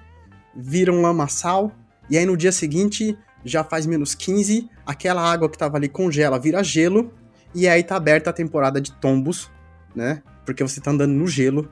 vira 0.54 0.92
um 0.92 1.00
lamaçal, 1.00 1.72
e 2.10 2.18
aí 2.18 2.26
no 2.26 2.36
dia 2.36 2.52
seguinte 2.52 3.16
já 3.44 3.64
faz 3.64 3.86
menos 3.86 4.14
15, 4.14 4.68
aquela 4.84 5.22
água 5.22 5.48
que 5.48 5.56
tava 5.56 5.76
ali 5.76 5.88
congela, 5.88 6.38
vira 6.38 6.62
gelo, 6.62 7.12
e 7.54 7.66
aí 7.66 7.82
tá 7.82 7.96
aberta 7.96 8.30
a 8.30 8.32
temporada 8.32 8.80
de 8.80 8.92
tombos, 8.92 9.50
né? 9.94 10.22
Porque 10.44 10.62
você 10.62 10.80
tá 10.80 10.90
andando 10.90 11.12
no 11.12 11.26
gelo 11.26 11.70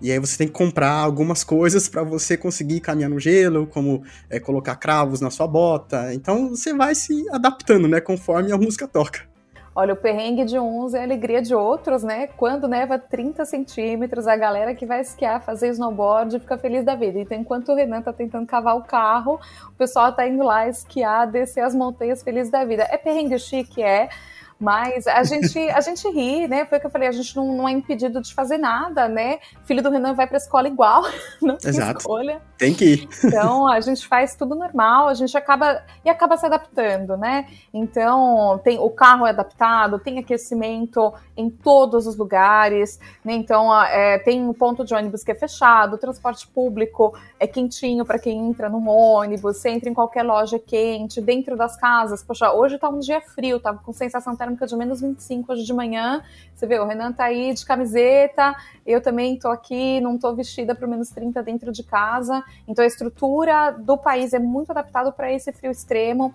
e 0.00 0.12
aí 0.12 0.18
você 0.18 0.36
tem 0.36 0.46
que 0.46 0.52
comprar 0.52 0.92
algumas 0.92 1.42
coisas 1.42 1.88
para 1.88 2.02
você 2.02 2.36
conseguir 2.36 2.80
caminhar 2.80 3.10
no 3.10 3.18
gelo, 3.18 3.66
como 3.66 4.02
é, 4.28 4.38
colocar 4.38 4.76
cravos 4.76 5.20
na 5.20 5.30
sua 5.30 5.46
bota. 5.46 6.12
Então 6.14 6.50
você 6.50 6.74
vai 6.74 6.94
se 6.94 7.28
adaptando, 7.30 7.88
né, 7.88 8.00
conforme 8.00 8.52
a 8.52 8.58
música 8.58 8.86
toca. 8.86 9.26
Olha, 9.78 9.92
o 9.92 9.96
perrengue 9.96 10.46
de 10.46 10.58
uns 10.58 10.94
é 10.94 11.00
a 11.00 11.02
alegria 11.02 11.42
de 11.42 11.54
outros, 11.54 12.02
né? 12.02 12.28
Quando 12.28 12.66
neva 12.66 12.98
30 12.98 13.44
centímetros, 13.44 14.26
a 14.26 14.34
galera 14.34 14.74
que 14.74 14.86
vai 14.86 15.02
esquiar, 15.02 15.44
fazer 15.44 15.68
snowboard, 15.68 16.40
fica 16.40 16.56
feliz 16.56 16.82
da 16.82 16.94
vida. 16.94 17.18
Então, 17.18 17.36
enquanto 17.36 17.72
o 17.72 17.74
Renan 17.74 18.00
tá 18.00 18.10
tentando 18.10 18.46
cavar 18.46 18.74
o 18.74 18.84
carro, 18.84 19.38
o 19.68 19.72
pessoal 19.72 20.10
tá 20.14 20.26
indo 20.26 20.42
lá 20.42 20.66
esquiar, 20.66 21.30
descer 21.30 21.60
as 21.60 21.74
montanhas 21.74 22.22
feliz 22.22 22.48
da 22.48 22.64
vida. 22.64 22.88
É 22.90 22.96
perrengue 22.96 23.38
chique, 23.38 23.82
é. 23.82 24.08
Mas 24.58 25.06
a 25.06 25.22
gente, 25.22 25.58
a 25.70 25.80
gente 25.80 26.08
ri, 26.08 26.48
né? 26.48 26.64
Foi 26.64 26.78
o 26.78 26.80
que 26.80 26.86
eu 26.86 26.90
falei, 26.90 27.08
a 27.08 27.12
gente 27.12 27.36
não, 27.36 27.56
não 27.56 27.68
é 27.68 27.72
impedido 27.72 28.22
de 28.22 28.34
fazer 28.34 28.56
nada, 28.56 29.06
né? 29.06 29.38
Filho 29.64 29.82
do 29.82 29.90
Renan 29.90 30.14
vai 30.14 30.26
pra 30.26 30.38
escola 30.38 30.66
igual, 30.66 31.02
não 31.42 31.56
tem 31.56 31.70
Exato. 31.70 31.98
escolha. 31.98 32.40
Tem 32.56 32.72
que 32.72 32.84
ir. 32.84 33.08
Então 33.22 33.68
a 33.68 33.80
gente 33.80 34.06
faz 34.06 34.34
tudo 34.34 34.54
normal, 34.54 35.08
a 35.08 35.14
gente 35.14 35.36
acaba 35.36 35.82
e 36.02 36.08
acaba 36.08 36.38
se 36.38 36.46
adaptando, 36.46 37.16
né? 37.18 37.46
Então 37.72 38.58
tem 38.64 38.78
o 38.78 38.88
carro 38.88 39.26
é 39.26 39.30
adaptado, 39.30 39.98
tem 39.98 40.18
aquecimento 40.18 41.12
em 41.36 41.50
todos 41.50 42.06
os 42.06 42.16
lugares, 42.16 42.98
né? 43.22 43.34
Então 43.34 43.74
é, 43.84 44.18
tem 44.20 44.42
um 44.42 44.54
ponto 44.54 44.84
de 44.84 44.94
ônibus 44.94 45.22
que 45.22 45.32
é 45.32 45.34
fechado, 45.34 45.96
o 45.96 45.98
transporte 45.98 46.46
público 46.48 47.14
é 47.38 47.46
quentinho 47.46 48.06
para 48.06 48.18
quem 48.18 48.48
entra 48.48 48.70
no 48.70 48.86
ônibus, 48.88 49.58
você 49.58 49.68
entra 49.68 49.90
em 49.90 49.94
qualquer 49.94 50.22
loja 50.22 50.58
quente, 50.58 51.20
dentro 51.20 51.56
das 51.56 51.76
casas. 51.76 52.22
Poxa, 52.22 52.52
hoje 52.52 52.78
tá 52.78 52.88
um 52.88 52.98
dia 52.98 53.20
frio, 53.20 53.60
tá 53.60 53.74
com 53.74 53.92
sensação 53.92 54.34
térmica 54.46 54.66
de 54.66 54.76
menos 54.76 55.00
25 55.00 55.52
hoje 55.52 55.64
de 55.64 55.72
manhã. 55.72 56.22
Você 56.54 56.66
vê, 56.66 56.78
o 56.78 56.86
Renan 56.86 57.12
tá 57.12 57.24
aí 57.24 57.52
de 57.52 57.64
camiseta, 57.66 58.54
eu 58.86 59.00
também 59.00 59.38
tô 59.38 59.48
aqui, 59.48 60.00
não 60.00 60.16
tô 60.16 60.34
vestida 60.34 60.74
para 60.74 60.86
menos 60.86 61.10
30 61.10 61.42
dentro 61.42 61.72
de 61.72 61.82
casa. 61.82 62.44
Então 62.66 62.84
a 62.84 62.86
estrutura 62.86 63.72
do 63.72 63.98
país 63.98 64.32
é 64.32 64.38
muito 64.38 64.70
adaptada 64.70 65.10
para 65.10 65.32
esse 65.32 65.52
frio 65.52 65.70
extremo. 65.70 66.34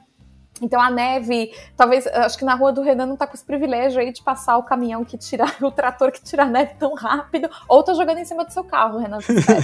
Então 0.61 0.79
a 0.79 0.89
neve, 0.89 1.51
talvez, 1.75 2.05
acho 2.07 2.37
que 2.37 2.45
na 2.45 2.55
rua 2.55 2.71
do 2.71 2.81
Renan 2.81 3.07
não 3.07 3.17
tá 3.17 3.25
com 3.25 3.33
os 3.33 3.41
privilégios 3.41 3.97
aí 3.97 4.11
de 4.11 4.21
passar 4.21 4.57
o 4.57 4.63
caminhão 4.63 5.03
que 5.03 5.17
tira, 5.17 5.45
o 5.61 5.71
trator 5.71 6.11
que 6.11 6.21
tira 6.21 6.43
a 6.43 6.45
neve 6.45 6.75
tão 6.77 6.93
rápido, 6.93 7.49
ou 7.67 7.83
tá 7.83 7.93
jogando 7.93 8.19
em 8.19 8.25
cima 8.25 8.45
do 8.45 8.53
seu 8.53 8.63
carro, 8.63 8.99
Renan. 8.99 9.19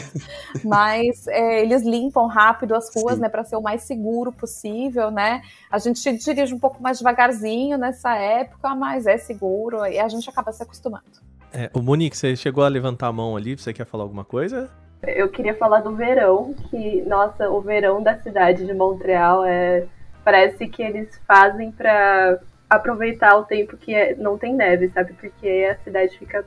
Mas 0.66 1.28
é, 1.28 1.62
eles 1.62 1.84
limpam 1.84 2.26
rápido 2.26 2.76
as 2.76 2.94
ruas, 2.94 3.16
Sim. 3.16 3.22
né, 3.22 3.30
para 3.30 3.44
ser 3.44 3.56
o 3.56 3.62
mais 3.62 3.84
seguro 3.84 4.32
possível, 4.32 5.12
né? 5.12 5.42
A 5.70 5.78
gente 5.78 6.18
dirige 6.18 6.54
um 6.54 6.60
pouco 6.60 6.82
mais 6.82 6.98
devagarzinho 6.98 7.78
nessa 7.78 8.16
época, 8.16 8.74
mas 8.76 9.06
é 9.06 9.18
seguro 9.18 9.86
e 9.86 10.00
a 10.00 10.08
gente 10.08 10.30
acaba 10.30 10.52
se 10.52 10.64
acostumando. 10.64 11.06
É, 11.54 11.70
o 11.74 11.82
Monique, 11.82 12.18
você 12.18 12.36
chegou 12.36 12.64
a 12.64 12.68
levantar 12.68 13.08
a 13.08 13.12
mão 13.12 13.36
ali, 13.36 13.58
você 13.58 13.74
quer 13.74 13.86
falar 13.86 14.04
alguma 14.04 14.26
coisa? 14.26 14.70
Eu 15.04 15.30
queria 15.30 15.56
falar 15.56 15.82
do 15.82 15.96
verão, 15.96 16.54
que, 16.70 17.02
nossa, 17.04 17.50
o 17.50 17.62
verão 17.62 18.02
da 18.02 18.18
cidade 18.20 18.66
de 18.66 18.74
Montreal 18.74 19.46
é 19.46 19.86
parece 20.28 20.68
que 20.68 20.84
eles 20.84 21.18
fazem 21.26 21.72
para 21.72 22.38
aproveitar 22.70 23.38
o 23.38 23.46
tempo 23.46 23.78
que 23.78 23.96
é, 23.96 24.13
não 24.13 24.38
tem 24.38 24.54
neve, 24.54 24.90
sabe? 24.90 25.13
Porque 25.13 25.66
a 25.72 25.82
cidade 25.86 26.18
fica 26.18 26.46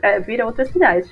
é, 0.00 0.18
vira 0.18 0.46
outra 0.46 0.64
cidade. 0.64 1.10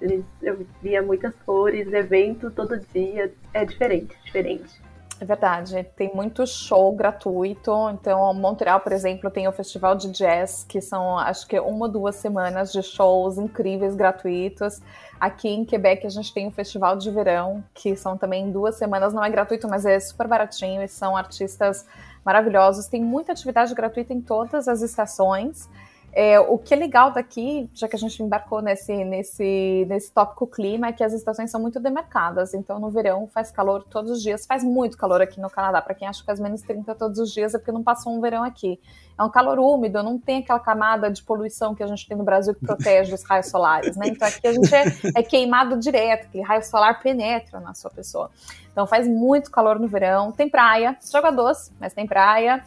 Eles, 0.00 0.24
eu 0.40 0.64
via 0.80 1.02
muitas 1.02 1.34
flores, 1.44 1.92
evento 1.92 2.48
todo 2.48 2.78
dia, 2.94 3.34
é 3.52 3.64
diferente, 3.64 4.16
diferente. 4.24 4.80
É 5.20 5.24
verdade, 5.24 5.84
tem 5.96 6.14
muito 6.14 6.46
show 6.46 6.94
gratuito. 6.94 7.72
Então, 7.90 8.32
Montreal, 8.34 8.78
por 8.78 8.92
exemplo, 8.92 9.28
tem 9.28 9.48
o 9.48 9.52
festival 9.52 9.96
de 9.96 10.12
jazz, 10.12 10.64
que 10.68 10.80
são 10.80 11.18
acho 11.18 11.48
que 11.48 11.58
uma 11.58 11.86
ou 11.86 11.92
duas 11.92 12.14
semanas 12.14 12.72
de 12.72 12.84
shows 12.84 13.36
incríveis 13.36 13.96
gratuitos. 13.96 14.80
Aqui 15.22 15.48
em 15.48 15.64
Quebec 15.64 16.04
a 16.04 16.10
gente 16.10 16.34
tem 16.34 16.48
o 16.48 16.50
Festival 16.50 16.96
de 16.96 17.08
Verão, 17.08 17.62
que 17.72 17.94
são 17.94 18.18
também 18.18 18.50
duas 18.50 18.74
semanas, 18.74 19.14
não 19.14 19.22
é 19.22 19.30
gratuito, 19.30 19.68
mas 19.68 19.86
é 19.86 20.00
super 20.00 20.26
baratinho 20.26 20.82
e 20.82 20.88
são 20.88 21.16
artistas 21.16 21.86
maravilhosos. 22.24 22.88
Tem 22.88 23.00
muita 23.00 23.30
atividade 23.30 23.72
gratuita 23.72 24.12
em 24.12 24.20
todas 24.20 24.66
as 24.66 24.82
estações. 24.82 25.70
É, 26.14 26.38
o 26.38 26.58
que 26.58 26.74
é 26.74 26.76
legal 26.76 27.10
daqui, 27.10 27.70
já 27.72 27.88
que 27.88 27.96
a 27.96 27.98
gente 27.98 28.22
embarcou 28.22 28.60
nesse, 28.60 29.02
nesse, 29.02 29.86
nesse 29.88 30.12
tópico 30.12 30.46
clima, 30.46 30.88
é 30.88 30.92
que 30.92 31.02
as 31.02 31.14
estações 31.14 31.50
são 31.50 31.58
muito 31.58 31.80
demarcadas. 31.80 32.52
Então, 32.52 32.78
no 32.78 32.90
verão 32.90 33.26
faz 33.26 33.50
calor 33.50 33.82
todos 33.84 34.10
os 34.10 34.22
dias. 34.22 34.44
Faz 34.44 34.62
muito 34.62 34.98
calor 34.98 35.22
aqui 35.22 35.40
no 35.40 35.48
Canadá. 35.48 35.80
Para 35.80 35.94
quem 35.94 36.06
acha 36.06 36.20
que 36.20 36.26
faz 36.26 36.38
menos 36.38 36.60
30 36.60 36.94
todos 36.96 37.18
os 37.18 37.32
dias, 37.32 37.54
é 37.54 37.58
porque 37.58 37.72
não 37.72 37.82
passou 37.82 38.14
um 38.14 38.20
verão 38.20 38.42
aqui. 38.42 38.78
É 39.18 39.22
um 39.22 39.30
calor 39.30 39.58
úmido, 39.58 40.02
não 40.02 40.18
tem 40.18 40.40
aquela 40.40 40.60
camada 40.60 41.10
de 41.10 41.22
poluição 41.22 41.74
que 41.74 41.82
a 41.82 41.86
gente 41.86 42.06
tem 42.06 42.16
no 42.16 42.24
Brasil 42.24 42.54
que 42.54 42.66
protege 42.66 43.14
os 43.14 43.22
raios 43.24 43.46
solares, 43.46 43.96
né? 43.96 44.08
Então, 44.08 44.28
aqui 44.28 44.46
a 44.46 44.52
gente 44.52 44.74
é, 44.74 44.84
é 45.16 45.22
queimado 45.22 45.78
direto, 45.78 46.26
aquele 46.26 46.44
raio 46.44 46.62
solar 46.62 47.00
penetra 47.00 47.58
na 47.58 47.72
sua 47.72 47.90
pessoa. 47.90 48.30
Então, 48.70 48.86
faz 48.86 49.08
muito 49.08 49.50
calor 49.50 49.78
no 49.78 49.88
verão. 49.88 50.30
Tem 50.30 50.48
praia, 50.48 50.94
joga 51.10 51.30
doce, 51.30 51.72
mas 51.80 51.94
tem 51.94 52.06
praia. 52.06 52.62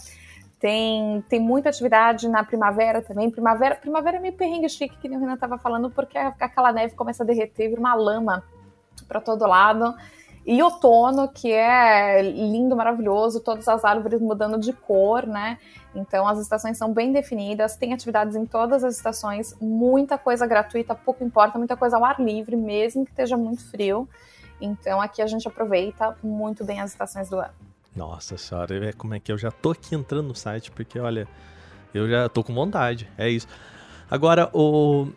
Tem, 0.65 1.23
tem 1.29 1.39
muita 1.39 1.69
atividade 1.69 2.27
na 2.27 2.43
primavera 2.43 2.99
também. 2.99 3.29
Primavera, 3.29 3.75
primavera 3.75 4.17
é 4.17 4.19
meio 4.19 4.33
perrengue 4.33 4.67
chique, 4.67 4.97
que 4.97 5.07
o 5.07 5.19
Renan 5.19 5.35
estava 5.35 5.59
falando, 5.59 5.91
porque 5.91 6.17
aquela 6.17 6.71
neve 6.71 6.95
começa 6.95 7.21
a 7.21 7.25
derreter, 7.25 7.69
vira 7.69 7.79
uma 7.79 7.93
lama 7.93 8.43
para 9.07 9.21
todo 9.21 9.45
lado. 9.45 9.93
E 10.43 10.63
outono, 10.63 11.27
que 11.27 11.51
é 11.51 12.19
lindo, 12.23 12.75
maravilhoso, 12.75 13.41
todas 13.41 13.67
as 13.67 13.85
árvores 13.85 14.19
mudando 14.19 14.57
de 14.57 14.73
cor, 14.73 15.27
né? 15.27 15.59
Então 15.93 16.27
as 16.27 16.39
estações 16.39 16.79
são 16.79 16.91
bem 16.91 17.11
definidas, 17.11 17.75
tem 17.75 17.93
atividades 17.93 18.35
em 18.35 18.47
todas 18.47 18.83
as 18.83 18.95
estações, 18.95 19.55
muita 19.61 20.17
coisa 20.17 20.47
gratuita, 20.47 20.95
pouco 20.95 21.23
importa, 21.23 21.59
muita 21.59 21.77
coisa 21.77 21.97
ao 21.97 22.03
ar 22.03 22.19
livre, 22.19 22.55
mesmo 22.55 23.05
que 23.05 23.11
esteja 23.11 23.37
muito 23.37 23.63
frio. 23.69 24.09
Então 24.59 24.99
aqui 24.99 25.21
a 25.21 25.27
gente 25.27 25.47
aproveita 25.47 26.17
muito 26.23 26.65
bem 26.65 26.81
as 26.81 26.89
estações 26.89 27.29
do 27.29 27.37
ano. 27.37 27.53
Nossa 27.95 28.37
senhora, 28.37 28.93
como 28.93 29.13
é 29.13 29.19
que 29.19 29.31
eu 29.31 29.37
já 29.37 29.49
tô 29.49 29.71
aqui 29.71 29.95
entrando 29.95 30.27
no 30.27 30.35
site, 30.35 30.69
porque 30.69 30.99
olha, 30.99 31.27
eu 31.93 32.09
já 32.09 32.27
tô 32.27 32.43
com 32.43 32.53
vontade, 32.53 33.09
é 33.17 33.29
isso. 33.29 33.47
Agora, 34.11 34.49
o, 34.53 35.07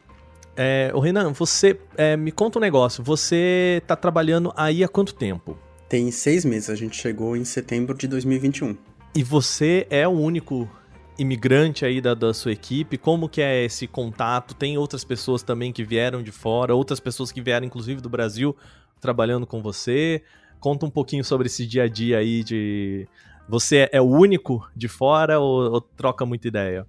é, 0.57 0.91
o 0.95 1.01
Renan, 1.01 1.33
você 1.33 1.79
é, 1.97 2.17
me 2.17 2.31
conta 2.31 2.59
um 2.59 2.63
negócio, 2.63 3.03
você 3.03 3.83
tá 3.87 3.97
trabalhando 3.97 4.53
aí 4.57 4.85
há 4.85 4.89
quanto 4.89 5.15
tempo? 5.15 5.59
Tem 5.89 6.11
seis 6.11 6.45
meses, 6.45 6.71
a 6.71 6.75
gente 6.75 6.97
chegou 6.97 7.37
em 7.37 7.45
setembro 7.45 7.97
de 7.97 8.07
2021. 8.07 8.77
E 9.15 9.23
você 9.25 9.87
é 9.91 10.07
o 10.07 10.13
único 10.13 10.71
imigrante 11.19 11.85
aí 11.85 12.01
da, 12.01 12.15
da 12.15 12.33
sua 12.33 12.53
equipe? 12.53 12.97
Como 12.97 13.29
que 13.29 13.41
é 13.43 13.65
esse 13.65 13.87
contato? 13.89 14.55
Tem 14.55 14.79
outras 14.79 15.03
pessoas 15.03 15.43
também 15.43 15.73
que 15.73 15.83
vieram 15.83 16.23
de 16.23 16.31
fora, 16.31 16.75
outras 16.75 17.01
pessoas 17.01 17.33
que 17.33 17.41
vieram 17.41 17.67
inclusive 17.67 18.01
do 18.01 18.09
Brasil 18.09 18.55
trabalhando 19.01 19.47
com 19.47 19.61
você? 19.61 20.23
Conta 20.61 20.87
um 20.87 20.91
pouquinho 20.91 21.25
sobre 21.25 21.47
esse 21.47 21.67
dia 21.67 21.85
a 21.85 21.89
dia 21.89 22.19
aí 22.19 22.43
de. 22.43 23.09
Você 23.49 23.89
é 23.93 24.01
o 24.01 24.05
único 24.05 24.69
de 24.77 24.89
fora 24.89 25.39
ou, 25.39 25.73
ou 25.73 25.81
troca 25.81 26.27
muita 26.27 26.49
ideia? 26.49 26.87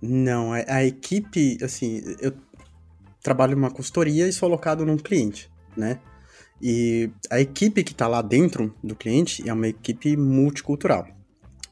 Não, 0.00 0.52
a, 0.52 0.58
a 0.68 0.84
equipe, 0.84 1.58
assim, 1.62 2.02
eu 2.20 2.32
trabalho 3.22 3.56
numa 3.56 3.70
consultoria 3.70 4.28
e 4.28 4.32
sou 4.32 4.46
alocado 4.46 4.86
num 4.86 4.96
cliente, 4.96 5.50
né? 5.76 5.98
E 6.60 7.10
a 7.30 7.40
equipe 7.40 7.82
que 7.82 7.92
está 7.92 8.06
lá 8.06 8.22
dentro 8.22 8.74
do 8.82 8.94
cliente 8.94 9.46
é 9.48 9.52
uma 9.52 9.68
equipe 9.68 10.16
multicultural. 10.16 11.06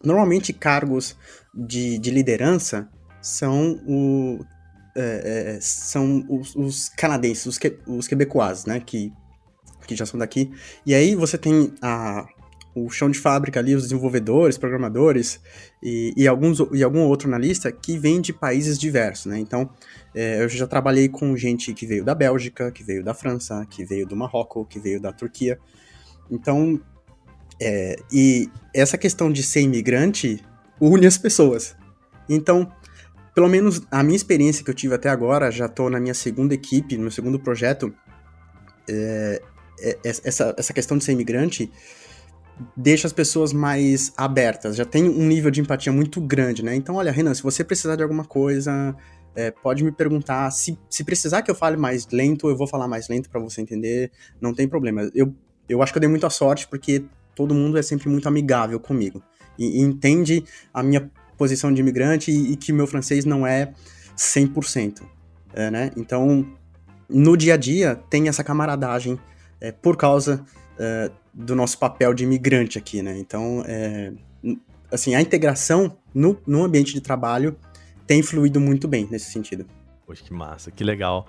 Normalmente, 0.03 0.53
cargos 0.53 1.17
de, 1.55 1.99
de 1.99 2.11
liderança 2.11 2.89
são, 3.23 3.81
o, 3.87 4.45
é, 4.95 5.55
é, 5.57 5.61
são 5.61 6.27
os, 6.29 6.55
os, 6.55 6.89
canadenses, 6.91 7.47
os, 7.47 7.59
que, 7.59 7.79
os 7.87 8.09
né? 8.67 8.81
Que, 8.81 9.13
que 9.87 9.97
já 9.97 10.07
são 10.07 10.19
daqui. 10.19 10.53
E 10.85 10.95
aí 10.95 11.15
você 11.15 11.39
tem 11.39 11.73
a, 11.81 12.27
o 12.75 12.91
chão 12.91 13.11
de 13.11 13.19
fábrica 13.19 13.61
ali, 13.61 13.75
os 13.75 13.85
desenvolvedores, 13.85 14.59
programadores 14.59 15.41
e, 15.83 16.13
e, 16.17 16.27
alguns, 16.27 16.59
e 16.73 16.83
algum 16.83 17.01
outro 17.01 17.29
analista 17.29 17.71
que 17.71 17.97
vem 17.97 18.21
de 18.21 18.33
países 18.33 18.79
diversos, 18.79 19.27
né? 19.27 19.39
Então, 19.39 19.71
é, 20.15 20.43
eu 20.43 20.49
já 20.49 20.67
trabalhei 20.67 21.09
com 21.09 21.37
gente 21.37 21.73
que 21.73 21.87
veio 21.87 22.05
da 22.05 22.15
Bélgica, 22.15 22.73
que 22.73 22.83
veio 22.83 23.05
da 23.05 23.15
França, 23.15 23.65
que 23.71 23.85
veio 23.85 24.07
do 24.07 24.17
Marrocos, 24.17 24.67
que 24.69 24.81
veio 24.81 25.01
da 25.01 25.13
Turquia. 25.13 25.59
Então, 26.31 26.81
é, 27.61 27.97
e 28.13 28.51
essa 28.75 28.99
questão 28.99 29.31
de 29.31 29.43
ser 29.43 29.61
imigrante 29.61 30.45
une 30.81 31.07
as 31.07 31.17
pessoas. 31.17 31.77
Então, 32.29 32.71
pelo 33.35 33.49
menos 33.49 33.83
a 33.91 34.03
minha 34.03 34.17
experiência 34.17 34.65
que 34.65 34.71
eu 34.71 34.75
tive 34.75 34.95
até 34.95 35.09
agora, 35.09 35.51
já 35.51 35.67
estou 35.67 35.89
na 35.89 36.01
minha 36.01 36.15
segunda 36.15 36.55
equipe, 36.55 36.97
no 36.97 37.03
meu 37.03 37.11
segundo 37.11 37.39
projeto, 37.39 37.95
é, 38.89 39.43
essa, 40.05 40.55
essa 40.57 40.73
questão 40.73 40.97
de 40.97 41.05
ser 41.05 41.13
imigrante 41.13 41.71
deixa 42.77 43.07
as 43.07 43.13
pessoas 43.13 43.53
mais 43.53 44.13
abertas, 44.17 44.77
já 44.77 44.85
tem 44.85 45.09
um 45.09 45.27
nível 45.27 45.51
de 45.51 45.61
empatia 45.61 45.93
muito 45.93 46.21
grande, 46.21 46.65
né? 46.65 46.75
Então, 46.75 46.95
olha, 46.95 47.11
Renan, 47.11 47.35
se 47.35 47.43
você 47.43 47.65
precisar 47.65 47.97
de 47.97 48.03
alguma 48.03 48.25
coisa, 48.25 48.95
é, 49.35 49.51
pode 49.51 49.83
me 49.83 49.91
perguntar. 49.91 50.51
Se, 50.51 50.79
se 50.89 51.05
precisar 51.05 51.43
que 51.43 51.51
eu 51.51 51.55
fale 51.55 51.77
mais 51.77 52.07
lento, 52.11 52.49
eu 52.49 52.57
vou 52.57 52.67
falar 52.67 52.87
mais 52.87 53.09
lento 53.09 53.29
para 53.29 53.41
você 53.41 53.61
entender, 53.61 54.11
não 54.41 54.55
tem 54.55 54.69
problema. 54.69 55.11
Eu, 55.15 55.35
eu 55.69 55.83
acho 55.83 55.93
que 55.93 55.99
eu 55.99 56.01
dei 56.01 56.09
muita 56.09 56.31
sorte 56.31 56.69
porque 56.69 57.05
todo 57.35 57.55
mundo 57.55 57.77
é 57.77 57.83
sempre 57.83 58.09
muito 58.09 58.29
amigável 58.29 58.79
comigo 58.79 59.23
e, 59.59 59.81
e 59.81 59.83
entende 59.83 60.45
a 60.73 60.83
minha 60.83 61.11
posição 61.37 61.73
de 61.73 61.81
imigrante 61.81 62.31
e, 62.31 62.53
e 62.53 62.57
que 62.57 62.73
meu 62.73 62.87
francês 62.87 63.25
não 63.25 63.45
é 63.47 63.73
100%, 64.17 65.03
é, 65.53 65.71
né? 65.71 65.91
Então, 65.97 66.47
no 67.09 67.37
dia 67.37 67.55
a 67.55 67.57
dia, 67.57 68.01
tem 68.09 68.29
essa 68.29 68.45
camaradagem 68.45 69.19
é, 69.65 69.73
por 69.73 69.97
causa 69.97 70.45
é, 70.79 71.11
do 71.33 71.55
nosso 71.55 71.79
papel 71.79 72.13
de 72.13 72.25
imigrante 72.25 72.77
aqui, 72.77 73.01
né? 73.03 73.19
Então, 73.19 73.65
é, 73.67 74.13
assim, 74.93 75.15
a 75.15 75.21
integração 75.23 75.97
no, 76.15 76.39
no 76.47 76.63
ambiente 76.63 76.93
de 76.93 77.01
trabalho 77.01 77.57
tem 78.07 78.23
fluído 78.23 78.61
muito 78.61 78.87
bem 78.87 79.09
nesse 79.11 79.33
sentido. 79.33 79.65
Poxa, 80.07 80.23
que 80.23 80.35
massa, 80.35 80.71
que 80.71 80.85
legal. 80.85 81.27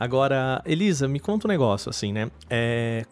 Agora, 0.00 0.62
Elisa, 0.64 1.06
me 1.06 1.20
conta 1.20 1.46
um 1.46 1.50
negócio, 1.50 1.90
assim, 1.90 2.10
né? 2.10 2.30
É, 2.48 3.04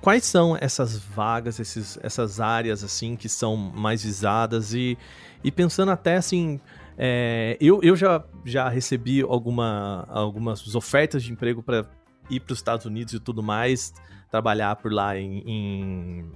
quais 0.00 0.24
são 0.24 0.56
essas 0.60 0.98
vagas, 0.98 1.60
esses, 1.60 1.96
essas 2.02 2.40
áreas, 2.40 2.82
assim, 2.82 3.14
que 3.14 3.28
são 3.28 3.56
mais 3.56 4.02
visadas 4.02 4.74
e, 4.74 4.98
e 5.44 5.52
pensando 5.52 5.92
até, 5.92 6.16
assim, 6.16 6.60
é, 6.98 7.56
eu, 7.60 7.80
eu 7.82 7.94
já, 7.94 8.24
já 8.44 8.68
recebi 8.68 9.22
alguma, 9.22 10.04
algumas 10.08 10.74
ofertas 10.74 11.22
de 11.22 11.30
emprego 11.30 11.62
para 11.62 11.86
ir 12.30 12.40
para 12.40 12.52
os 12.52 12.58
Estados 12.58 12.86
Unidos 12.86 13.14
e 13.14 13.20
tudo 13.20 13.42
mais, 13.42 13.92
trabalhar 14.30 14.76
por 14.76 14.92
lá 14.92 15.16
em, 15.18 15.42
em 15.46 16.32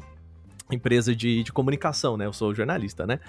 empresa 0.71 1.15
de, 1.15 1.43
de 1.43 1.53
comunicação, 1.53 2.17
né? 2.17 2.27
Eu 2.27 2.33
sou 2.33 2.55
jornalista, 2.55 3.07
né? 3.07 3.21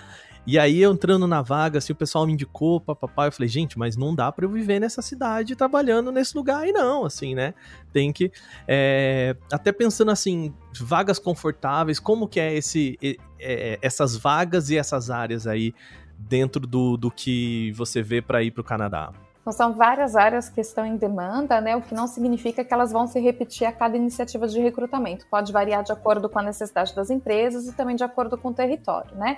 E 0.47 0.57
aí, 0.57 0.84
entrando 0.84 1.28
na 1.28 1.41
vaga, 1.41 1.78
assim, 1.78 1.93
o 1.93 1.95
pessoal 1.95 2.26
me 2.26 2.34
indicou, 2.34 2.80
papapá, 2.80 3.28
eu 3.28 3.32
falei, 3.32 3.47
gente, 3.47 3.78
mas 3.78 3.95
não 3.95 4.16
dá 4.16 4.32
para 4.32 4.45
eu 4.45 4.49
viver 4.49 4.80
nessa 4.80 5.01
cidade 5.01 5.55
trabalhando 5.55 6.12
nesse 6.12 6.36
lugar 6.36 6.62
aí 6.62 6.72
não, 6.72 7.05
assim, 7.05 7.36
né? 7.36 7.53
Tem 7.93 8.12
que, 8.12 8.32
é, 8.68 9.36
até 9.51 9.72
pensando 9.72 10.12
assim, 10.12 10.53
vagas 10.80 11.20
confortáveis, 11.20 11.99
como 11.99 12.28
que 12.28 12.39
é 12.39 12.53
esse, 12.55 12.97
é, 13.39 13.78
essas 13.82 14.16
vagas 14.16 14.70
e 14.70 14.78
essas 14.78 15.10
áreas 15.10 15.45
aí 15.45 15.74
dentro 16.18 16.66
do, 16.66 16.97
do 16.97 17.12
que 17.12 17.72
você 17.74 18.01
vê 18.01 18.22
para 18.22 18.41
ir 18.41 18.51
para 18.51 18.62
o 18.62 18.64
Canadá? 18.64 19.12
Então, 19.42 19.54
são 19.54 19.74
várias 19.74 20.16
áreas 20.16 20.50
que 20.50 20.62
estão 20.62 20.86
em 20.86 20.98
demanda, 20.98 21.62
né? 21.62 21.76
O 21.76 21.82
que 21.82 21.96
não 21.96 22.08
significa 22.08 22.64
que 22.64 22.74
elas 22.74 22.92
vão 22.92 23.08
se 23.08 23.20
repetir 23.20 23.66
a 23.66 23.72
cada 23.72 23.96
iniciativa 23.96 24.48
de 24.48 24.60
recrutamento. 24.60 25.26
Pode 25.28 25.52
variar 25.52 25.84
de 25.84 25.92
acordo 25.92 26.30
com 26.30 26.40
a 26.40 26.44
necessidade 26.44 26.94
das 26.96 27.10
empresas 27.10 27.68
e 27.68 27.74
também 27.74 27.96
de 27.96 28.04
acordo 28.04 28.38
com 28.38 28.50
o 28.50 28.54
território, 28.54 29.16
né? 29.16 29.38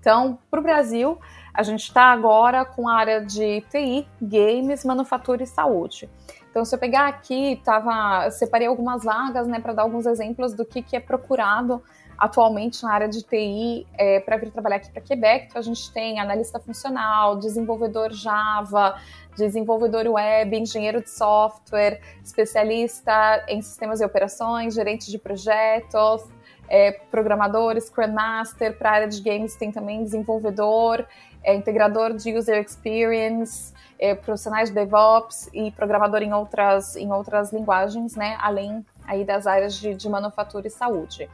Então, 0.00 0.36
para 0.50 0.58
o 0.58 0.62
Brasil, 0.62 1.16
a 1.54 1.62
gente 1.62 1.84
está 1.84 2.06
agora 2.06 2.64
com 2.64 2.88
a 2.88 2.94
área 2.96 3.24
de 3.24 3.60
TI, 3.70 4.08
games, 4.20 4.84
manufatura 4.84 5.44
e 5.44 5.46
saúde. 5.46 6.10
Então, 6.50 6.64
se 6.64 6.74
eu 6.74 6.78
pegar 6.78 7.06
aqui, 7.06 7.62
tava, 7.64 8.28
separei 8.30 8.66
algumas 8.66 9.04
vagas, 9.04 9.46
né, 9.46 9.60
para 9.60 9.72
dar 9.72 9.82
alguns 9.82 10.04
exemplos 10.04 10.54
do 10.54 10.64
que, 10.64 10.82
que 10.82 10.96
é 10.96 11.00
procurado 11.00 11.80
atualmente 12.22 12.84
na 12.84 12.92
área 12.92 13.08
de 13.08 13.20
TI 13.20 13.84
é, 13.98 14.20
para 14.20 14.36
vir 14.36 14.52
trabalhar 14.52 14.76
aqui 14.76 14.88
para 14.92 15.02
Quebec. 15.02 15.46
Então, 15.48 15.58
a 15.58 15.64
gente 15.64 15.92
tem 15.92 16.20
analista 16.20 16.60
funcional, 16.60 17.36
desenvolvedor 17.36 18.12
Java, 18.12 18.94
desenvolvedor 19.36 20.06
web, 20.06 20.56
engenheiro 20.56 21.02
de 21.02 21.10
software, 21.10 22.00
especialista 22.22 23.44
em 23.48 23.60
sistemas 23.60 24.00
e 24.00 24.04
operações, 24.04 24.72
gerente 24.72 25.10
de 25.10 25.18
projetos, 25.18 26.22
é, 26.68 26.92
programador, 27.10 27.76
Scrum 27.80 28.12
Master, 28.12 28.78
para 28.78 28.90
a 28.90 28.92
área 28.92 29.08
de 29.08 29.20
games 29.20 29.56
tem 29.56 29.72
também 29.72 30.04
desenvolvedor, 30.04 31.04
é, 31.42 31.56
integrador 31.56 32.14
de 32.14 32.36
user 32.36 32.62
experience, 32.62 33.74
é, 33.98 34.14
profissionais 34.14 34.68
de 34.68 34.76
DevOps 34.76 35.50
e 35.52 35.72
programador 35.72 36.22
em 36.22 36.32
outras, 36.32 36.94
em 36.94 37.10
outras 37.10 37.52
linguagens, 37.52 38.14
né, 38.14 38.38
além 38.40 38.86
aí 39.08 39.24
das 39.24 39.44
áreas 39.44 39.74
de, 39.74 39.92
de 39.92 40.08
manufatura 40.08 40.68
e 40.68 40.70
saúde. 40.70 41.28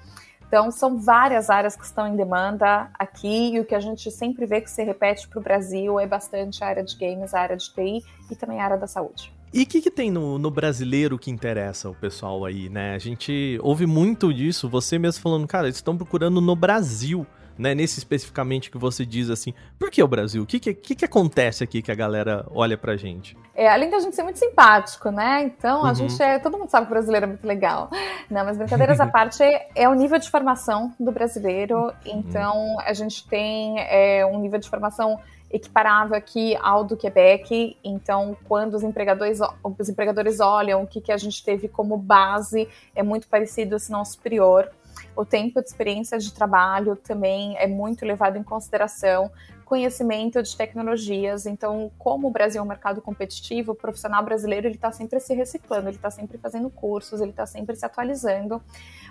Então, 0.49 0.71
são 0.71 0.99
várias 0.99 1.51
áreas 1.51 1.77
que 1.77 1.85
estão 1.85 2.09
em 2.09 2.17
demanda 2.17 2.91
aqui, 2.99 3.53
e 3.53 3.61
o 3.61 3.67
que 3.67 3.75
a 3.75 3.81
gente 3.81 4.11
sempre 4.11 4.47
vê 4.47 4.63
que 4.63 4.71
se 4.71 4.83
repete 4.83 5.29
para 5.29 5.39
o 5.39 5.43
Brasil 5.43 6.01
é 6.01 6.07
bastante 6.07 6.65
a 6.65 6.67
área 6.67 6.83
de 6.83 6.97
games, 6.97 7.35
a 7.35 7.41
área 7.41 7.57
de 7.57 7.71
TI 7.71 8.03
e 8.31 8.35
também 8.35 8.59
a 8.59 8.65
área 8.65 8.79
da 8.79 8.87
saúde. 8.87 9.31
E 9.53 9.63
o 9.63 9.67
que, 9.67 9.81
que 9.81 9.91
tem 9.91 10.11
no, 10.11 10.39
no, 10.39 10.51
brasileiro 10.51 11.19
que 11.19 11.31
interessa 11.31 11.89
o 11.89 11.95
pessoal 11.95 12.45
aí, 12.45 12.69
né? 12.69 12.95
A 12.95 12.99
gente 12.99 13.59
ouve 13.63 13.87
muito 13.87 14.33
disso, 14.33 14.69
você 14.69 14.99
mesmo 14.99 15.23
falando, 15.23 15.47
cara, 15.47 15.67
eles 15.67 15.77
estão 15.77 15.97
procurando 15.97 16.41
no 16.41 16.57
Brasil, 16.57 17.27
né? 17.59 17.75
Nesse 17.75 17.99
especificamente 17.99 18.71
que 18.71 18.79
você 18.79 19.05
diz 19.05 19.29
assim, 19.29 19.53
por 19.79 19.91
que 19.91 20.03
o 20.03 20.09
Brasil? 20.09 20.43
O 20.43 20.47
que, 20.47 20.61
que, 20.61 20.73
que, 20.73 20.95
que 20.95 21.05
acontece 21.05 21.65
aqui 21.65 21.83
que 21.83 21.91
a 21.91 21.95
galera 21.95 22.47
olha 22.51 22.79
pra 22.79 22.97
gente? 22.97 23.37
É, 23.55 23.69
além 23.69 23.91
da 23.91 23.99
gente 23.99 24.15
ser 24.15 24.23
muito 24.23 24.39
simpático, 24.39 25.11
né? 25.11 25.43
Então, 25.43 25.85
a 25.85 25.89
uhum. 25.89 25.95
gente 25.95 26.23
é. 26.23 26.39
Todo 26.39 26.57
mundo 26.57 26.71
sabe 26.71 26.87
que 26.87 26.93
o 26.93 26.95
brasileiro 26.95 27.25
é 27.25 27.29
muito 27.29 27.47
legal. 27.47 27.91
Não, 28.31 28.45
mas 28.45 28.57
brincadeiras 28.57 29.01
à 29.01 29.07
parte, 29.11 29.43
é 29.75 29.89
o 29.89 29.95
nível 29.95 30.19
de 30.19 30.31
formação 30.31 30.95
do 30.99 31.11
brasileiro. 31.11 31.87
Uhum. 31.87 31.93
Então, 32.07 32.77
a 32.81 32.93
gente 32.93 33.27
tem 33.27 33.81
é, 33.81 34.25
um 34.25 34.39
nível 34.39 34.61
de 34.61 34.69
formação 34.69 35.19
equiparável 35.51 36.17
aqui 36.17 36.57
ao 36.61 36.85
do 36.85 36.97
Quebec. 36.97 37.77
Então, 37.83 38.37
quando 38.47 38.75
os 38.75 38.83
empregadores, 38.83 39.41
os 39.79 39.89
empregadores 39.89 40.41
olham 40.41 40.83
o 40.83 40.87
que, 40.87 41.01
que 41.01 41.13
a 41.13 41.17
gente 41.17 41.43
teve 41.43 41.69
como 41.69 41.97
base, 41.97 42.69
é 42.95 43.03
muito 43.03 43.27
parecido, 43.29 43.79
se 43.79 43.91
não 43.91 44.05
superior. 44.05 44.71
O 45.19 45.25
tempo 45.25 45.61
de 45.61 45.67
experiência 45.67 46.17
de 46.17 46.33
trabalho 46.33 46.95
também 46.95 47.57
é 47.59 47.67
muito 47.67 48.07
levado 48.07 48.37
em 48.37 48.43
consideração 48.45 49.29
conhecimento 49.65 50.41
de 50.41 50.57
tecnologias. 50.57 51.45
Então, 51.45 51.91
como 51.99 52.29
o 52.29 52.31
Brasil 52.31 52.61
é 52.61 52.65
um 52.65 52.69
mercado 52.69 53.03
competitivo, 53.03 53.73
o 53.73 53.75
profissional 53.75 54.25
brasileiro 54.25 54.69
ele 54.69 54.77
está 54.77 54.93
sempre 54.93 55.19
se 55.19 55.35
reciclando, 55.35 55.89
ele 55.89 55.97
está 55.97 56.09
sempre 56.09 56.39
fazendo 56.39 56.71
cursos, 56.71 57.21
ele 57.21 57.33
está 57.33 57.45
sempre 57.47 57.75
se 57.75 57.85
atualizando, 57.85 58.63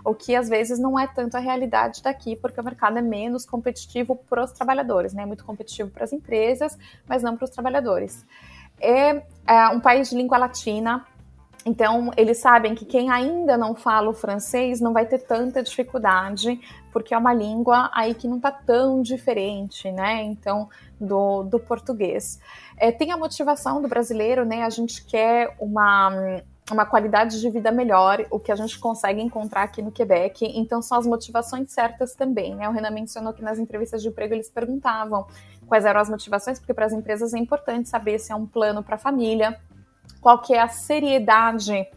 o 0.05 0.15
que 0.15 0.33
às 0.33 0.47
vezes 0.47 0.79
não 0.79 0.97
é 0.97 1.07
tanto 1.07 1.35
a 1.35 1.41
realidade 1.41 2.01
daqui, 2.01 2.37
porque 2.37 2.61
o 2.61 2.63
mercado 2.63 2.97
é 2.97 3.01
menos 3.01 3.45
competitivo 3.45 4.15
para 4.15 4.45
os 4.45 4.53
trabalhadores, 4.53 5.13
né? 5.13 5.23
É 5.23 5.25
muito 5.25 5.43
competitivo 5.43 5.89
para 5.89 6.05
as 6.05 6.13
empresas, 6.13 6.79
mas 7.05 7.21
não 7.21 7.35
para 7.35 7.43
os 7.43 7.51
trabalhadores. 7.51 8.25
É, 8.79 9.23
é 9.45 9.67
um 9.67 9.81
país 9.81 10.09
de 10.09 10.15
língua 10.15 10.37
latina, 10.37 11.05
então, 11.65 12.11
eles 12.15 12.37
sabem 12.37 12.73
que 12.73 12.85
quem 12.85 13.09
ainda 13.09 13.57
não 13.57 13.75
fala 13.75 14.09
o 14.09 14.13
francês 14.13 14.79
não 14.79 14.93
vai 14.93 15.05
ter 15.05 15.19
tanta 15.19 15.61
dificuldade, 15.61 16.59
porque 16.93 17.13
é 17.13 17.17
uma 17.17 17.33
língua 17.33 17.89
aí 17.93 18.13
que 18.13 18.27
não 18.27 18.37
está 18.37 18.51
tão 18.51 19.01
diferente, 19.01 19.91
né? 19.91 20.23
Então, 20.23 20.69
do, 20.99 21.43
do 21.43 21.59
português. 21.59 22.39
É, 22.77 22.91
tem 22.91 23.11
a 23.11 23.17
motivação 23.17 23.81
do 23.81 23.87
brasileiro, 23.87 24.45
né? 24.45 24.63
A 24.63 24.69
gente 24.69 25.03
quer 25.03 25.55
uma, 25.59 26.41
uma 26.71 26.85
qualidade 26.85 27.39
de 27.41 27.49
vida 27.49 27.71
melhor, 27.71 28.25
o 28.31 28.39
que 28.39 28.51
a 28.51 28.55
gente 28.55 28.79
consegue 28.79 29.21
encontrar 29.21 29.63
aqui 29.63 29.81
no 29.81 29.91
Quebec. 29.91 30.45
Então, 30.45 30.81
são 30.81 30.97
as 30.97 31.05
motivações 31.05 31.71
certas 31.71 32.15
também, 32.15 32.55
né? 32.55 32.69
O 32.69 32.71
Renan 32.71 32.91
mencionou 32.91 33.33
que 33.33 33.43
nas 33.43 33.59
entrevistas 33.59 34.01
de 34.01 34.07
emprego 34.07 34.33
eles 34.33 34.49
perguntavam 34.49 35.27
quais 35.67 35.83
eram 35.83 35.99
as 35.99 36.09
motivações, 36.09 36.59
porque 36.59 36.73
para 36.73 36.85
as 36.85 36.93
empresas 36.93 37.33
é 37.33 37.37
importante 37.37 37.89
saber 37.89 38.19
se 38.19 38.31
é 38.31 38.35
um 38.35 38.45
plano 38.45 38.81
para 38.81 38.95
a 38.95 38.97
família 38.97 39.59
qual 40.21 40.39
que 40.39 40.53
é 40.53 40.61
a 40.61 40.67
seriedade 40.67 41.87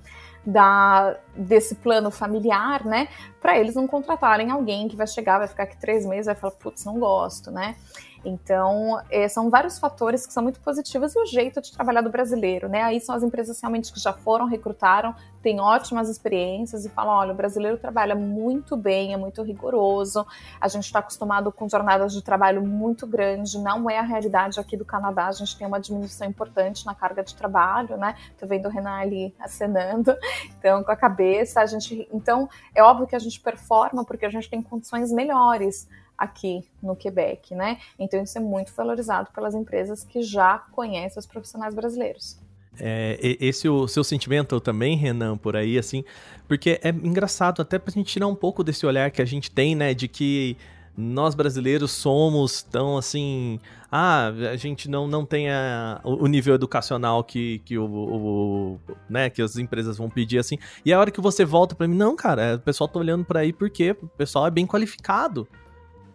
da, 0.44 1.16
desse 1.36 1.74
plano 1.74 2.10
familiar, 2.10 2.84
né? 2.84 3.08
Para 3.40 3.58
eles 3.58 3.74
não 3.74 3.86
contratarem 3.86 4.50
alguém 4.50 4.88
que 4.88 4.96
vai 4.96 5.06
chegar, 5.06 5.38
vai 5.38 5.48
ficar 5.48 5.64
aqui 5.64 5.76
três 5.78 6.06
meses, 6.06 6.26
vai 6.26 6.34
falar, 6.34 6.52
putz, 6.52 6.84
não 6.84 6.98
gosto, 6.98 7.50
né? 7.50 7.76
Então, 8.24 9.00
é, 9.10 9.26
são 9.28 9.48
vários 9.48 9.78
fatores 9.78 10.26
que 10.26 10.32
são 10.32 10.42
muito 10.42 10.60
positivos 10.60 11.14
e 11.14 11.18
o 11.18 11.26
jeito 11.26 11.60
de 11.60 11.72
trabalhar 11.72 12.02
do 12.02 12.10
brasileiro, 12.10 12.68
né? 12.68 12.82
Aí 12.82 13.00
são 13.00 13.14
as 13.14 13.22
empresas 13.22 13.60
realmente 13.60 13.92
que 13.92 13.98
já 13.98 14.12
foram, 14.12 14.46
recrutaram, 14.46 15.14
têm 15.42 15.58
ótimas 15.58 16.08
experiências 16.08 16.84
e 16.84 16.90
falam: 16.90 17.14
olha, 17.14 17.32
o 17.32 17.34
brasileiro 17.34 17.78
trabalha 17.78 18.14
muito 18.14 18.76
bem, 18.76 19.14
é 19.14 19.16
muito 19.16 19.42
rigoroso, 19.42 20.26
a 20.60 20.68
gente 20.68 20.84
está 20.84 20.98
acostumado 20.98 21.50
com 21.50 21.68
jornadas 21.68 22.12
de 22.12 22.22
trabalho 22.22 22.62
muito 22.62 23.06
grande, 23.06 23.58
não 23.58 23.88
é 23.88 23.98
a 23.98 24.02
realidade 24.02 24.60
aqui 24.60 24.76
do 24.76 24.84
Canadá, 24.84 25.28
a 25.28 25.32
gente 25.32 25.56
tem 25.56 25.66
uma 25.66 25.80
diminuição 25.80 26.28
importante 26.28 26.84
na 26.84 26.94
carga 26.94 27.22
de 27.22 27.34
trabalho, 27.34 27.96
né? 27.96 28.14
Tô 28.38 28.46
vendo 28.46 28.66
o 28.66 28.70
Renan 28.70 28.98
ali 28.98 29.34
acenando, 29.40 30.14
então 30.58 30.84
com 30.84 30.92
a 30.92 30.96
cabeça, 30.96 31.60
a 31.60 31.66
gente. 31.66 32.06
Então, 32.12 32.48
é 32.74 32.82
óbvio 32.82 33.06
que 33.06 33.16
a 33.16 33.18
gente 33.18 33.40
performa 33.40 34.04
porque 34.04 34.26
a 34.26 34.30
gente 34.30 34.50
tem 34.50 34.60
condições 34.60 35.10
melhores 35.10 35.88
aqui 36.20 36.62
no 36.82 36.94
Quebec, 36.94 37.54
né? 37.54 37.78
Então 37.98 38.22
isso 38.22 38.36
é 38.36 38.40
muito 38.42 38.70
valorizado 38.76 39.30
pelas 39.34 39.54
empresas 39.54 40.04
que 40.04 40.22
já 40.22 40.58
conhecem 40.58 41.18
os 41.18 41.24
profissionais 41.24 41.74
brasileiros. 41.74 42.38
É, 42.78 43.18
esse 43.40 43.68
o 43.68 43.88
seu 43.88 44.04
sentimento 44.04 44.60
também, 44.60 44.96
Renan, 44.96 45.36
por 45.36 45.56
aí, 45.56 45.78
assim, 45.78 46.04
porque 46.46 46.78
é 46.82 46.90
engraçado 46.90 47.62
até 47.62 47.78
pra 47.78 47.92
gente 47.92 48.12
tirar 48.12 48.26
um 48.26 48.34
pouco 48.34 48.62
desse 48.62 48.86
olhar 48.86 49.10
que 49.10 49.20
a 49.20 49.24
gente 49.24 49.50
tem, 49.50 49.74
né, 49.74 49.92
de 49.92 50.06
que 50.06 50.56
nós 50.96 51.34
brasileiros 51.34 51.90
somos 51.90 52.62
tão 52.62 52.98
assim. 52.98 53.58
Ah, 53.90 54.28
a 54.52 54.56
gente 54.56 54.88
não, 54.88 55.08
não 55.08 55.24
tem 55.24 55.50
a, 55.50 56.00
o 56.04 56.26
nível 56.26 56.54
educacional 56.54 57.24
que, 57.24 57.60
que, 57.64 57.76
o, 57.76 57.84
o, 57.84 58.80
né, 59.08 59.30
que 59.30 59.42
as 59.42 59.56
empresas 59.56 59.96
vão 59.96 60.08
pedir 60.08 60.38
assim. 60.38 60.58
E 60.84 60.92
a 60.92 61.00
hora 61.00 61.10
que 61.10 61.20
você 61.20 61.44
volta 61.44 61.74
para 61.74 61.88
mim, 61.88 61.96
não, 61.96 62.14
cara, 62.14 62.56
o 62.56 62.60
pessoal 62.60 62.86
tá 62.86 63.00
olhando 63.00 63.24
para 63.24 63.40
aí 63.40 63.52
porque 63.52 63.92
o 63.92 64.06
pessoal 64.08 64.46
é 64.46 64.50
bem 64.50 64.66
qualificado 64.66 65.48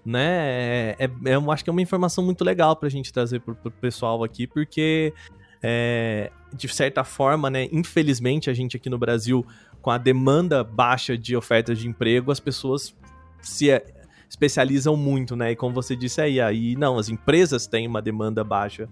né? 0.06 0.96
É, 1.00 1.10
é, 1.26 1.36
eu 1.36 1.52
acho 1.52 1.64
que 1.64 1.70
é 1.70 1.74
uma 1.74 1.82
informação 1.82 2.24
muito 2.24 2.44
legal 2.44 2.76
pra 2.76 2.88
gente 2.90 3.12
trazer 3.12 3.40
pro, 3.40 3.56
pro 3.56 3.72
pessoal 3.72 4.24
aqui, 4.24 4.46
porque 4.46 5.14
é, 5.64 6.32
de 6.54 6.68
certa 6.68 7.04
forma, 7.04 7.50
né? 7.50 7.68
Infelizmente, 7.72 8.50
a 8.50 8.54
gente 8.54 8.78
aqui 8.78 8.90
no 8.90 9.00
Brasil, 9.00 9.46
com 9.82 9.90
a 9.90 9.98
demanda 9.98 10.64
baixa 10.64 11.18
de 11.18 11.36
ofertas 11.36 11.80
de 11.80 11.88
emprego, 11.88 12.32
as 12.32 12.40
pessoas 12.40 12.96
se 13.42 13.72
é, 13.72 13.84
especializam 14.30 14.96
muito, 14.96 15.36
né? 15.36 15.52
E 15.52 15.56
como 15.56 15.74
você 15.74 15.96
disse 15.96 16.22
aí, 16.22 16.40
aí 16.40 16.76
não, 16.76 16.98
as 16.98 17.10
empresas 17.10 17.66
têm 17.66 17.88
uma 17.88 18.02
demanda 18.02 18.44
baixa 18.44 18.88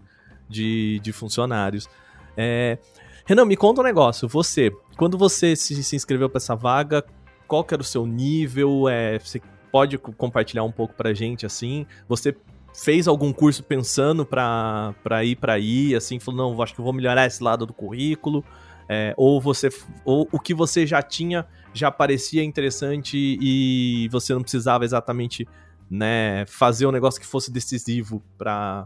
de, 0.49 0.99
de 1.01 1.11
funcionários. 1.11 1.87
É, 2.35 2.79
Renan, 3.25 3.45
me 3.45 3.55
conta 3.55 3.81
um 3.81 3.83
negócio. 3.83 4.27
Você, 4.27 4.71
quando 4.97 5.17
você 5.17 5.55
se, 5.55 5.83
se 5.83 5.95
inscreveu 5.95 6.29
para 6.29 6.37
essa 6.37 6.55
vaga, 6.55 7.05
qual 7.47 7.63
que 7.63 7.73
era 7.73 7.81
o 7.81 7.85
seu 7.85 8.05
nível? 8.05 8.89
É, 8.89 9.19
você 9.19 9.39
pode 9.73 9.97
compartilhar 9.97 10.63
um 10.63 10.71
pouco 10.71 10.93
pra 10.93 11.15
gente, 11.15 11.47
assim? 11.47 11.87
Você 12.07 12.35
fez 12.75 13.07
algum 13.07 13.33
curso 13.33 13.63
pensando 13.63 14.23
pra, 14.23 14.93
pra 15.03 15.25
ir 15.25 15.35
pra 15.35 15.53
aí, 15.53 15.95
assim, 15.95 16.19
falou, 16.19 16.51
não, 16.51 16.61
acho 16.61 16.75
que 16.75 16.81
vou 16.81 16.93
melhorar 16.93 17.25
esse 17.25 17.43
lado 17.43 17.65
do 17.65 17.73
currículo, 17.73 18.45
é, 18.87 19.15
ou 19.17 19.41
você, 19.41 19.69
ou 20.05 20.29
o 20.31 20.39
que 20.39 20.53
você 20.53 20.85
já 20.85 21.01
tinha 21.01 21.47
já 21.73 21.89
parecia 21.89 22.43
interessante 22.43 23.17
e 23.17 24.07
você 24.11 24.31
não 24.31 24.43
precisava 24.43 24.85
exatamente, 24.85 25.47
né, 25.89 26.45
fazer 26.45 26.85
um 26.85 26.91
negócio 26.91 27.19
que 27.19 27.25
fosse 27.25 27.51
decisivo 27.51 28.21
pra, 28.37 28.85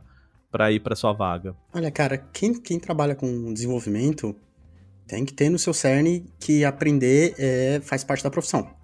pra 0.49 0.71
ir 0.71 0.79
pra 0.79 0.95
sua 0.95 1.11
vaga? 1.11 1.53
Olha, 1.73 1.91
cara, 1.91 2.17
quem, 2.17 2.53
quem 2.53 2.79
trabalha 2.79 3.13
com 3.13 3.53
desenvolvimento 3.53 4.33
tem 5.05 5.25
que 5.25 5.33
ter 5.33 5.49
no 5.49 5.59
seu 5.59 5.73
cerne 5.73 6.25
que 6.39 6.63
aprender 6.63 7.35
é, 7.37 7.81
faz 7.83 8.05
parte 8.05 8.23
da 8.23 8.29
profissão. 8.29 8.76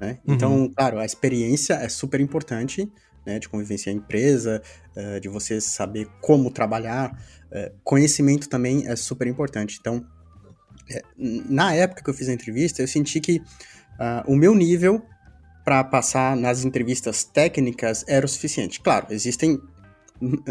Né? 0.00 0.18
Uhum. 0.26 0.34
Então, 0.34 0.70
claro, 0.76 0.98
a 0.98 1.04
experiência 1.04 1.74
é 1.74 1.88
super 1.88 2.20
importante, 2.20 2.90
né, 3.26 3.38
de 3.38 3.48
convivência 3.48 3.90
em 3.90 3.96
empresa, 3.96 4.62
uh, 4.96 5.20
de 5.20 5.28
você 5.28 5.60
saber 5.60 6.08
como 6.20 6.50
trabalhar. 6.50 7.18
Uh, 7.46 7.74
conhecimento 7.82 8.48
também 8.48 8.86
é 8.86 8.94
super 8.94 9.26
importante. 9.26 9.78
Então, 9.80 10.06
é, 10.88 11.02
na 11.18 11.74
época 11.74 12.02
que 12.02 12.10
eu 12.10 12.14
fiz 12.14 12.28
a 12.28 12.32
entrevista, 12.32 12.82
eu 12.82 12.88
senti 12.88 13.20
que 13.20 13.38
uh, 13.38 14.30
o 14.30 14.36
meu 14.36 14.54
nível 14.54 15.02
para 15.64 15.82
passar 15.82 16.36
nas 16.36 16.64
entrevistas 16.64 17.24
técnicas 17.24 18.04
era 18.06 18.24
o 18.24 18.28
suficiente. 18.28 18.80
Claro, 18.80 19.08
existem 19.10 19.60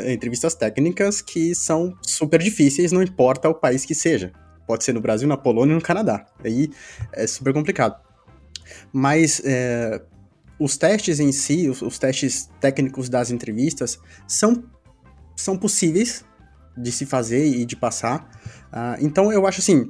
entrevistas 0.05 0.53
técnicas 0.53 1.21
que 1.21 1.55
são 1.55 1.97
super 2.01 2.39
difíceis, 2.41 2.91
não 2.91 3.01
importa 3.01 3.49
o 3.49 3.55
país 3.55 3.85
que 3.85 3.95
seja. 3.95 4.31
Pode 4.67 4.83
ser 4.83 4.93
no 4.93 5.01
Brasil, 5.01 5.27
na 5.27 5.37
Polônia 5.37 5.73
no 5.73 5.81
Canadá. 5.81 6.25
Aí 6.43 6.69
é 7.13 7.25
super 7.25 7.53
complicado. 7.53 8.04
Mas 8.91 9.41
é, 9.43 10.01
os 10.59 10.77
testes 10.77 11.19
em 11.19 11.31
si, 11.31 11.69
os, 11.69 11.81
os, 11.81 11.99
testes 11.99 12.49
técnicos 12.59 13.09
das 13.09 13.31
entrevistas, 13.31 13.99
são, 14.27 14.63
são 15.35 15.57
possíveis 15.57 16.25
de 16.77 16.91
se 16.91 17.05
fazer 17.05 17.45
e 17.45 17.65
de 17.65 17.75
passar. 17.75 18.29
Uh, 18.71 19.05
então 19.05 19.31
eu 19.31 19.45
acho 19.47 19.61
assim, 19.61 19.89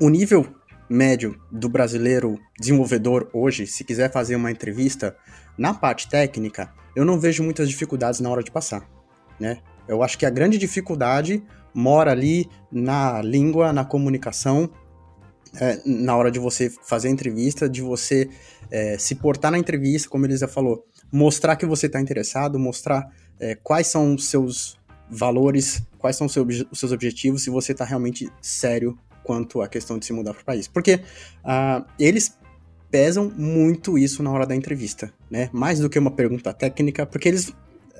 o 0.00 0.08
nível 0.08 0.46
médio 0.88 1.38
do 1.50 1.68
brasileiro 1.68 2.38
desenvolvedor 2.58 3.28
hoje, 3.32 3.66
se 3.66 3.84
quiser 3.84 4.10
fazer 4.10 4.36
uma 4.36 4.50
entrevista 4.50 5.16
na 5.56 5.74
parte 5.74 6.08
técnica, 6.08 6.72
eu 6.96 7.04
não 7.04 7.20
vejo 7.20 7.42
muitas 7.42 7.68
dificuldades 7.68 8.20
na 8.20 8.30
hora 8.30 8.42
de 8.42 8.50
passar, 8.50 8.88
né? 9.38 9.58
Eu 9.86 10.02
acho 10.02 10.18
que 10.18 10.26
a 10.26 10.30
grande 10.30 10.58
dificuldade 10.58 11.42
mora 11.74 12.10
ali 12.10 12.48
na 12.70 13.22
língua, 13.22 13.72
na 13.72 13.84
comunicação, 13.84 14.70
é, 15.60 15.80
na 15.84 16.16
hora 16.16 16.30
de 16.30 16.38
você 16.38 16.70
fazer 16.82 17.08
a 17.08 17.10
entrevista, 17.10 17.68
de 17.68 17.82
você 17.82 18.28
é, 18.70 18.98
se 18.98 19.14
portar 19.14 19.50
na 19.50 19.58
entrevista, 19.58 20.08
como 20.08 20.26
Elisa 20.26 20.48
falou, 20.48 20.84
mostrar 21.10 21.56
que 21.56 21.66
você 21.66 21.86
está 21.86 22.00
interessado, 22.00 22.58
mostrar 22.58 23.10
é, 23.40 23.54
quais 23.54 23.86
são 23.86 24.14
os 24.14 24.28
seus 24.28 24.78
valores, 25.10 25.82
quais 25.98 26.16
são 26.16 26.26
os 26.26 26.32
seus, 26.32 26.66
os 26.70 26.78
seus 26.78 26.92
objetivos, 26.92 27.42
se 27.42 27.50
você 27.50 27.72
está 27.72 27.84
realmente 27.84 28.30
sério 28.42 28.98
quanto 29.24 29.60
à 29.60 29.68
questão 29.68 29.98
de 29.98 30.06
se 30.06 30.12
mudar 30.12 30.32
para 30.32 30.42
o 30.42 30.44
país. 30.44 30.68
Porque 30.68 30.96
uh, 30.96 31.84
eles 31.98 32.38
pesam 32.90 33.30
muito 33.36 33.98
isso 33.98 34.22
na 34.22 34.30
hora 34.30 34.46
da 34.46 34.54
entrevista, 34.54 35.12
né? 35.30 35.50
Mais 35.52 35.78
do 35.78 35.90
que 35.90 35.98
uma 35.98 36.10
pergunta 36.10 36.52
técnica, 36.52 37.04
porque 37.04 37.28
eles 37.28 37.52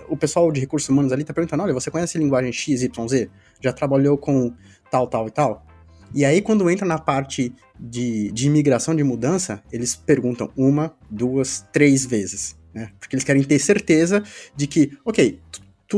o 0.08 0.16
pessoal 0.16 0.50
de 0.50 0.58
recursos 0.58 0.88
humanos 0.88 1.12
ali 1.12 1.22
está 1.22 1.34
perguntando: 1.34 1.62
olha, 1.62 1.74
você 1.74 1.90
conhece 1.90 2.16
a 2.16 2.20
linguagem 2.20 2.52
X, 2.52 2.82
Y, 2.82 3.08
Z? 3.08 3.30
Já 3.60 3.72
trabalhou 3.72 4.16
com 4.16 4.52
tal, 4.90 5.06
tal 5.06 5.28
e 5.28 5.30
tal? 5.30 5.66
E 6.14 6.24
aí, 6.24 6.40
quando 6.40 6.68
entra 6.70 6.86
na 6.86 6.98
parte 6.98 7.52
de, 7.78 8.32
de 8.32 8.46
imigração, 8.46 8.94
de 8.94 9.04
mudança, 9.04 9.62
eles 9.70 9.94
perguntam 9.94 10.50
uma, 10.56 10.94
duas, 11.10 11.66
três 11.72 12.06
vezes. 12.06 12.56
Né? 12.72 12.90
Porque 12.98 13.14
eles 13.14 13.24
querem 13.24 13.42
ter 13.42 13.58
certeza 13.58 14.22
de 14.56 14.66
que, 14.66 14.96
ok, 15.04 15.40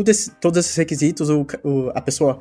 esse, 0.06 0.30
todos 0.32 0.58
esses 0.58 0.76
requisitos 0.76 1.28
o, 1.28 1.46
o, 1.62 1.90
a 1.94 2.00
pessoa 2.00 2.40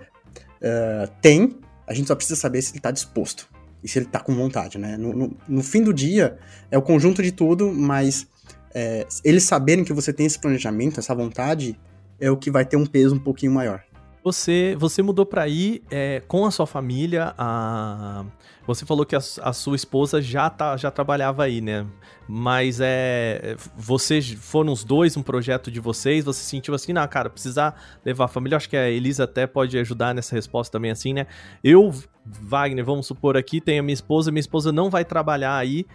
uh, 0.62 1.12
tem, 1.22 1.58
a 1.88 1.94
gente 1.94 2.08
só 2.08 2.16
precisa 2.16 2.40
saber 2.40 2.62
se 2.62 2.72
ele 2.72 2.80
está 2.80 2.92
disposto 2.92 3.48
e 3.84 3.88
se 3.88 3.98
ele 3.98 4.06
está 4.06 4.20
com 4.20 4.36
vontade. 4.36 4.78
Né? 4.78 4.98
No, 4.98 5.14
no, 5.14 5.38
no, 5.48 5.64
fim 5.64 5.82
do 5.82 5.94
dia, 5.94 6.38
é 6.70 6.78
o 6.78 6.82
conjunto 6.82 7.24
de 7.24 7.32
tudo, 7.32 7.72
mas 7.72 8.28
é, 8.74 9.08
eles 9.24 9.44
saberem 9.44 9.84
que 9.84 9.94
você 9.94 10.14
tem 10.14 10.26
esse 10.26 10.40
planejamento, 10.40 11.00
essa 11.00 11.16
vontade, 11.16 11.80
é 12.20 12.30
o 12.30 12.38
que 12.38 12.52
vai 12.52 12.66
ter 12.66 12.78
um 12.78 12.86
peso 12.86 13.16
um 13.16 13.20
pouquinho 13.20 13.52
maior. 13.52 13.84
Você, 14.24 14.76
você 14.78 15.02
mudou 15.02 15.26
para 15.26 15.44
aí 15.44 15.82
é, 15.90 16.22
com 16.28 16.46
a 16.46 16.52
sua 16.52 16.68
família. 16.68 17.34
A... 17.38 18.26
Você 18.68 18.86
falou 18.86 19.06
que 19.06 19.16
a, 19.16 19.20
a, 19.20 19.54
sua 19.54 19.76
esposa 19.76 20.22
já, 20.22 20.50
tá, 20.50 20.76
já 20.76 20.92
trabalhava 20.92 21.44
aí, 21.44 21.62
né? 21.62 21.88
Mas 22.28 22.80
é, 22.82 23.56
vocês 23.76 24.30
foram 24.32 24.74
os 24.74 24.84
dois 24.84 25.16
um 25.16 25.24
projeto 25.24 25.72
de 25.72 25.80
vocês. 25.80 26.26
Você 26.26 26.44
sentiu 26.44 26.74
assim, 26.74 26.92
não, 26.92 27.08
cara, 27.08 27.30
precisar 27.30 27.82
levar 28.06 28.26
a 28.26 28.28
família. 28.28 28.58
Acho 28.58 28.70
que 28.70 28.78
a 28.78 28.90
Elisa 28.90 29.24
até 29.24 29.48
pode 29.48 29.78
ajudar 29.78 30.14
nessa 30.14 30.36
resposta 30.36 30.72
também, 30.72 30.92
assim, 30.92 31.14
né? 31.14 31.26
Eu, 31.64 31.94
Wagner, 32.26 32.84
vamos 32.84 33.08
supor 33.08 33.38
aqui, 33.38 33.62
tenho 33.62 33.80
a 33.80 33.84
minha 33.84 33.94
esposa. 33.94 34.32
Minha 34.32 34.42
esposa 34.42 34.72
não 34.72 34.90
vai 34.90 35.06
trabalhar 35.06 35.56
aí. 35.56 35.86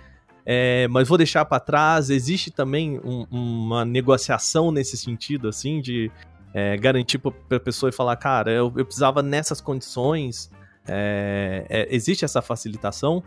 É, 0.47 0.89
mas 0.89 1.09
vou 1.09 1.17
deixar 1.17 1.45
para 1.45 1.61
trás. 1.61 2.11
Existe 2.11 2.51
também 2.51 2.99
um, 3.05 3.27
uma 3.31 3.85
negociação 3.85 4.71
nesse 4.71 4.97
sentido, 4.97 5.49
assim, 5.49 5.81
de 5.81 6.11
é, 6.55 6.77
garantir 6.77 7.19
para 7.19 7.57
a 7.57 7.61
pessoa 7.61 7.91
e 7.91 7.93
falar, 7.93 8.17
cara, 8.17 8.51
eu, 8.51 8.73
eu 8.77 8.85
precisava 8.85 9.23
nessas 9.23 9.61
condições. 9.61 10.51
É, 10.87 11.67
é, 11.69 11.95
existe 11.95 12.25
essa 12.25 12.41
facilitação? 12.41 13.23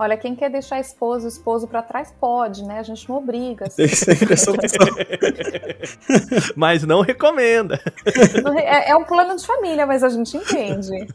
Olha, 0.00 0.16
quem 0.16 0.36
quer 0.36 0.48
deixar 0.48 0.76
a 0.76 0.80
esposa, 0.80 1.26
o 1.26 1.28
esposo 1.28 1.66
para 1.66 1.82
trás 1.82 2.14
pode, 2.20 2.64
né? 2.64 2.78
A 2.78 2.82
gente 2.82 3.08
não 3.08 3.16
obriga. 3.16 3.66
Assim. 3.66 3.82
mas 6.54 6.84
não 6.84 7.00
recomenda. 7.00 7.80
É, 8.56 8.90
é, 8.90 8.96
um 8.96 9.04
plano 9.04 9.36
de 9.36 9.44
família, 9.44 9.84
mas 9.86 10.04
a 10.04 10.08
gente 10.08 10.36
entende. 10.36 10.90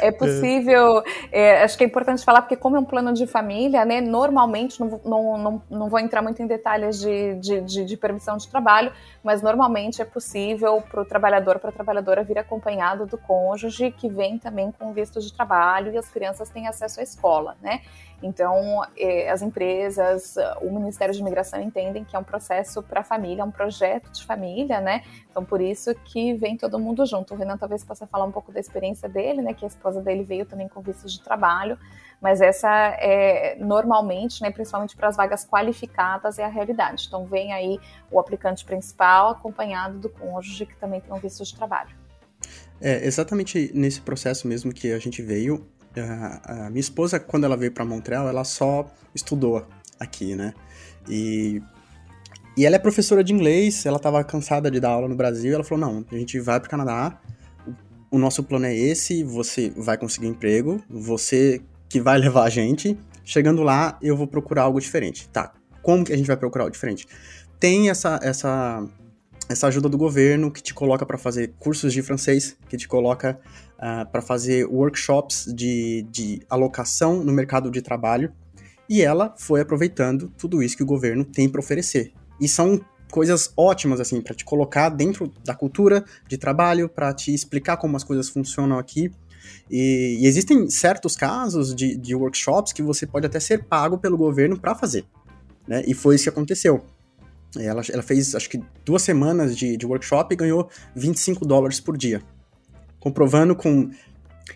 É 0.00 0.10
possível, 0.10 1.02
é, 1.30 1.62
acho 1.62 1.76
que 1.76 1.84
é 1.84 1.86
importante 1.86 2.24
falar, 2.24 2.42
porque 2.42 2.56
como 2.56 2.76
é 2.76 2.78
um 2.78 2.84
plano 2.84 3.12
de 3.12 3.26
família, 3.26 3.84
né, 3.84 4.00
normalmente, 4.00 4.80
não, 4.80 5.00
não, 5.04 5.38
não, 5.38 5.62
não 5.70 5.88
vou 5.88 5.98
entrar 5.98 6.22
muito 6.22 6.42
em 6.42 6.46
detalhes 6.46 6.98
de, 6.98 7.34
de, 7.34 7.60
de, 7.60 7.84
de 7.84 7.96
permissão 7.96 8.36
de 8.36 8.48
trabalho, 8.48 8.92
mas 9.22 9.42
normalmente 9.42 10.00
é 10.00 10.04
possível 10.04 10.82
para 10.90 11.02
o 11.02 11.04
trabalhador, 11.04 11.58
para 11.58 11.70
a 11.70 11.72
trabalhadora 11.72 12.24
vir 12.24 12.38
acompanhado 12.38 13.06
do 13.06 13.18
cônjuge, 13.18 13.90
que 13.90 14.08
vem 14.08 14.38
também 14.38 14.72
com 14.72 14.92
visto 14.92 15.20
de 15.20 15.32
trabalho 15.32 15.92
e 15.92 15.98
as 15.98 16.08
crianças 16.08 16.48
têm 16.48 16.66
acesso 16.66 17.00
à 17.00 17.02
escola, 17.02 17.56
né? 17.60 17.82
Então, 18.22 18.82
é, 18.96 19.30
as 19.30 19.40
empresas, 19.40 20.34
o 20.60 20.70
Ministério 20.70 21.14
de 21.14 21.20
Imigração 21.20 21.60
entendem 21.60 22.04
que 22.04 22.14
é 22.14 22.18
um 22.18 22.24
processo 22.24 22.82
para 22.82 23.00
a 23.00 23.04
família, 23.04 23.42
é 23.42 23.44
um 23.44 23.50
projeto 23.50 24.10
de 24.10 24.24
família, 24.24 24.80
né? 24.80 25.02
Então, 25.30 25.44
por 25.44 25.60
isso 25.60 25.94
que 26.04 26.34
vem 26.34 26.56
todo 26.56 26.78
mundo 26.78 27.06
junto. 27.06 27.32
O 27.32 27.36
Renan 27.36 27.56
talvez 27.56 27.82
possa 27.82 28.06
falar 28.06 28.26
um 28.26 28.32
pouco 28.32 28.52
da 28.52 28.60
experiência 28.60 29.08
dele, 29.08 29.40
né? 29.40 29.54
Que 29.54 29.64
a 29.64 29.68
esposa 29.68 30.02
dele 30.02 30.22
veio 30.22 30.44
também 30.44 30.68
com 30.68 30.82
visto 30.82 31.06
de 31.06 31.20
trabalho, 31.20 31.78
mas 32.20 32.42
essa 32.42 32.68
é 32.98 33.56
normalmente, 33.58 34.42
né? 34.42 34.50
Principalmente 34.50 34.94
para 34.96 35.08
as 35.08 35.16
vagas 35.16 35.46
qualificadas, 35.46 36.38
é 36.38 36.44
a 36.44 36.48
realidade. 36.48 37.06
Então, 37.08 37.24
vem 37.24 37.54
aí 37.54 37.80
o 38.10 38.20
aplicante 38.20 38.64
principal 38.64 39.30
acompanhado 39.30 39.98
do 39.98 40.10
cônjuge 40.10 40.66
que 40.66 40.76
também 40.76 41.00
tem 41.00 41.12
um 41.12 41.18
visto 41.18 41.42
de 41.42 41.56
trabalho. 41.56 41.98
É 42.80 43.06
exatamente 43.06 43.70
nesse 43.74 44.00
processo 44.00 44.46
mesmo 44.48 44.72
que 44.72 44.92
a 44.92 44.98
gente 44.98 45.22
veio 45.22 45.66
a, 45.96 46.70
minha 46.70 46.80
esposa, 46.80 47.18
quando 47.18 47.44
ela 47.44 47.56
veio 47.56 47.72
para 47.72 47.84
Montreal, 47.84 48.28
ela 48.28 48.44
só 48.44 48.90
estudou 49.14 49.66
aqui, 49.98 50.36
né? 50.36 50.54
E, 51.08 51.62
e 52.56 52.64
ela 52.64 52.76
é 52.76 52.78
professora 52.78 53.24
de 53.24 53.32
inglês, 53.32 53.84
ela 53.86 53.96
estava 53.96 54.22
cansada 54.22 54.70
de 54.70 54.78
dar 54.78 54.90
aula 54.90 55.08
no 55.08 55.16
Brasil, 55.16 55.54
ela 55.54 55.64
falou, 55.64 55.88
não, 55.88 56.04
a 56.10 56.16
gente 56.16 56.38
vai 56.38 56.60
para 56.60 56.66
o 56.66 56.70
Canadá, 56.70 57.20
o 58.10 58.18
nosso 58.18 58.42
plano 58.42 58.66
é 58.66 58.74
esse, 58.74 59.24
você 59.24 59.72
vai 59.76 59.96
conseguir 59.96 60.26
emprego, 60.26 60.82
você 60.88 61.60
que 61.88 62.00
vai 62.00 62.18
levar 62.20 62.44
a 62.44 62.50
gente, 62.50 62.98
chegando 63.24 63.62
lá 63.62 63.98
eu 64.02 64.16
vou 64.16 64.26
procurar 64.26 64.62
algo 64.62 64.80
diferente. 64.80 65.28
Tá, 65.28 65.52
como 65.82 66.04
que 66.04 66.12
a 66.12 66.16
gente 66.16 66.26
vai 66.26 66.36
procurar 66.36 66.64
algo 66.64 66.72
diferente? 66.72 67.06
Tem 67.58 67.90
essa, 67.90 68.18
essa 68.22 68.86
essa 69.50 69.66
ajuda 69.66 69.88
do 69.88 69.98
governo 69.98 70.48
que 70.48 70.62
te 70.62 70.72
coloca 70.72 71.04
para 71.04 71.18
fazer 71.18 71.52
cursos 71.58 71.92
de 71.92 72.00
francês, 72.02 72.56
que 72.68 72.76
te 72.76 72.86
coloca 72.86 73.32
uh, 73.32 73.78
ah, 73.80 74.04
para 74.04 74.22
fazer 74.22 74.64
workshops 74.64 75.52
de, 75.52 76.06
de 76.08 76.40
alocação 76.48 77.24
no 77.24 77.32
mercado 77.32 77.68
de 77.68 77.82
trabalho. 77.82 78.32
E 78.88 79.02
ela 79.02 79.34
foi 79.36 79.60
aproveitando 79.60 80.32
tudo 80.38 80.62
isso 80.62 80.76
que 80.76 80.84
o 80.84 80.86
governo 80.86 81.24
tem 81.24 81.48
para 81.48 81.58
oferecer. 81.58 82.12
E 82.40 82.46
são 82.46 82.80
coisas 83.10 83.52
ótimas, 83.56 83.98
assim, 83.98 84.20
para 84.20 84.36
te 84.36 84.44
colocar 84.44 84.88
dentro 84.88 85.32
da 85.44 85.54
cultura 85.54 86.04
de 86.28 86.38
trabalho, 86.38 86.88
para 86.88 87.12
te 87.12 87.34
explicar 87.34 87.76
como 87.76 87.96
as 87.96 88.04
coisas 88.04 88.28
funcionam 88.28 88.78
aqui. 88.78 89.10
E, 89.68 90.18
e 90.20 90.26
existem 90.26 90.70
certos 90.70 91.16
casos 91.16 91.74
de, 91.74 91.96
de 91.96 92.14
workshops 92.14 92.72
que 92.72 92.82
você 92.82 93.04
pode 93.04 93.26
até 93.26 93.40
ser 93.40 93.64
pago 93.64 93.98
pelo 93.98 94.16
governo 94.16 94.56
para 94.56 94.76
fazer. 94.76 95.04
Né? 95.66 95.82
E 95.88 95.92
foi 95.92 96.14
isso 96.14 96.24
que 96.24 96.30
aconteceu. 96.30 96.84
Ela, 97.58 97.82
ela 97.92 98.02
fez, 98.02 98.34
acho 98.34 98.48
que, 98.48 98.62
duas 98.84 99.02
semanas 99.02 99.56
de, 99.56 99.76
de 99.76 99.86
workshop 99.86 100.32
e 100.32 100.36
ganhou 100.36 100.70
25 100.94 101.44
dólares 101.44 101.80
por 101.80 101.96
dia. 101.96 102.22
Comprovando 103.00 103.56
com 103.56 103.90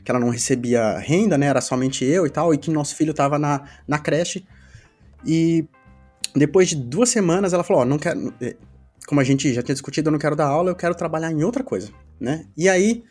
que 0.04 0.10
ela 0.10 0.20
não 0.20 0.28
recebia 0.28 0.98
renda, 0.98 1.36
né? 1.38 1.46
Era 1.46 1.60
somente 1.60 2.04
eu 2.04 2.26
e 2.26 2.30
tal, 2.30 2.52
e 2.52 2.58
que 2.58 2.70
nosso 2.70 2.94
filho 2.94 3.10
estava 3.10 3.38
na, 3.38 3.62
na 3.86 3.98
creche. 3.98 4.44
E 5.24 5.66
depois 6.34 6.68
de 6.68 6.76
duas 6.76 7.08
semanas, 7.08 7.52
ela 7.52 7.64
falou: 7.64 7.82
Ó, 7.82 7.84
não 7.84 7.98
quero. 7.98 8.32
Eh, 8.40 8.56
como 9.06 9.20
a 9.20 9.24
gente 9.24 9.52
já 9.52 9.62
tinha 9.62 9.74
discutido, 9.74 10.08
eu 10.08 10.12
não 10.12 10.18
quero 10.18 10.34
dar 10.34 10.46
aula, 10.46 10.70
eu 10.70 10.74
quero 10.74 10.94
trabalhar 10.94 11.30
em 11.30 11.44
outra 11.44 11.62
coisa, 11.62 11.90
né? 12.18 12.46
E 12.56 12.68
aí, 12.68 13.04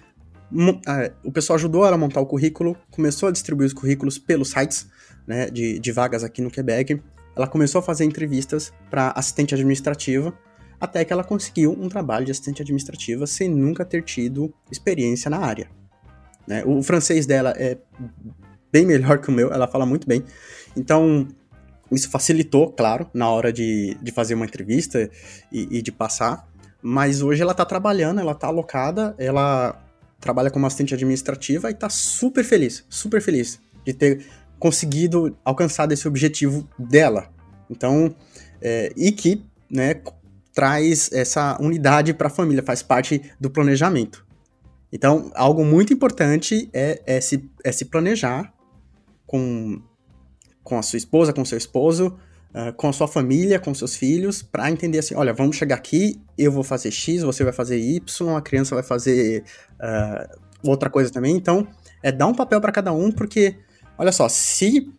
o 1.24 1.32
pessoal 1.32 1.56
ajudou 1.56 1.86
ela 1.86 1.96
a 1.96 2.00
montar 2.00 2.20
o 2.20 2.26
currículo, 2.26 2.76
começou 2.90 3.30
a 3.30 3.32
distribuir 3.32 3.68
os 3.68 3.74
currículos 3.74 4.18
pelos 4.18 4.50
sites, 4.50 4.88
né, 5.28 5.50
de, 5.50 5.80
de 5.80 5.92
vagas 5.92 6.24
aqui 6.24 6.42
no 6.42 6.50
Quebec 6.50 7.00
ela 7.36 7.48
começou 7.48 7.80
a 7.80 7.82
fazer 7.82 8.06
entrevistas 8.06 8.74
para 8.90 9.12
assistente 9.12 9.54
administrativa, 9.54 10.34
até 10.80 11.04
que 11.06 11.14
ela 11.14 11.24
conseguiu 11.24 11.72
um 11.72 11.88
trabalho 11.88 12.26
de 12.26 12.32
assistente 12.32 12.62
administrativa 12.62 13.26
sem 13.26 13.50
nunca 13.50 13.86
ter 13.86 14.04
tido 14.04 14.54
experiência 14.72 15.30
na 15.30 15.38
área. 15.38 15.70
Né? 16.48 16.64
O 16.66 16.84
francês 16.84 17.26
dela 17.26 17.54
é 17.58 17.78
bem 18.72 18.86
melhor 18.86 19.20
que 19.20 19.30
o 19.30 19.32
meu, 19.32 19.52
ela 19.54 19.68
fala 19.68 19.86
muito 19.86 20.08
bem. 20.08 20.24
Então, 20.76 21.28
isso 21.92 22.10
facilitou, 22.10 22.72
claro, 22.72 23.10
na 23.14 23.30
hora 23.30 23.54
de, 23.54 23.98
de 24.02 24.12
fazer 24.12 24.34
uma 24.34 24.46
entrevista 24.46 25.10
e, 25.52 25.78
e 25.78 25.82
de 25.82 25.92
passar. 25.92 26.48
Mas 26.82 27.22
hoje 27.22 27.42
ela 27.42 27.52
está 27.52 27.64
trabalhando, 27.64 28.20
ela 28.20 28.34
está 28.34 28.48
alocada, 28.48 29.16
ela 29.18 29.82
trabalha 30.20 30.50
como 30.50 30.66
assistente 30.66 30.94
administrativa 30.94 31.70
e 31.70 31.74
está 31.74 31.90
super 31.90 32.44
feliz, 32.44 32.84
super 32.90 33.22
feliz 33.22 33.60
de 33.86 33.94
ter 33.94 34.26
conseguido 34.64 35.38
alcançar 35.44 35.92
esse 35.92 36.08
objetivo 36.08 36.66
dela. 36.80 37.30
Então, 37.70 38.16
é, 38.62 38.94
e 38.96 39.12
que 39.12 39.44
né, 39.70 40.02
traz 40.54 41.12
essa 41.12 41.62
unidade 41.62 42.14
para 42.14 42.28
a 42.28 42.30
família, 42.30 42.64
faz 42.64 42.82
parte 42.82 43.22
do 43.38 43.50
planejamento. 43.50 44.26
Então, 44.90 45.30
algo 45.36 45.66
muito 45.66 45.92
importante 45.92 46.70
é, 46.72 47.02
é, 47.06 47.20
se, 47.20 47.44
é 47.62 47.74
se 47.74 47.84
planejar 47.84 48.54
com, 49.28 49.82
com 50.64 50.80
a 50.80 50.82
sua 50.82 50.96
esposa, 50.96 51.34
com 51.34 51.44
seu 51.44 51.58
esposo, 51.58 52.18
uh, 52.56 52.72
com 52.72 52.88
a 52.88 52.94
sua 52.94 53.10
família, 53.10 53.60
com 53.60 53.74
seus 53.74 53.98
filhos, 53.98 54.42
para 54.42 54.72
entender 54.72 55.00
assim: 55.00 55.14
olha, 55.14 55.34
vamos 55.34 55.58
chegar 55.58 55.76
aqui, 55.76 56.22
eu 56.38 56.54
vou 56.54 56.64
fazer 56.64 56.90
X, 56.90 57.22
você 57.22 57.44
vai 57.44 57.52
fazer 57.52 57.78
Y, 57.78 58.38
a 58.38 58.42
criança 58.42 58.76
vai 58.76 58.84
fazer 58.84 59.44
uh, 59.74 60.40
outra 60.70 60.90
coisa 60.90 61.12
também. 61.12 61.36
Então, 61.36 61.68
é 62.02 62.14
dar 62.14 62.28
um 62.28 62.34
papel 62.34 62.62
para 62.62 62.72
cada 62.72 62.94
um, 62.94 63.12
porque 63.12 63.58
Olha 63.98 64.12
só, 64.12 64.28
se 64.28 64.92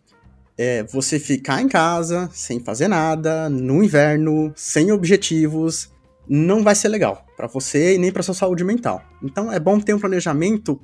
é, 0.57 0.83
você 0.83 1.19
ficar 1.19 1.61
em 1.61 1.67
casa, 1.67 2.29
sem 2.31 2.59
fazer 2.59 2.87
nada, 2.87 3.49
no 3.49 3.83
inverno, 3.83 4.53
sem 4.55 4.91
objetivos, 4.91 5.91
não 6.27 6.63
vai 6.63 6.75
ser 6.75 6.87
legal 6.87 7.25
para 7.35 7.47
você 7.47 7.95
e 7.95 7.97
nem 7.97 8.11
para 8.11 8.23
sua 8.23 8.33
saúde 8.33 8.63
mental. 8.63 9.03
Então 9.21 9.51
é 9.51 9.59
bom 9.59 9.79
ter 9.79 9.93
um 9.93 9.99
planejamento 9.99 10.81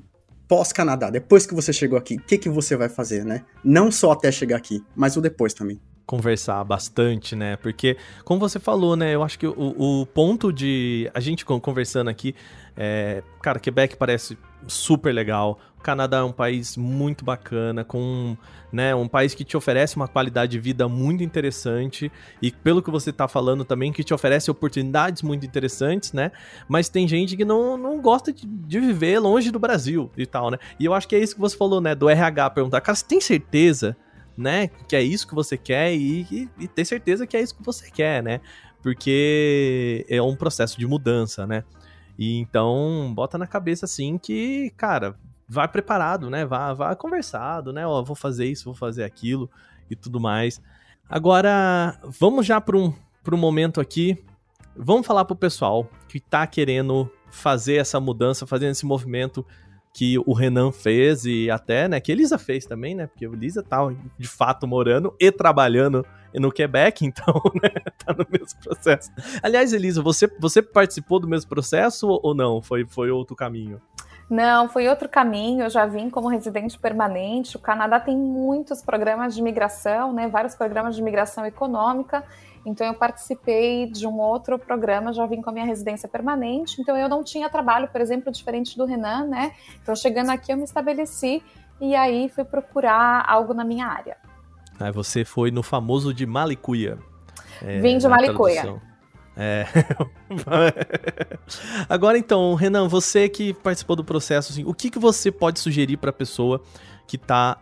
pós-Canadá, 0.47 1.09
depois 1.09 1.45
que 1.45 1.55
você 1.55 1.71
chegou 1.71 1.97
aqui, 1.97 2.15
o 2.15 2.21
que, 2.21 2.37
que 2.37 2.49
você 2.49 2.75
vai 2.75 2.89
fazer, 2.89 3.23
né? 3.23 3.45
Não 3.63 3.89
só 3.89 4.11
até 4.11 4.29
chegar 4.31 4.57
aqui, 4.57 4.83
mas 4.93 5.15
o 5.15 5.21
depois 5.21 5.53
também 5.53 5.79
conversar 6.05 6.61
bastante, 6.65 7.37
né? 7.37 7.55
Porque, 7.55 7.95
como 8.25 8.37
você 8.37 8.59
falou, 8.59 8.97
né? 8.97 9.15
Eu 9.15 9.23
acho 9.23 9.39
que 9.39 9.47
o, 9.47 10.01
o 10.01 10.05
ponto 10.05 10.51
de. 10.51 11.09
A 11.13 11.21
gente 11.21 11.45
conversando 11.45 12.09
aqui, 12.09 12.35
é, 12.75 13.23
cara, 13.41 13.61
Quebec 13.61 13.95
parece 13.95 14.37
super 14.67 15.13
legal. 15.13 15.59
O 15.77 15.81
Canadá 15.81 16.17
é 16.17 16.23
um 16.23 16.31
país 16.31 16.77
muito 16.77 17.25
bacana, 17.25 17.83
com 17.83 18.37
né, 18.71 18.93
um 18.93 19.07
país 19.07 19.33
que 19.33 19.43
te 19.43 19.57
oferece 19.57 19.95
uma 19.95 20.07
qualidade 20.07 20.51
de 20.51 20.59
vida 20.59 20.87
muito 20.87 21.23
interessante 21.23 22.11
e 22.41 22.51
pelo 22.51 22.81
que 22.81 22.91
você 22.91 23.09
está 23.09 23.27
falando 23.27 23.65
também 23.65 23.91
que 23.91 24.03
te 24.03 24.13
oferece 24.13 24.51
oportunidades 24.51 25.23
muito 25.23 25.45
interessantes, 25.45 26.13
né? 26.13 26.31
Mas 26.67 26.87
tem 26.87 27.07
gente 27.07 27.35
que 27.35 27.43
não, 27.43 27.77
não 27.77 27.99
gosta 27.99 28.31
de, 28.31 28.45
de 28.45 28.79
viver 28.79 29.19
longe 29.19 29.49
do 29.49 29.59
Brasil 29.59 30.11
e 30.15 30.25
tal, 30.25 30.51
né? 30.51 30.57
E 30.79 30.85
eu 30.85 30.93
acho 30.93 31.07
que 31.07 31.15
é 31.15 31.19
isso 31.19 31.35
que 31.35 31.41
você 31.41 31.57
falou, 31.57 31.81
né? 31.81 31.95
Do 31.95 32.09
RH 32.09 32.51
perguntar, 32.51 32.81
cara, 32.81 32.95
você 32.95 33.05
tem 33.05 33.19
certeza, 33.19 33.97
né? 34.37 34.69
Que 34.87 34.95
é 34.95 35.01
isso 35.01 35.27
que 35.27 35.33
você 35.33 35.57
quer 35.57 35.93
e, 35.93 36.27
e, 36.31 36.49
e 36.59 36.67
ter 36.67 36.85
certeza 36.85 37.25
que 37.25 37.35
é 37.35 37.41
isso 37.41 37.55
que 37.55 37.63
você 37.63 37.89
quer, 37.89 38.21
né? 38.21 38.39
Porque 38.83 40.05
é 40.07 40.21
um 40.21 40.35
processo 40.35 40.77
de 40.77 40.85
mudança, 40.87 41.45
né? 41.45 41.63
E 42.21 42.37
então, 42.37 43.11
bota 43.15 43.35
na 43.35 43.47
cabeça 43.47 43.85
assim 43.85 44.15
que, 44.15 44.71
cara, 44.77 45.15
vai 45.49 45.67
preparado, 45.67 46.29
né? 46.29 46.45
Vá, 46.45 46.71
vá 46.71 46.95
conversado, 46.95 47.73
né? 47.73 47.87
Ó, 47.87 48.03
vou 48.03 48.15
fazer 48.15 48.45
isso, 48.45 48.65
vou 48.65 48.75
fazer 48.75 49.03
aquilo 49.03 49.49
e 49.89 49.95
tudo 49.95 50.19
mais. 50.19 50.61
Agora, 51.09 51.99
vamos 52.03 52.45
já 52.45 52.61
para 52.61 52.77
um, 52.77 52.93
um 53.27 53.37
momento 53.37 53.81
aqui. 53.81 54.23
Vamos 54.75 55.07
falar 55.07 55.25
pro 55.25 55.35
pessoal 55.35 55.89
que 56.07 56.19
tá 56.19 56.45
querendo 56.45 57.11
fazer 57.31 57.77
essa 57.77 57.99
mudança, 57.99 58.45
fazer 58.45 58.67
esse 58.67 58.85
movimento 58.85 59.43
que 59.93 60.17
o 60.19 60.33
Renan 60.33 60.71
fez 60.71 61.25
e 61.25 61.49
até, 61.51 61.87
né, 61.87 61.99
que 61.99 62.11
a 62.11 62.15
Elisa 62.15 62.37
fez 62.37 62.65
também, 62.65 62.95
né? 62.95 63.07
Porque 63.07 63.25
a 63.25 63.29
Elisa 63.29 63.61
tá 63.61 63.79
de 64.17 64.27
fato 64.27 64.65
morando 64.65 65.13
e 65.19 65.31
trabalhando 65.31 66.05
no 66.33 66.51
Quebec, 66.51 67.03
então, 67.05 67.41
né, 67.61 67.69
tá 67.97 68.13
no 68.13 68.25
mesmo 68.29 68.59
processo. 68.63 69.11
Aliás, 69.43 69.73
Elisa, 69.73 70.01
você, 70.01 70.27
você 70.39 70.61
participou 70.61 71.19
do 71.19 71.27
mesmo 71.27 71.49
processo 71.49 72.07
ou 72.07 72.33
não? 72.33 72.61
Foi, 72.61 72.85
foi 72.85 73.11
outro 73.11 73.35
caminho? 73.35 73.81
Não, 74.29 74.69
foi 74.69 74.87
outro 74.87 75.09
caminho. 75.09 75.65
Eu 75.65 75.69
já 75.69 75.85
vim 75.85 76.09
como 76.09 76.29
residente 76.29 76.79
permanente. 76.79 77.57
O 77.57 77.59
Canadá 77.59 77.99
tem 77.99 78.15
muitos 78.15 78.81
programas 78.81 79.35
de 79.35 79.41
migração, 79.41 80.13
né? 80.13 80.29
Vários 80.29 80.55
programas 80.55 80.95
de 80.95 81.01
migração 81.01 81.45
econômica. 81.45 82.23
Então 82.65 82.85
eu 82.85 82.93
participei 82.93 83.87
de 83.87 84.05
um 84.05 84.19
outro 84.19 84.57
programa, 84.59 85.13
já 85.13 85.25
vim 85.25 85.41
com 85.41 85.49
a 85.49 85.53
minha 85.53 85.65
residência 85.65 86.07
permanente. 86.07 86.81
Então 86.81 86.95
eu 86.95 87.09
não 87.09 87.23
tinha 87.23 87.49
trabalho, 87.49 87.87
por 87.87 88.01
exemplo, 88.01 88.31
diferente 88.31 88.77
do 88.77 88.85
Renan, 88.85 89.25
né? 89.25 89.53
Então 89.81 89.95
chegando 89.95 90.29
aqui 90.29 90.51
eu 90.51 90.57
me 90.57 90.63
estabeleci 90.63 91.41
e 91.79 91.95
aí 91.95 92.29
fui 92.29 92.43
procurar 92.43 93.25
algo 93.27 93.53
na 93.53 93.63
minha 93.63 93.87
área. 93.87 94.17
Aí 94.79 94.91
você 94.91 95.25
foi 95.25 95.51
no 95.51 95.63
famoso 95.63 96.13
de 96.13 96.25
Malicuia. 96.25 96.97
É, 97.61 97.79
Vim 97.79 97.97
de 97.97 98.07
Malicuia. 98.07 98.81
É. 99.35 99.65
Agora 101.89 102.17
então, 102.17 102.53
Renan, 102.53 102.87
você 102.87 103.29
que 103.29 103.53
participou 103.53 103.95
do 103.95 104.03
processo, 104.03 104.51
assim, 104.51 104.63
o 104.65 104.73
que, 104.73 104.89
que 104.89 104.99
você 104.99 105.31
pode 105.31 105.59
sugerir 105.59 105.97
para 105.97 106.09
a 106.09 106.13
pessoa 106.13 106.61
que 107.07 107.15
está 107.15 107.57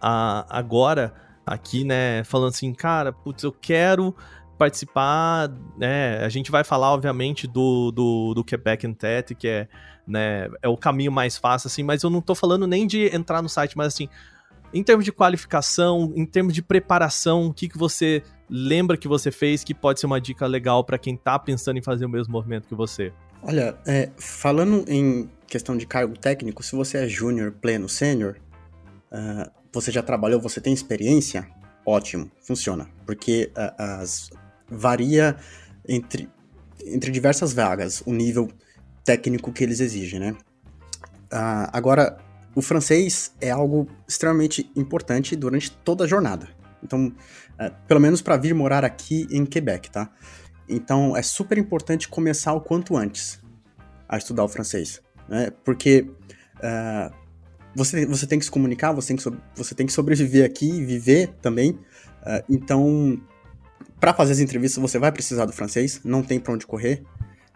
agora 0.50 1.14
aqui, 1.46 1.84
né, 1.84 2.24
falando 2.24 2.50
assim, 2.50 2.74
cara, 2.74 3.12
putz, 3.12 3.44
eu 3.44 3.52
quero 3.52 4.16
participar, 4.60 5.50
né, 5.78 6.18
a 6.24 6.28
gente 6.28 6.52
vai 6.52 6.66
falar, 6.66 6.94
obviamente, 6.94 7.48
do, 7.48 7.92
do, 7.92 8.34
do 8.34 8.44
Quebec 8.44 8.86
Entete, 8.86 9.34
que 9.34 9.48
é, 9.48 9.68
né, 10.06 10.50
é 10.62 10.68
o 10.68 10.76
caminho 10.76 11.12
mais 11.12 11.38
fácil, 11.38 11.68
assim, 11.68 11.82
mas 11.82 12.04
eu 12.04 12.10
não 12.10 12.22
tô 12.22 12.36
falando 12.36 12.68
nem 12.68 12.86
de 12.86 13.06
entrar 13.16 13.42
no 13.42 13.48
site, 13.48 13.78
mas 13.78 13.88
assim, 13.88 14.10
em 14.74 14.84
termos 14.84 15.06
de 15.06 15.14
qualificação, 15.14 16.12
em 16.14 16.26
termos 16.26 16.54
de 16.54 16.62
preparação, 16.62 17.48
o 17.48 17.54
que, 17.54 17.70
que 17.70 17.78
você 17.78 18.22
lembra 18.50 18.98
que 18.98 19.08
você 19.08 19.32
fez 19.32 19.64
que 19.64 19.74
pode 19.74 20.02
ser 20.02 20.06
uma 20.06 20.20
dica 20.20 20.46
legal 20.46 20.84
para 20.84 20.98
quem 20.98 21.16
tá 21.16 21.40
pensando 21.40 21.78
em 21.78 21.82
fazer 21.82 22.06
o 22.06 22.10
mesmo 22.10 22.34
movimento 22.34 22.68
que 22.68 22.76
você? 22.76 23.14
Olha, 23.42 23.78
é, 23.88 24.10
falando 24.18 24.84
em 24.88 25.30
questão 25.48 25.78
de 25.78 25.88
cargo 25.88 26.18
técnico, 26.18 26.62
se 26.62 26.76
você 26.76 26.98
é 26.98 27.08
júnior, 27.08 27.54
pleno, 27.54 27.88
sênior, 27.88 28.36
uh, 29.12 29.50
você 29.72 29.92
já 29.92 30.04
trabalhou, 30.04 30.42
você 30.42 30.60
tem 30.60 30.74
experiência, 30.74 31.48
ótimo, 31.86 32.30
funciona. 32.42 32.90
Porque 33.06 33.52
uh, 33.56 34.02
as, 34.02 34.30
varia 34.70 35.36
entre, 35.88 36.30
entre 36.86 37.12
diversas 37.12 37.54
vagas 37.54 38.02
o 38.06 38.14
nível 38.14 38.50
técnico 39.04 39.52
que 39.52 39.64
eles 39.64 39.80
exigem, 39.80 40.20
né? 40.20 40.36
Uh, 41.32 41.70
agora, 41.72 42.18
o 42.56 42.62
francês 42.62 43.34
é 43.40 43.50
algo 43.50 43.88
extremamente 44.08 44.70
importante 44.76 45.36
durante 45.36 45.72
toda 45.72 46.04
a 46.04 46.08
jornada. 46.08 46.48
Então, 46.84 47.14
é, 47.58 47.70
pelo 47.88 48.00
menos 48.00 48.22
para 48.22 48.38
vir 48.38 48.54
morar 48.54 48.86
aqui 48.86 49.28
em 49.30 49.46
Quebec, 49.46 49.92
tá? 49.92 50.10
Então, 50.68 51.16
é 51.16 51.22
super 51.22 51.58
importante 51.58 52.08
começar 52.08 52.54
o 52.54 52.62
quanto 52.62 52.96
antes 52.96 53.40
a 54.08 54.18
estudar 54.18 54.44
o 54.44 54.48
francês, 54.48 55.02
né? 55.28 55.52
Porque 55.64 56.10
uh, 56.58 57.14
você, 57.76 58.06
você 58.06 58.26
tem 58.26 58.40
que 58.40 58.46
se 58.46 58.52
comunicar, 58.52 58.92
você 58.92 59.10
tem 59.10 59.18
que, 59.18 59.38
você 59.56 59.76
tem 59.76 59.86
que 59.86 59.94
sobreviver 59.94 60.46
aqui 60.46 60.70
e 60.70 60.86
viver 60.86 61.30
também. 61.42 61.72
Uh, 61.72 62.44
então, 62.50 63.22
para 64.00 64.14
fazer 64.14 64.34
as 64.34 64.40
entrevistas, 64.40 64.82
você 64.82 64.98
vai 64.98 65.12
precisar 65.12 65.46
do 65.46 65.54
francês, 65.54 66.02
não 66.04 66.24
tem 66.24 66.40
para 66.40 66.54
onde 66.54 66.66
correr. 66.66 67.04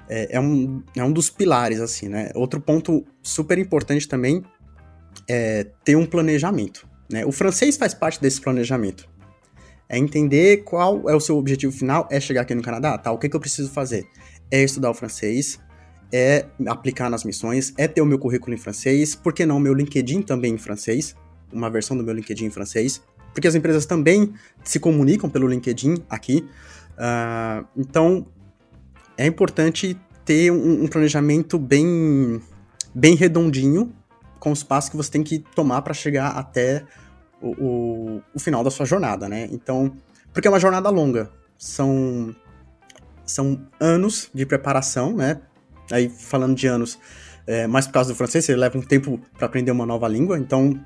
É, 0.09 0.35
é, 0.35 0.39
um, 0.39 0.83
é 0.95 1.03
um 1.03 1.11
dos 1.11 1.29
pilares, 1.29 1.79
assim, 1.79 2.09
né? 2.09 2.31
Outro 2.35 2.59
ponto 2.59 3.05
super 3.21 3.57
importante 3.57 4.07
também 4.07 4.43
é 5.27 5.65
ter 5.85 5.95
um 5.95 6.05
planejamento. 6.05 6.87
Né? 7.09 7.25
O 7.25 7.31
francês 7.31 7.77
faz 7.77 7.93
parte 7.93 8.21
desse 8.21 8.41
planejamento. 8.41 9.07
É 9.87 9.97
entender 9.97 10.63
qual 10.63 11.09
é 11.09 11.15
o 11.15 11.19
seu 11.19 11.37
objetivo 11.37 11.71
final, 11.71 12.07
é 12.11 12.19
chegar 12.19 12.41
aqui 12.41 12.55
no 12.55 12.61
Canadá, 12.61 12.97
tá? 12.97 13.11
O 13.11 13.17
que, 13.17 13.29
que 13.29 13.35
eu 13.35 13.39
preciso 13.39 13.69
fazer? 13.69 14.05
É 14.49 14.63
estudar 14.63 14.89
o 14.89 14.93
francês, 14.93 15.59
é 16.11 16.45
aplicar 16.67 17.09
nas 17.09 17.23
missões, 17.23 17.73
é 17.77 17.87
ter 17.87 18.01
o 18.01 18.05
meu 18.05 18.17
currículo 18.17 18.53
em 18.53 18.57
francês, 18.57 19.15
por 19.15 19.33
que 19.33 19.45
não 19.45 19.59
meu 19.59 19.73
LinkedIn 19.73 20.21
também 20.21 20.53
em 20.53 20.57
francês, 20.57 21.15
uma 21.51 21.69
versão 21.69 21.95
do 21.95 22.03
meu 22.03 22.13
LinkedIn 22.13 22.45
em 22.45 22.49
francês, 22.49 23.01
porque 23.33 23.47
as 23.47 23.55
empresas 23.55 23.85
também 23.85 24.33
se 24.63 24.79
comunicam 24.79 25.29
pelo 25.29 25.47
LinkedIn 25.47 26.03
aqui. 26.09 26.47
Uh, 26.93 27.65
então, 27.75 28.25
é 29.17 29.25
importante 29.25 29.99
ter 30.23 30.51
um, 30.51 30.83
um 30.83 30.87
planejamento 30.87 31.57
bem, 31.57 32.41
bem 32.93 33.15
redondinho 33.15 33.93
com 34.39 34.51
os 34.51 34.63
passos 34.63 34.89
que 34.89 34.97
você 34.97 35.11
tem 35.11 35.23
que 35.23 35.39
tomar 35.39 35.81
para 35.81 35.93
chegar 35.93 36.29
até 36.29 36.83
o, 37.41 37.49
o, 37.49 38.21
o, 38.33 38.39
final 38.39 38.63
da 38.63 38.69
sua 38.69 38.85
jornada, 38.85 39.27
né? 39.27 39.47
Então, 39.51 39.93
porque 40.31 40.47
é 40.47 40.51
uma 40.51 40.59
jornada 40.59 40.89
longa, 40.89 41.29
são, 41.57 42.35
são 43.25 43.65
anos 43.79 44.29
de 44.33 44.45
preparação, 44.45 45.15
né? 45.15 45.41
Aí, 45.91 46.09
falando 46.09 46.55
de 46.55 46.67
anos, 46.67 46.97
é, 47.45 47.67
mais 47.67 47.87
por 47.87 47.93
causa 47.93 48.13
do 48.13 48.15
francês, 48.15 48.45
você 48.45 48.55
leva 48.55 48.77
um 48.77 48.81
tempo 48.81 49.19
para 49.37 49.45
aprender 49.45 49.71
uma 49.71 49.85
nova 49.85 50.07
língua, 50.07 50.37
então, 50.37 50.79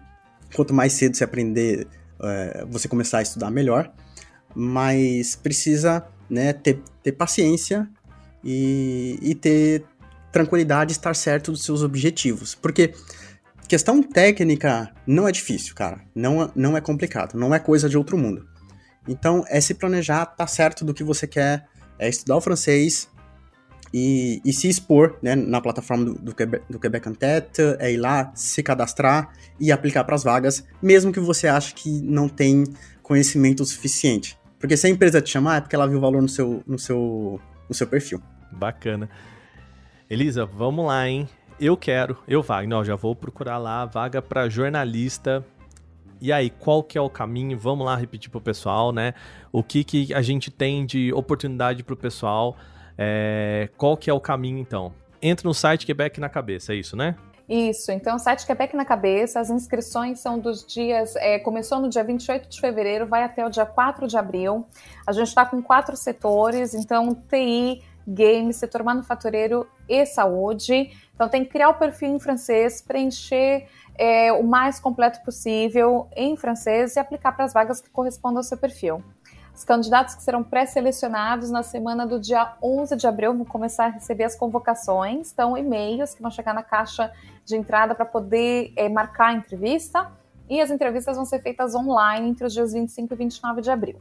quanto 0.55 0.73
mais 0.73 0.93
cedo 0.93 1.15
você 1.15 1.23
aprender, 1.23 1.87
é, 2.23 2.65
você 2.69 2.87
começar 2.87 3.19
a 3.19 3.21
estudar 3.21 3.49
melhor, 3.51 3.91
mas 4.55 5.35
precisa 5.35 6.05
né, 6.29 6.53
ter, 6.53 6.81
ter 7.03 7.11
paciência 7.11 7.87
e, 8.43 9.19
e 9.21 9.35
ter 9.35 9.85
tranquilidade, 10.31 10.91
estar 10.91 11.15
certo 11.15 11.51
dos 11.51 11.63
seus 11.63 11.81
objetivos, 11.83 12.53
porque 12.55 12.93
Questão 13.67 14.01
técnica 14.01 14.89
não 15.05 15.27
é 15.27 15.31
difícil, 15.31 15.75
cara. 15.75 15.99
Não, 16.15 16.43
é, 16.43 16.49
não 16.55 16.77
é 16.77 16.81
complicado. 16.81 17.37
Não 17.37 17.53
é 17.53 17.59
coisa 17.59 17.89
de 17.89 17.97
outro 17.97 18.17
mundo. 18.17 18.47
Então, 19.05 19.43
é 19.49 19.59
se 19.59 19.73
planejar, 19.73 20.25
tá 20.25 20.47
certo 20.47 20.85
do 20.85 20.93
que 20.93 21.03
você 21.03 21.27
quer, 21.27 21.67
é 21.99 22.07
estudar 22.07 22.37
o 22.37 22.41
francês 22.41 23.09
e, 23.93 24.41
e 24.43 24.53
se 24.53 24.67
expor 24.67 25.17
né, 25.21 25.35
na 25.35 25.61
plataforma 25.61 26.05
do, 26.05 26.13
do, 26.15 26.35
Quebec, 26.35 26.63
do 26.69 26.79
Quebec 26.79 27.09
Entente, 27.09 27.61
é 27.79 27.91
ir 27.91 27.97
lá, 27.97 28.31
se 28.35 28.61
cadastrar 28.61 29.33
e 29.59 29.71
aplicar 29.71 30.03
para 30.03 30.15
as 30.15 30.23
vagas, 30.23 30.65
mesmo 30.81 31.11
que 31.11 31.19
você 31.19 31.47
ache 31.47 31.73
que 31.73 32.01
não 32.01 32.27
tem 32.27 32.63
conhecimento 33.01 33.63
suficiente. 33.65 34.37
Porque 34.59 34.75
se 34.75 34.87
a 34.87 34.89
empresa 34.89 35.21
te 35.21 35.29
chamar, 35.29 35.57
é 35.57 35.61
porque 35.61 35.75
ela 35.75 35.87
viu 35.87 35.99
valor 35.99 36.21
no 36.21 36.29
seu, 36.29 36.63
no 36.65 36.79
seu, 36.79 37.39
no 37.69 37.75
seu 37.75 37.87
perfil. 37.87 38.21
Bacana. 38.51 39.09
Elisa, 40.09 40.45
vamos 40.45 40.85
lá, 40.85 41.07
hein? 41.07 41.27
eu 41.59 41.75
quero, 41.75 42.17
eu 42.27 42.41
Wagner, 42.41 42.83
já 42.83 42.95
vou 42.95 43.15
procurar 43.15 43.57
lá 43.57 43.85
vaga 43.85 44.21
para 44.21 44.47
jornalista. 44.47 45.45
E 46.19 46.31
aí, 46.31 46.49
qual 46.49 46.81
que 46.81 46.97
é 46.97 47.01
o 47.01 47.09
caminho? 47.09 47.57
Vamos 47.57 47.85
lá 47.85 47.95
repetir 47.95 48.29
pro 48.29 48.41
pessoal, 48.41 48.91
né? 48.91 49.13
O 49.51 49.61
que 49.61 49.83
que 49.83 50.13
a 50.13 50.21
gente 50.21 50.49
tem 50.49 50.85
de 50.85 51.13
oportunidade 51.13 51.83
pro 51.83 51.95
pessoal? 51.95 52.57
É, 52.97 53.69
qual 53.77 53.95
que 53.95 54.09
é 54.09 54.13
o 54.13 54.19
caminho, 54.19 54.57
então? 54.57 54.93
Entra 55.21 55.47
no 55.47 55.53
site 55.53 55.85
Quebec 55.85 56.19
na 56.19 56.29
cabeça, 56.29 56.73
é 56.73 56.77
isso, 56.77 56.95
né? 56.95 57.15
Isso, 57.49 57.93
então 57.93 58.17
o 58.17 58.19
site 58.19 58.45
Quebec 58.45 58.75
na 58.75 58.83
cabeça, 58.83 59.39
as 59.39 59.49
inscrições 59.49 60.19
são 60.19 60.37
dos 60.37 60.65
dias, 60.65 61.15
é, 61.15 61.39
começou 61.39 61.79
no 61.79 61.87
dia 61.87 62.03
28 62.03 62.49
de 62.49 62.59
fevereiro, 62.59 63.07
vai 63.07 63.23
até 63.23 63.45
o 63.45 63.49
dia 63.49 63.65
4 63.65 64.05
de 64.05 64.17
abril. 64.17 64.65
A 65.05 65.13
gente 65.13 65.27
está 65.27 65.45
com 65.45 65.61
quatro 65.61 65.95
setores, 65.95 66.73
então 66.73 67.15
TI, 67.29 67.81
games, 68.05 68.57
setor 68.57 68.83
manufatureiro 68.83 69.65
e 69.87 70.05
saúde. 70.05 70.91
Então 71.15 71.29
tem 71.29 71.45
que 71.45 71.51
criar 71.51 71.69
o 71.69 71.75
perfil 71.75 72.09
em 72.09 72.19
francês, 72.19 72.81
preencher 72.81 73.67
é, 73.97 74.31
o 74.33 74.43
mais 74.43 74.79
completo 74.79 75.23
possível 75.23 76.07
em 76.15 76.35
francês 76.35 76.97
e 76.97 76.99
aplicar 76.99 77.31
para 77.31 77.45
as 77.45 77.53
vagas 77.53 77.79
que 77.79 77.89
correspondam 77.89 78.39
ao 78.39 78.43
seu 78.43 78.57
perfil. 78.57 79.01
Os 79.57 79.63
candidatos 79.63 80.13
que 80.13 80.21
serão 80.21 80.43
pré-selecionados 80.43 81.49
na 81.49 81.63
semana 81.63 82.05
do 82.05 82.19
dia 82.19 82.53
11 82.61 82.95
de 82.95 83.07
abril 83.07 83.33
vão 83.33 83.43
começar 83.43 83.85
a 83.85 83.89
receber 83.89 84.25
as 84.25 84.35
convocações, 84.35 85.31
então 85.31 85.57
e-mails 85.57 86.13
que 86.13 86.21
vão 86.21 86.29
chegar 86.29 86.53
na 86.53 86.61
caixa 86.61 87.11
de 87.43 87.55
entrada 87.55 87.95
para 87.95 88.05
poder 88.05 88.71
é, 88.75 88.87
marcar 88.87 89.29
a 89.29 89.33
entrevista. 89.33 90.11
E 90.47 90.61
as 90.61 90.69
entrevistas 90.69 91.15
vão 91.15 91.25
ser 91.25 91.41
feitas 91.41 91.73
online 91.73 92.29
entre 92.29 92.45
os 92.45 92.53
dias 92.53 92.71
25 92.71 93.11
e 93.11 93.17
29 93.17 93.61
de 93.61 93.71
abril. 93.71 93.99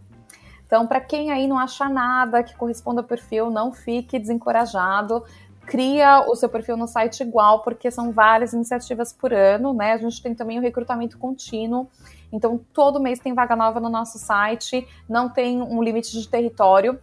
Então, 0.67 0.87
para 0.87 1.01
quem 1.01 1.31
aí 1.31 1.47
não 1.47 1.59
acha 1.59 1.89
nada 1.89 2.43
que 2.43 2.55
corresponda 2.55 3.01
ao 3.01 3.07
perfil, 3.07 3.51
não 3.51 3.73
fique 3.73 4.19
desencorajado. 4.19 5.25
Cria 5.67 6.21
o 6.21 6.35
seu 6.37 6.49
perfil 6.49 6.77
no 6.77 6.87
site 6.87 7.23
igual, 7.23 7.63
porque 7.63 7.91
são 7.91 8.13
várias 8.13 8.53
iniciativas 8.53 9.13
por 9.13 9.33
ano, 9.33 9.75
né? 9.75 9.93
A 9.93 9.99
gente 9.99 10.23
tem 10.23 10.35
também 10.35 10.59
o 10.59 10.63
recrutamento 10.63 11.19
contínuo. 11.19 11.89
Então, 12.33 12.61
todo 12.73 13.01
mês 13.01 13.19
tem 13.19 13.35
vaga 13.35 13.57
nova 13.57 13.81
no 13.81 13.89
nosso 13.89 14.19
site, 14.19 14.87
não 15.09 15.29
tem 15.29 15.61
um 15.61 15.83
limite 15.83 16.13
de 16.13 16.29
território. 16.29 16.99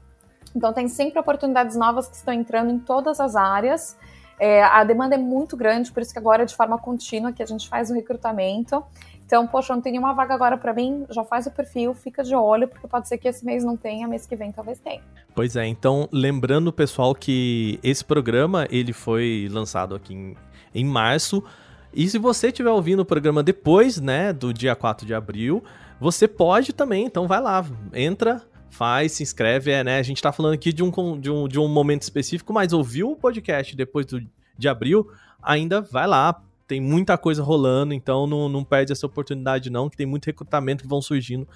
Então, 0.56 0.72
tem 0.72 0.88
sempre 0.88 1.20
oportunidades 1.20 1.76
novas 1.76 2.08
que 2.08 2.16
estão 2.16 2.34
entrando 2.34 2.72
em 2.72 2.80
todas 2.80 3.20
as 3.20 3.36
áreas. 3.36 3.98
É, 4.40 4.64
a 4.64 4.84
demanda 4.84 5.16
é 5.16 5.18
muito 5.18 5.56
grande, 5.56 5.92
por 5.92 6.02
isso 6.02 6.12
que 6.12 6.20
agora 6.20 6.44
é 6.44 6.46
de 6.46 6.56
forma 6.56 6.78
contínua 6.78 7.32
que 7.32 7.44
a 7.44 7.46
gente 7.46 7.68
faz 7.68 7.90
o 7.90 7.94
recrutamento. 7.94 8.84
Então, 9.26 9.48
poxa, 9.48 9.74
não 9.74 9.82
tem 9.82 9.94
nenhuma 9.94 10.14
vaga 10.14 10.34
agora 10.34 10.58
para 10.58 10.74
mim, 10.74 11.06
já 11.10 11.24
faz 11.24 11.48
o 11.48 11.52
perfil, 11.52 11.94
fica 11.94 12.24
de 12.24 12.36
olho, 12.36 12.68
porque 12.68 12.88
pode 12.88 13.08
ser 13.08 13.18
que 13.18 13.28
esse 13.28 13.44
mês 13.46 13.64
não 13.64 13.76
tenha, 13.76 14.08
mês 14.08 14.26
que 14.26 14.36
vem 14.36 14.52
talvez 14.52 14.80
tenha. 14.80 15.02
Pois 15.34 15.56
é, 15.56 15.66
então, 15.66 16.08
lembrando 16.12 16.72
pessoal 16.72 17.16
que 17.16 17.80
esse 17.82 18.04
programa, 18.04 18.68
ele 18.70 18.94
foi 18.94 19.48
lançado 19.52 19.96
aqui 19.96 20.14
em, 20.14 20.36
em 20.76 20.86
março, 20.86 21.44
e 21.94 22.08
se 22.08 22.18
você 22.18 22.48
estiver 22.48 22.72
ouvindo 22.72 23.02
o 23.02 23.06
programa 23.06 23.44
depois, 23.44 24.00
né, 24.00 24.34
do 24.34 24.54
dia 24.54 24.76
4 24.76 25.06
de 25.06 25.14
abril, 25.14 25.64
você 26.00 26.28
pode 26.28 26.74
também, 26.74 27.06
então 27.06 27.28
vai 27.28 27.40
lá, 27.40 27.66
entra, 27.94 28.42
faz, 28.70 29.14
se 29.14 29.24
inscreve, 29.24 29.72
é, 29.72 29.84
né, 29.84 30.00
a 30.00 30.04
gente 30.04 30.22
tá 30.22 30.32
falando 30.32 30.54
aqui 30.54 30.74
de 30.74 30.84
um, 30.84 31.20
de 31.20 31.32
um, 31.32 31.48
de 31.48 31.60
um 31.60 31.68
momento 31.68 32.02
específico, 32.02 32.52
mas 32.52 32.74
ouviu 32.74 33.12
o 33.12 33.16
podcast 33.16 33.76
depois 33.76 34.06
do, 34.06 34.22
de 34.58 34.68
abril, 34.68 35.08
ainda 35.42 35.82
vai 35.82 36.08
lá, 36.08 36.42
tem 36.68 36.82
muita 36.82 37.18
coisa 37.18 37.44
rolando, 37.44 37.94
então 37.94 38.26
não, 38.28 38.48
não 38.50 38.64
perde 38.64 38.92
essa 38.92 39.06
oportunidade 39.06 39.70
não, 39.70 39.90
que 39.90 39.98
tem 39.98 40.06
muito 40.06 40.26
recrutamento 40.26 40.84
que 40.84 40.90
vão 40.90 41.02
surgindo 41.02 41.48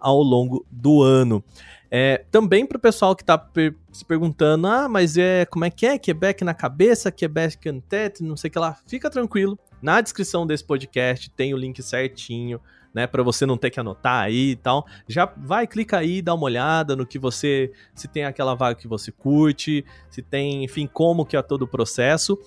ao 0.00 0.22
longo 0.22 0.64
do 0.70 1.02
ano. 1.02 1.42
É, 1.90 2.24
também 2.30 2.66
para 2.66 2.76
o 2.76 2.80
pessoal 2.80 3.16
que 3.16 3.22
está 3.22 3.38
per 3.38 3.74
se 3.90 4.04
perguntando, 4.04 4.66
ah, 4.66 4.88
mas 4.88 5.16
é 5.16 5.44
como 5.46 5.64
é 5.64 5.70
que 5.70 5.86
é? 5.86 5.98
Quebec 5.98 6.44
na 6.44 6.54
cabeça, 6.54 7.10
Quebec 7.10 7.68
en 7.68 7.80
tête, 7.80 8.22
não 8.22 8.36
sei 8.36 8.48
o 8.48 8.50
que 8.52 8.58
lá. 8.58 8.76
Fica 8.86 9.10
tranquilo, 9.10 9.58
na 9.80 10.00
descrição 10.00 10.46
desse 10.46 10.64
podcast 10.64 11.30
tem 11.30 11.54
o 11.54 11.56
link 11.56 11.82
certinho 11.82 12.60
né, 12.92 13.06
para 13.06 13.22
você 13.22 13.46
não 13.46 13.56
ter 13.56 13.70
que 13.70 13.78
anotar 13.78 14.24
aí 14.24 14.50
e 14.50 14.56
tal, 14.56 14.86
já 15.06 15.26
vai, 15.36 15.66
clica 15.66 15.98
aí, 15.98 16.22
dá 16.22 16.34
uma 16.34 16.44
olhada 16.44 16.96
no 16.96 17.06
que 17.06 17.18
você, 17.18 17.70
se 17.94 18.08
tem 18.08 18.24
aquela 18.24 18.54
vaga 18.54 18.74
que 18.74 18.88
você 18.88 19.12
curte, 19.12 19.84
se 20.10 20.22
tem, 20.22 20.64
enfim, 20.64 20.86
como 20.86 21.24
que 21.24 21.36
é 21.36 21.42
todo 21.42 21.62
o 21.62 21.68
processo. 21.68 22.38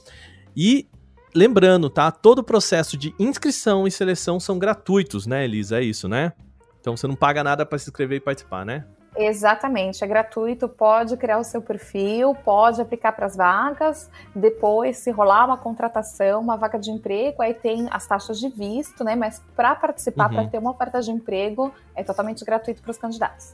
E 0.56 0.88
lembrando, 1.34 1.90
tá? 1.90 2.12
Todo 2.12 2.40
o 2.40 2.44
processo 2.44 2.98
de 2.98 3.14
inscrição 3.20 3.88
e 3.88 3.92
seleção 3.92 4.40
são 4.40 4.60
gratuitos, 4.60 5.26
né, 5.26 5.44
Elisa? 5.44 5.80
É 5.80 5.84
isso, 5.84 6.08
né? 6.08 6.34
Então 6.80 6.98
você 6.98 7.08
não 7.08 7.16
paga 7.16 7.44
nada 7.44 7.66
para 7.66 7.78
se 7.78 7.90
inscrever 7.90 8.18
e 8.18 8.22
participar, 8.22 8.66
né? 8.66 8.86
Exatamente, 9.16 10.02
é 10.04 10.08
gratuito, 10.08 10.70
pode 10.70 11.18
criar 11.18 11.38
o 11.38 11.44
seu 11.44 11.62
perfil, 11.62 12.34
pode 12.34 12.82
aplicar 12.82 13.12
para 13.12 13.26
as 13.26 13.36
vagas, 13.36 14.10
depois 14.34 14.98
se 14.98 15.12
rolar 15.12 15.46
uma 15.46 15.58
contratação, 15.58 16.40
uma 16.40 16.56
vaga 16.56 16.80
de 16.80 16.92
emprego, 16.92 17.42
aí 17.42 17.54
tem 17.54 17.88
as 17.92 18.08
taxas 18.08 18.40
de 18.40 18.48
visto, 18.48 19.04
né? 19.04 19.16
Mas 19.18 19.44
para 19.54 19.76
participar, 19.76 20.30
uhum. 20.30 20.36
para 20.36 20.48
ter 20.48 20.58
uma 20.60 20.72
oferta 20.72 21.02
de 21.02 21.12
emprego, 21.12 21.74
é 21.94 22.04
totalmente 22.04 22.46
gratuito 22.46 22.82
para 22.82 22.92
os 22.92 22.98
candidatos. 22.98 23.54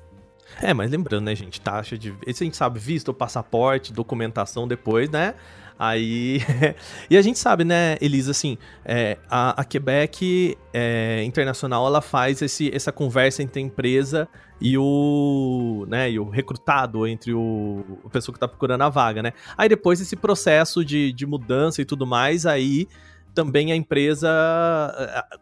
É, 0.61 0.73
mas 0.73 0.91
lembrando, 0.91 1.25
né, 1.25 1.35
gente, 1.35 1.59
taxa 1.59 1.97
de. 1.97 2.15
Esse 2.25 2.43
a 2.43 2.45
gente 2.45 2.55
sabe, 2.55 2.79
visto, 2.79 3.13
passaporte, 3.13 3.91
documentação 3.91 4.67
depois, 4.67 5.09
né? 5.09 5.33
Aí. 5.79 6.39
e 7.09 7.17
a 7.17 7.21
gente 7.21 7.37
sabe, 7.37 7.63
né, 7.63 7.97
Elisa, 8.01 8.31
assim, 8.31 8.57
é, 8.83 9.17
a, 9.29 9.61
a, 9.61 9.63
Quebec 9.63 10.57
é, 10.73 11.23
Internacional 11.23 11.85
ela 11.85 12.01
faz 12.01 12.41
esse, 12.41 12.73
essa 12.73 12.91
conversa 12.91 13.43
entre 13.43 13.61
a 13.61 13.63
empresa 13.63 14.27
e 14.59 14.77
o, 14.77 15.85
né, 15.87 16.09
e 16.09 16.19
o 16.19 16.29
recrutado, 16.29 17.05
entre 17.05 17.33
o, 17.33 17.99
a 18.05 18.09
pessoa 18.09 18.33
que 18.33 18.37
está 18.37 18.47
procurando 18.47 18.81
a 18.81 18.89
vaga, 18.89 19.21
né? 19.21 19.33
Aí 19.55 19.69
depois 19.69 20.01
esse 20.01 20.15
processo 20.15 20.83
de, 20.83 21.13
de 21.13 21.25
mudança 21.25 21.81
e 21.81 21.85
tudo 21.85 22.07
mais, 22.07 22.45
aí 22.45 22.87
também 23.35 23.71
a 23.71 23.75
empresa 23.75 24.27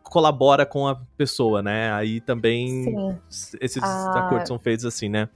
colabora 0.03 0.65
com 0.65 0.85
a 0.85 0.95
pessoa, 1.17 1.63
né? 1.63 1.93
Aí 1.93 2.19
também 2.19 2.83
Sim. 3.29 3.57
esses 3.61 3.81
ah, 3.81 4.25
acordos 4.25 4.49
são 4.49 4.59
feitos 4.59 4.83
assim, 4.83 5.07
né? 5.07 5.29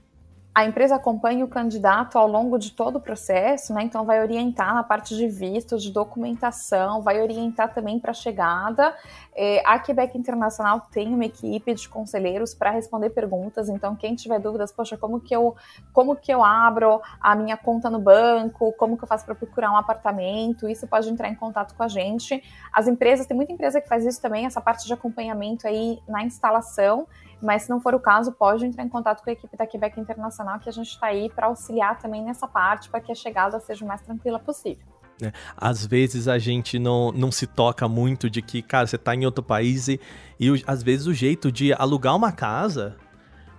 A 0.52 0.64
empresa 0.64 0.96
acompanha 0.96 1.44
o 1.44 1.48
candidato 1.48 2.18
ao 2.18 2.26
longo 2.26 2.58
de 2.58 2.72
todo 2.72 2.96
o 2.96 3.00
processo, 3.00 3.72
né? 3.72 3.84
Então 3.84 4.04
vai 4.04 4.20
orientar 4.20 4.74
na 4.74 4.82
parte 4.82 5.16
de 5.16 5.28
visto, 5.28 5.78
de 5.78 5.92
documentação, 5.92 7.02
vai 7.02 7.22
orientar 7.22 7.72
também 7.72 8.00
para 8.00 8.10
a 8.10 8.14
chegada. 8.14 8.92
É, 9.32 9.62
a 9.64 9.78
Quebec 9.78 10.18
Internacional 10.18 10.80
tem 10.90 11.14
uma 11.14 11.24
equipe 11.24 11.72
de 11.72 11.88
conselheiros 11.88 12.52
para 12.52 12.70
responder 12.70 13.10
perguntas. 13.10 13.68
Então 13.68 13.94
quem 13.94 14.16
tiver 14.16 14.40
dúvidas, 14.40 14.72
poxa, 14.72 14.96
como 14.96 15.20
que 15.20 15.34
eu 15.34 15.54
como 15.92 16.16
que 16.16 16.32
eu 16.32 16.42
abro 16.42 17.00
a 17.20 17.36
minha 17.36 17.56
conta 17.56 17.88
no 17.88 18.00
banco? 18.00 18.72
Como 18.72 18.96
que 18.96 19.04
eu 19.04 19.08
faço 19.08 19.24
para 19.24 19.36
procurar 19.36 19.70
um 19.70 19.76
apartamento? 19.76 20.68
Isso 20.68 20.84
pode 20.88 21.08
entrar 21.08 21.28
em 21.28 21.34
contato 21.36 21.76
com 21.76 21.84
a 21.84 21.88
gente. 21.88 22.42
As 22.72 22.88
empresas 22.88 23.24
tem 23.24 23.36
muita 23.36 23.52
empresa 23.52 23.80
que 23.80 23.88
faz 23.88 24.04
isso 24.04 24.20
também, 24.20 24.46
essa 24.46 24.60
parte 24.60 24.84
de 24.84 24.92
acompanhamento 24.92 25.68
aí 25.68 26.00
na 26.08 26.24
instalação. 26.24 27.06
Mas 27.42 27.62
se 27.62 27.70
não 27.70 27.80
for 27.80 27.94
o 27.94 28.00
caso, 28.00 28.32
pode 28.32 28.64
entrar 28.66 28.84
em 28.84 28.88
contato 28.88 29.22
com 29.22 29.30
a 29.30 29.32
equipe 29.32 29.56
da 29.56 29.66
Quebec 29.66 29.98
Internacional, 29.98 30.58
que 30.58 30.68
a 30.68 30.72
gente 30.72 30.88
está 30.88 31.06
aí 31.06 31.30
para 31.30 31.46
auxiliar 31.46 31.98
também 31.98 32.22
nessa 32.22 32.46
parte, 32.46 32.88
para 32.90 33.00
que 33.00 33.10
a 33.10 33.14
chegada 33.14 33.58
seja 33.60 33.84
o 33.84 33.88
mais 33.88 34.02
tranquila 34.02 34.38
possível. 34.38 34.84
É, 35.22 35.32
às 35.56 35.86
vezes 35.86 36.28
a 36.28 36.38
gente 36.38 36.78
não, 36.78 37.12
não 37.12 37.30
se 37.30 37.46
toca 37.46 37.86
muito 37.88 38.30
de 38.30 38.40
que, 38.40 38.62
cara, 38.62 38.86
você 38.86 38.96
está 38.96 39.14
em 39.14 39.24
outro 39.26 39.42
país 39.42 39.88
e, 39.88 40.00
e 40.38 40.62
às 40.66 40.82
vezes 40.82 41.06
o 41.06 41.14
jeito 41.14 41.52
de 41.52 41.72
alugar 41.74 42.16
uma 42.16 42.32
casa 42.32 42.96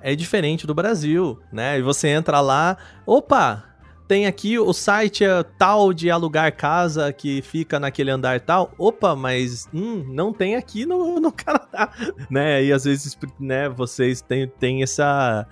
é 0.02 0.16
diferente 0.16 0.66
do 0.66 0.74
Brasil, 0.74 1.40
né? 1.52 1.78
E 1.78 1.82
você 1.82 2.08
entra 2.08 2.42
lá, 2.42 2.78
opa, 3.06 3.64
tem 4.12 4.26
aqui 4.26 4.60
o 4.60 4.74
site 4.74 5.24
é 5.24 5.42
tal 5.42 5.94
de 5.94 6.12
alugar 6.12 6.54
casa 6.54 7.14
que 7.14 7.42
fica 7.42 7.80
naquele 7.80 8.12
andar 8.12 8.42
tal. 8.42 8.74
Opa, 8.78 9.16
mas 9.16 9.70
hum, 9.74 10.04
não 10.10 10.34
tem 10.34 10.58
aqui 10.58 10.86
no, 10.86 11.18
no 11.18 11.32
Canadá, 11.32 11.90
né? 12.30 12.62
E 12.62 12.74
às 12.74 12.84
vezes, 12.84 13.18
né, 13.40 13.70
vocês 13.70 14.22
têm, 14.22 14.50
têm 14.50 14.84
essa 14.84 15.48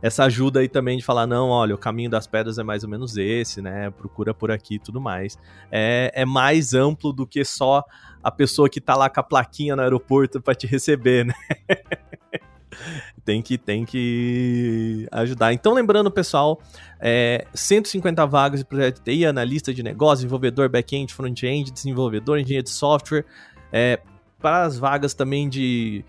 essa 0.00 0.24
ajuda 0.24 0.60
aí 0.60 0.68
também 0.70 0.96
de 0.96 1.04
falar, 1.04 1.26
não, 1.26 1.50
olha, 1.50 1.74
o 1.74 1.78
caminho 1.78 2.08
das 2.08 2.26
pedras 2.26 2.56
é 2.56 2.62
mais 2.62 2.82
ou 2.82 2.88
menos 2.88 3.18
esse, 3.18 3.60
né? 3.60 3.90
Procura 3.90 4.32
por 4.32 4.50
aqui 4.50 4.76
e 4.76 4.78
tudo 4.78 5.02
mais. 5.02 5.38
É, 5.70 6.10
é 6.14 6.24
mais 6.24 6.72
amplo 6.72 7.12
do 7.12 7.26
que 7.26 7.44
só 7.44 7.84
a 8.22 8.30
pessoa 8.30 8.70
que 8.70 8.80
tá 8.80 8.96
lá 8.96 9.10
com 9.10 9.20
a 9.20 9.22
plaquinha 9.22 9.76
no 9.76 9.82
aeroporto 9.82 10.40
para 10.40 10.54
te 10.54 10.66
receber, 10.66 11.26
né? 11.26 11.34
tem 13.24 13.42
que 13.42 13.58
tem 13.58 13.84
que 13.84 15.06
ajudar. 15.10 15.52
Então, 15.52 15.72
lembrando, 15.72 16.10
pessoal, 16.10 16.60
é, 17.00 17.46
150 17.54 18.26
vagas 18.26 18.60
de 18.60 18.66
projeto 18.66 18.96
de 18.96 19.02
TI, 19.02 19.26
analista 19.26 19.72
de 19.72 19.82
negócio, 19.82 20.24
desenvolvedor 20.24 20.68
back-end, 20.68 21.12
front-end, 21.12 21.70
desenvolvedor, 21.70 22.38
engenheiro 22.38 22.64
de 22.64 22.70
software, 22.70 23.24
é, 23.72 24.00
para 24.38 24.62
as 24.62 24.78
vagas 24.78 25.14
também 25.14 25.48
de 25.48 26.04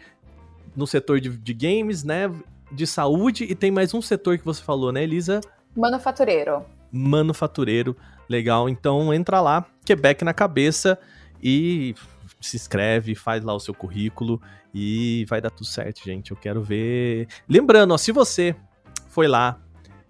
no 0.76 0.86
setor 0.86 1.20
de, 1.20 1.30
de, 1.30 1.54
games, 1.54 2.04
né, 2.04 2.32
de 2.72 2.86
saúde 2.86 3.44
e 3.44 3.56
tem 3.56 3.72
mais 3.72 3.94
um 3.94 4.02
setor 4.02 4.38
que 4.38 4.46
você 4.46 4.62
falou, 4.62 4.92
né, 4.92 5.04
Elisa? 5.04 5.42
Manufatureiro. 5.76 6.64
Manufatureiro, 6.92 7.96
legal. 8.30 8.70
Então 8.70 9.14
entra 9.14 9.42
lá, 9.42 9.66
Quebec 9.84 10.24
na 10.24 10.34
cabeça 10.34 10.98
e 11.42 11.96
se 12.40 12.56
inscreve, 12.56 13.16
faz 13.16 13.44
lá 13.44 13.54
o 13.54 13.60
seu 13.60 13.74
currículo 13.74 14.42
e 14.74 15.26
vai 15.28 15.42
dar 15.42 15.50
tudo 15.50 15.66
certo, 15.66 16.04
gente. 16.04 16.32
Eu 16.32 16.38
quero 16.38 16.62
ver. 16.62 17.28
Lembrando, 17.48 17.94
ó, 17.94 17.98
se 17.98 18.12
você 18.12 18.56
foi 19.08 19.28
lá, 19.28 19.60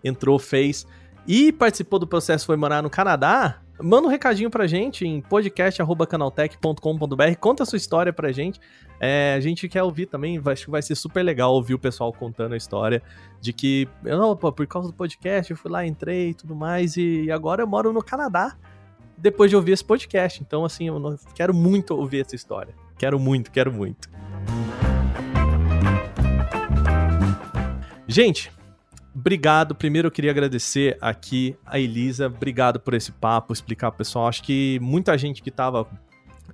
entrou, 0.04 0.40
fez 0.40 0.86
e 1.28 1.52
participou 1.52 2.00
do 2.00 2.08
processo, 2.08 2.46
foi 2.46 2.58
morar 2.58 2.82
no 2.82 2.90
Canadá, 2.90 3.62
manda 3.82 4.08
um 4.08 4.10
recadinho 4.10 4.50
pra 4.50 4.66
gente 4.68 5.06
em 5.06 5.22
podcast.canaltech.com.br, 5.22 7.36
conta 7.40 7.64
a 7.64 7.66
sua 7.66 7.78
história 7.78 8.12
pra 8.12 8.30
gente. 8.32 8.60
É, 9.00 9.36
a 9.38 9.40
gente 9.40 9.70
quer 9.70 9.84
ouvir 9.84 10.08
também, 10.08 10.42
acho 10.46 10.66
que 10.66 10.72
vai 10.72 10.82
ser 10.82 10.96
super 10.96 11.24
legal 11.24 11.54
ouvir 11.54 11.74
o 11.74 11.80
pessoal 11.80 12.12
contando 12.12 12.52
a 12.54 12.58
história 12.58 13.02
de 13.40 13.54
que, 13.54 13.88
por 14.56 14.68
causa 14.68 14.90
do 14.90 14.94
podcast, 14.94 15.52
eu 15.52 15.58
fui 15.58 15.72
lá, 15.72 15.86
entrei 15.86 16.30
e 16.30 16.34
tudo 16.34 16.56
mais, 16.56 16.98
e 16.98 17.32
agora 17.32 17.64
eu 17.64 17.68
moro 17.68 17.94
no 17.94 18.04
Canadá 18.04 18.58
depois 19.18 19.50
de 19.50 19.56
ouvir 19.56 19.72
esse 19.74 19.84
podcast. 19.84 20.42
Então, 20.42 20.66
assim, 20.66 20.88
eu 20.88 21.18
quero 21.36 21.54
muito 21.54 21.96
ouvir 21.96 22.22
essa 22.22 22.36
história. 22.36 22.74
Quero 22.98 23.20
muito, 23.20 23.52
quero 23.52 23.72
muito. 23.72 24.10
Gente, 28.10 28.52
obrigado. 29.16 29.76
Primeiro 29.76 30.08
eu 30.08 30.12
queria 30.12 30.32
agradecer 30.32 30.98
aqui 31.00 31.56
a 31.64 31.80
Elisa. 31.80 32.26
Obrigado 32.26 32.80
por 32.80 32.96
esse 32.96 33.12
papo, 33.12 33.54
explicar 33.54 33.92
pro 33.92 34.00
pessoal. 34.00 34.28
Acho 34.28 34.42
que 34.42 34.80
muita 34.82 35.16
gente 35.16 35.44
que 35.44 35.52
tava 35.52 35.88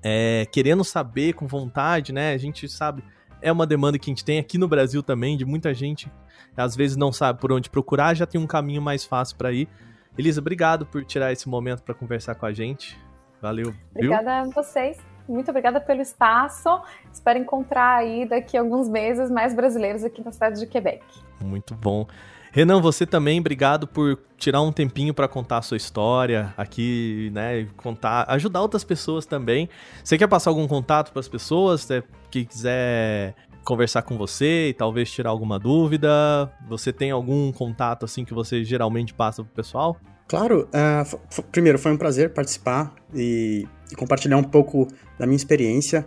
é, 0.03 0.45
querendo 0.51 0.83
saber 0.83 1.31
com 1.31 1.47
vontade, 1.47 2.11
né? 2.11 2.33
A 2.33 2.37
gente 2.37 2.67
sabe, 2.67 3.01
é 3.41 3.49
uma 3.53 3.65
demanda 3.65 3.97
que 3.97 4.09
a 4.09 4.11
gente 4.11 4.25
tem 4.25 4.37
aqui 4.37 4.57
no 4.57 4.67
Brasil 4.67 5.01
também, 5.01 5.37
de 5.37 5.45
muita 5.45 5.73
gente 5.73 6.11
às 6.57 6.75
vezes 6.75 6.97
não 6.97 7.11
sabe 7.13 7.39
por 7.39 7.53
onde 7.53 7.69
procurar, 7.69 8.13
já 8.13 8.25
tem 8.25 8.39
um 8.39 8.47
caminho 8.47 8.81
mais 8.81 9.05
fácil 9.05 9.37
para 9.37 9.53
ir. 9.53 9.69
Elisa, 10.17 10.41
obrigado 10.41 10.85
por 10.85 11.05
tirar 11.05 11.31
esse 11.31 11.47
momento 11.47 11.83
para 11.83 11.93
conversar 11.93 12.35
com 12.35 12.45
a 12.45 12.51
gente. 12.51 12.97
Valeu. 13.41 13.73
Obrigada 13.91 14.43
viu? 14.43 14.51
a 14.51 14.53
vocês. 14.53 14.97
Muito 15.27 15.49
obrigada 15.49 15.79
pelo 15.79 16.01
espaço. 16.01 16.69
Espero 17.11 17.39
encontrar 17.39 17.97
aí 17.97 18.25
daqui 18.27 18.57
a 18.57 18.61
alguns 18.61 18.87
meses 18.87 19.31
mais 19.31 19.53
brasileiros 19.55 20.03
aqui 20.03 20.23
na 20.23 20.31
cidade 20.31 20.59
de 20.59 20.67
Quebec. 20.67 21.03
Muito 21.41 21.73
bom. 21.73 22.07
Renan, 22.51 22.79
você 22.79 23.05
também, 23.05 23.37
obrigado 23.39 23.85
por 23.85 24.17
tirar 24.37 24.61
um 24.61 24.71
tempinho 24.71 25.13
para 25.13 25.27
contar 25.27 25.57
a 25.57 25.61
sua 25.61 25.75
história 25.75 26.53
aqui, 26.55 27.29
né? 27.33 27.67
Contar, 27.75 28.23
ajudar 28.29 28.61
outras 28.61 28.81
pessoas 28.81 29.25
também. 29.25 29.67
Você 30.01 30.17
quer 30.17 30.27
passar 30.27 30.51
algum 30.51 30.65
contato 30.65 31.11
para 31.11 31.19
as 31.19 31.27
pessoas? 31.27 31.81
Se 31.81 32.01
que 32.31 32.45
quiser 32.45 33.35
conversar 33.65 34.03
com 34.03 34.17
você 34.17 34.69
e 34.69 34.73
talvez 34.73 35.11
tirar 35.11 35.31
alguma 35.31 35.59
dúvida? 35.59 36.49
Você 36.69 36.93
tem 36.93 37.11
algum 37.11 37.51
contato 37.51 38.05
assim 38.05 38.23
que 38.23 38.33
você 38.33 38.63
geralmente 38.63 39.13
passa 39.13 39.43
pro 39.43 39.51
pessoal? 39.51 39.97
Claro, 40.27 40.67
uh, 40.73 41.43
primeiro 41.51 41.77
foi 41.77 41.91
um 41.91 41.97
prazer 41.97 42.33
participar 42.33 42.95
e, 43.13 43.67
e, 43.91 43.95
compartilhar 43.95 44.37
um 44.37 44.43
pouco 44.43 44.87
da 45.19 45.25
minha 45.25 45.35
experiência 45.35 46.05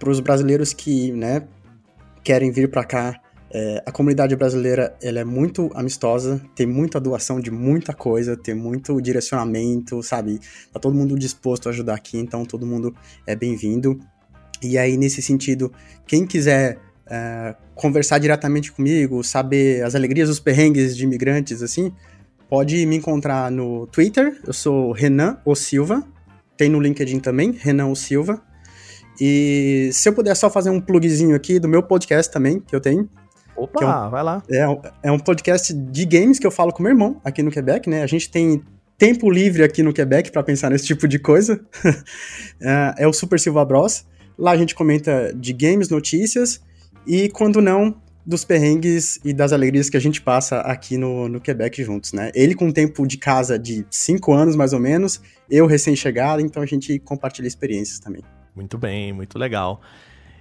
para 0.00 0.10
os 0.10 0.18
brasileiros 0.18 0.72
que, 0.72 1.12
né, 1.12 1.46
querem 2.24 2.50
vir 2.50 2.68
para 2.70 2.84
cá. 2.84 3.20
É, 3.54 3.82
a 3.84 3.92
comunidade 3.92 4.34
brasileira 4.34 4.96
ela 5.02 5.20
é 5.20 5.24
muito 5.24 5.70
amistosa, 5.74 6.40
tem 6.56 6.66
muita 6.66 6.98
doação 6.98 7.38
de 7.38 7.50
muita 7.50 7.92
coisa, 7.92 8.34
tem 8.34 8.54
muito 8.54 9.00
direcionamento, 9.00 10.02
sabe? 10.02 10.40
Tá 10.72 10.80
todo 10.80 10.96
mundo 10.96 11.18
disposto 11.18 11.68
a 11.68 11.70
ajudar 11.70 11.94
aqui, 11.94 12.16
então 12.16 12.46
todo 12.46 12.66
mundo 12.66 12.96
é 13.26 13.36
bem-vindo. 13.36 14.00
E 14.62 14.78
aí, 14.78 14.96
nesse 14.96 15.20
sentido, 15.20 15.70
quem 16.06 16.26
quiser 16.26 16.78
é, 17.06 17.54
conversar 17.74 18.18
diretamente 18.18 18.72
comigo, 18.72 19.22
saber 19.22 19.84
as 19.84 19.94
alegrias 19.94 20.28
dos 20.28 20.40
perrengues 20.40 20.96
de 20.96 21.04
imigrantes, 21.04 21.62
assim, 21.62 21.92
pode 22.52 22.84
me 22.84 22.96
encontrar 22.96 23.50
no 23.50 23.86
Twitter, 23.86 24.38
eu 24.46 24.52
sou 24.52 24.92
Renan 24.92 25.38
O 25.42 25.54
Silva, 25.54 26.06
tem 26.54 26.68
no 26.68 26.78
LinkedIn 26.78 27.18
também, 27.18 27.50
Renan 27.50 27.86
O 27.86 27.96
Silva. 27.96 28.42
E 29.18 29.88
se 29.90 30.06
eu 30.10 30.12
puder 30.12 30.36
só 30.36 30.50
fazer 30.50 30.68
um 30.68 30.78
plugzinho 30.78 31.34
aqui 31.34 31.58
do 31.58 31.66
meu 31.66 31.82
podcast 31.82 32.30
também, 32.30 32.60
que 32.60 32.76
eu 32.76 32.80
tenho. 32.80 33.08
Opa, 33.56 33.82
é 33.82 33.86
um, 33.86 34.10
vai 34.10 34.22
lá. 34.22 34.42
É, 34.50 34.66
é 35.04 35.10
um 35.10 35.18
podcast 35.18 35.72
de 35.72 36.04
games 36.04 36.38
que 36.38 36.46
eu 36.46 36.50
falo 36.50 36.74
com 36.74 36.82
meu 36.82 36.92
irmão 36.92 37.18
aqui 37.24 37.42
no 37.42 37.50
Quebec, 37.50 37.88
né? 37.88 38.02
A 38.02 38.06
gente 38.06 38.30
tem 38.30 38.62
tempo 38.98 39.30
livre 39.30 39.64
aqui 39.64 39.82
no 39.82 39.90
Quebec 39.90 40.30
para 40.30 40.42
pensar 40.42 40.68
nesse 40.68 40.84
tipo 40.84 41.08
de 41.08 41.18
coisa. 41.18 41.58
é, 42.60 42.94
é 42.98 43.08
o 43.08 43.14
Super 43.14 43.40
Silva 43.40 43.64
Bros. 43.64 44.04
Lá 44.38 44.50
a 44.50 44.56
gente 44.58 44.74
comenta 44.74 45.32
de 45.34 45.54
games, 45.54 45.88
notícias 45.88 46.60
E 47.06 47.30
quando 47.30 47.62
não, 47.62 47.96
dos 48.24 48.44
perrengues 48.44 49.18
e 49.24 49.32
das 49.32 49.52
alegrias 49.52 49.90
que 49.90 49.96
a 49.96 50.00
gente 50.00 50.22
passa 50.22 50.60
aqui 50.60 50.96
no, 50.96 51.28
no 51.28 51.40
Quebec 51.40 51.82
juntos, 51.82 52.12
né? 52.12 52.30
Ele 52.34 52.54
com 52.54 52.70
tempo 52.70 53.06
de 53.06 53.18
casa 53.18 53.58
de 53.58 53.84
cinco 53.90 54.32
anos, 54.32 54.54
mais 54.54 54.72
ou 54.72 54.78
menos, 54.78 55.20
eu 55.50 55.66
recém-chegado, 55.66 56.40
então 56.40 56.62
a 56.62 56.66
gente 56.66 56.98
compartilha 57.00 57.46
experiências 57.46 57.98
também. 57.98 58.22
Muito 58.54 58.78
bem, 58.78 59.12
muito 59.12 59.38
legal. 59.38 59.80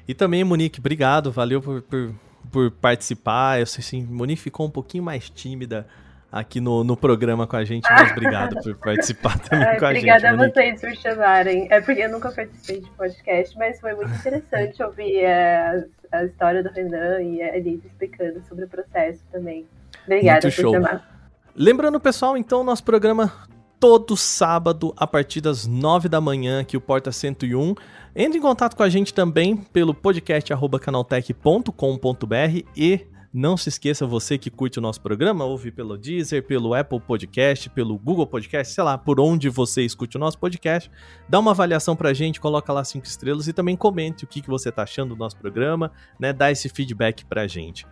E 0.07 0.13
também, 0.13 0.43
Monique, 0.43 0.79
obrigado, 0.79 1.31
valeu 1.31 1.61
por, 1.61 1.81
por, 1.81 2.13
por 2.51 2.71
participar. 2.71 3.59
Eu 3.59 3.65
sei 3.65 3.79
assim, 3.79 4.03
Monique 4.03 4.41
ficou 4.41 4.67
um 4.67 4.71
pouquinho 4.71 5.03
mais 5.03 5.29
tímida 5.29 5.87
aqui 6.31 6.61
no, 6.61 6.83
no 6.83 6.95
programa 6.95 7.45
com 7.45 7.57
a 7.57 7.65
gente, 7.65 7.83
mas 7.91 8.11
obrigado 8.11 8.61
por 8.61 8.75
participar 8.75 9.37
também 9.49 9.67
Ai, 9.67 9.79
com 9.79 9.85
a 9.85 9.89
obrigada 9.89 10.19
gente. 10.19 10.33
Obrigada 10.33 10.61
a 10.61 10.75
vocês 10.75 10.81
por 10.81 10.95
chamarem. 11.01 11.67
É 11.69 11.81
porque 11.81 12.01
eu 12.01 12.09
nunca 12.09 12.31
participei 12.31 12.79
de 12.79 12.89
podcast, 12.91 13.57
mas 13.57 13.79
foi 13.79 13.93
muito 13.93 14.13
interessante 14.15 14.81
ouvir 14.83 15.17
é, 15.17 15.85
a 16.11 16.23
história 16.23 16.63
do 16.63 16.69
Renan 16.69 17.21
e 17.21 17.41
a 17.41 17.57
Elise 17.57 17.87
explicando 17.87 18.41
sobre 18.47 18.65
o 18.65 18.67
processo 18.69 19.19
também. 19.31 19.65
Obrigada 20.05 20.47
muito 20.47 20.55
por 20.55 20.61
show. 20.61 20.73
chamar. 20.73 21.11
Lembrando, 21.53 21.99
pessoal, 21.99 22.37
então, 22.37 22.63
nosso 22.63 22.83
programa 22.83 23.31
todo 23.77 24.15
sábado 24.15 24.93
a 24.95 25.07
partir 25.07 25.41
das 25.41 25.65
9 25.65 26.07
da 26.07 26.21
manhã 26.21 26.61
aqui 26.61 26.77
o 26.77 26.81
Porta 26.81 27.11
101. 27.11 27.73
Entre 28.15 28.37
em 28.37 28.41
contato 28.41 28.75
com 28.75 28.83
a 28.83 28.89
gente 28.89 29.13
também 29.13 29.57
pelo 29.57 29.93
podcast 29.93 30.53
canaltech.com.br 30.79 32.65
e 32.77 33.07
não 33.33 33.55
se 33.55 33.69
esqueça, 33.69 34.05
você 34.05 34.37
que 34.37 34.49
curte 34.49 34.79
o 34.79 34.81
nosso 34.81 34.99
programa, 35.01 35.45
ouve 35.45 35.71
pelo 35.71 35.97
Deezer, 35.97 36.43
pelo 36.43 36.73
Apple 36.73 36.99
Podcast, 36.99 37.69
pelo 37.69 37.97
Google 37.97 38.27
Podcast, 38.27 38.73
sei 38.73 38.83
lá, 38.83 38.97
por 38.97 39.19
onde 39.19 39.49
você 39.49 39.83
escute 39.83 40.17
o 40.17 40.19
nosso 40.19 40.37
podcast, 40.37 40.91
dá 41.29 41.39
uma 41.39 41.51
avaliação 41.51 41.95
pra 41.95 42.13
gente, 42.13 42.41
coloca 42.41 42.73
lá 42.73 42.83
cinco 42.83 43.05
estrelas 43.05 43.47
e 43.47 43.53
também 43.53 43.77
comente 43.77 44.25
o 44.25 44.27
que, 44.27 44.41
que 44.41 44.49
você 44.49 44.71
tá 44.71 44.83
achando 44.83 45.15
do 45.15 45.19
nosso 45.19 45.37
programa, 45.37 45.91
né? 46.19 46.33
Dá 46.33 46.51
esse 46.51 46.67
feedback 46.67 47.23
pra 47.25 47.47
gente. 47.47 47.85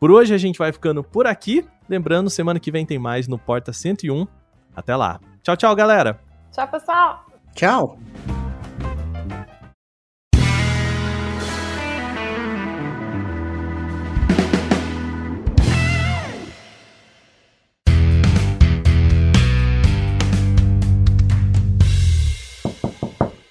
Por 0.00 0.10
hoje 0.10 0.32
a 0.32 0.38
gente 0.38 0.58
vai 0.58 0.72
ficando 0.72 1.02
por 1.02 1.26
aqui. 1.26 1.66
Lembrando, 1.88 2.30
semana 2.30 2.60
que 2.60 2.70
vem 2.70 2.86
tem 2.86 2.98
mais 2.98 3.26
no 3.26 3.38
Porta 3.38 3.72
101. 3.72 4.26
Até 4.74 4.94
lá. 4.94 5.20
Tchau, 5.42 5.56
tchau, 5.56 5.74
galera. 5.74 6.20
Tchau, 6.52 6.68
pessoal. 6.68 7.26
Tchau. 7.54 7.98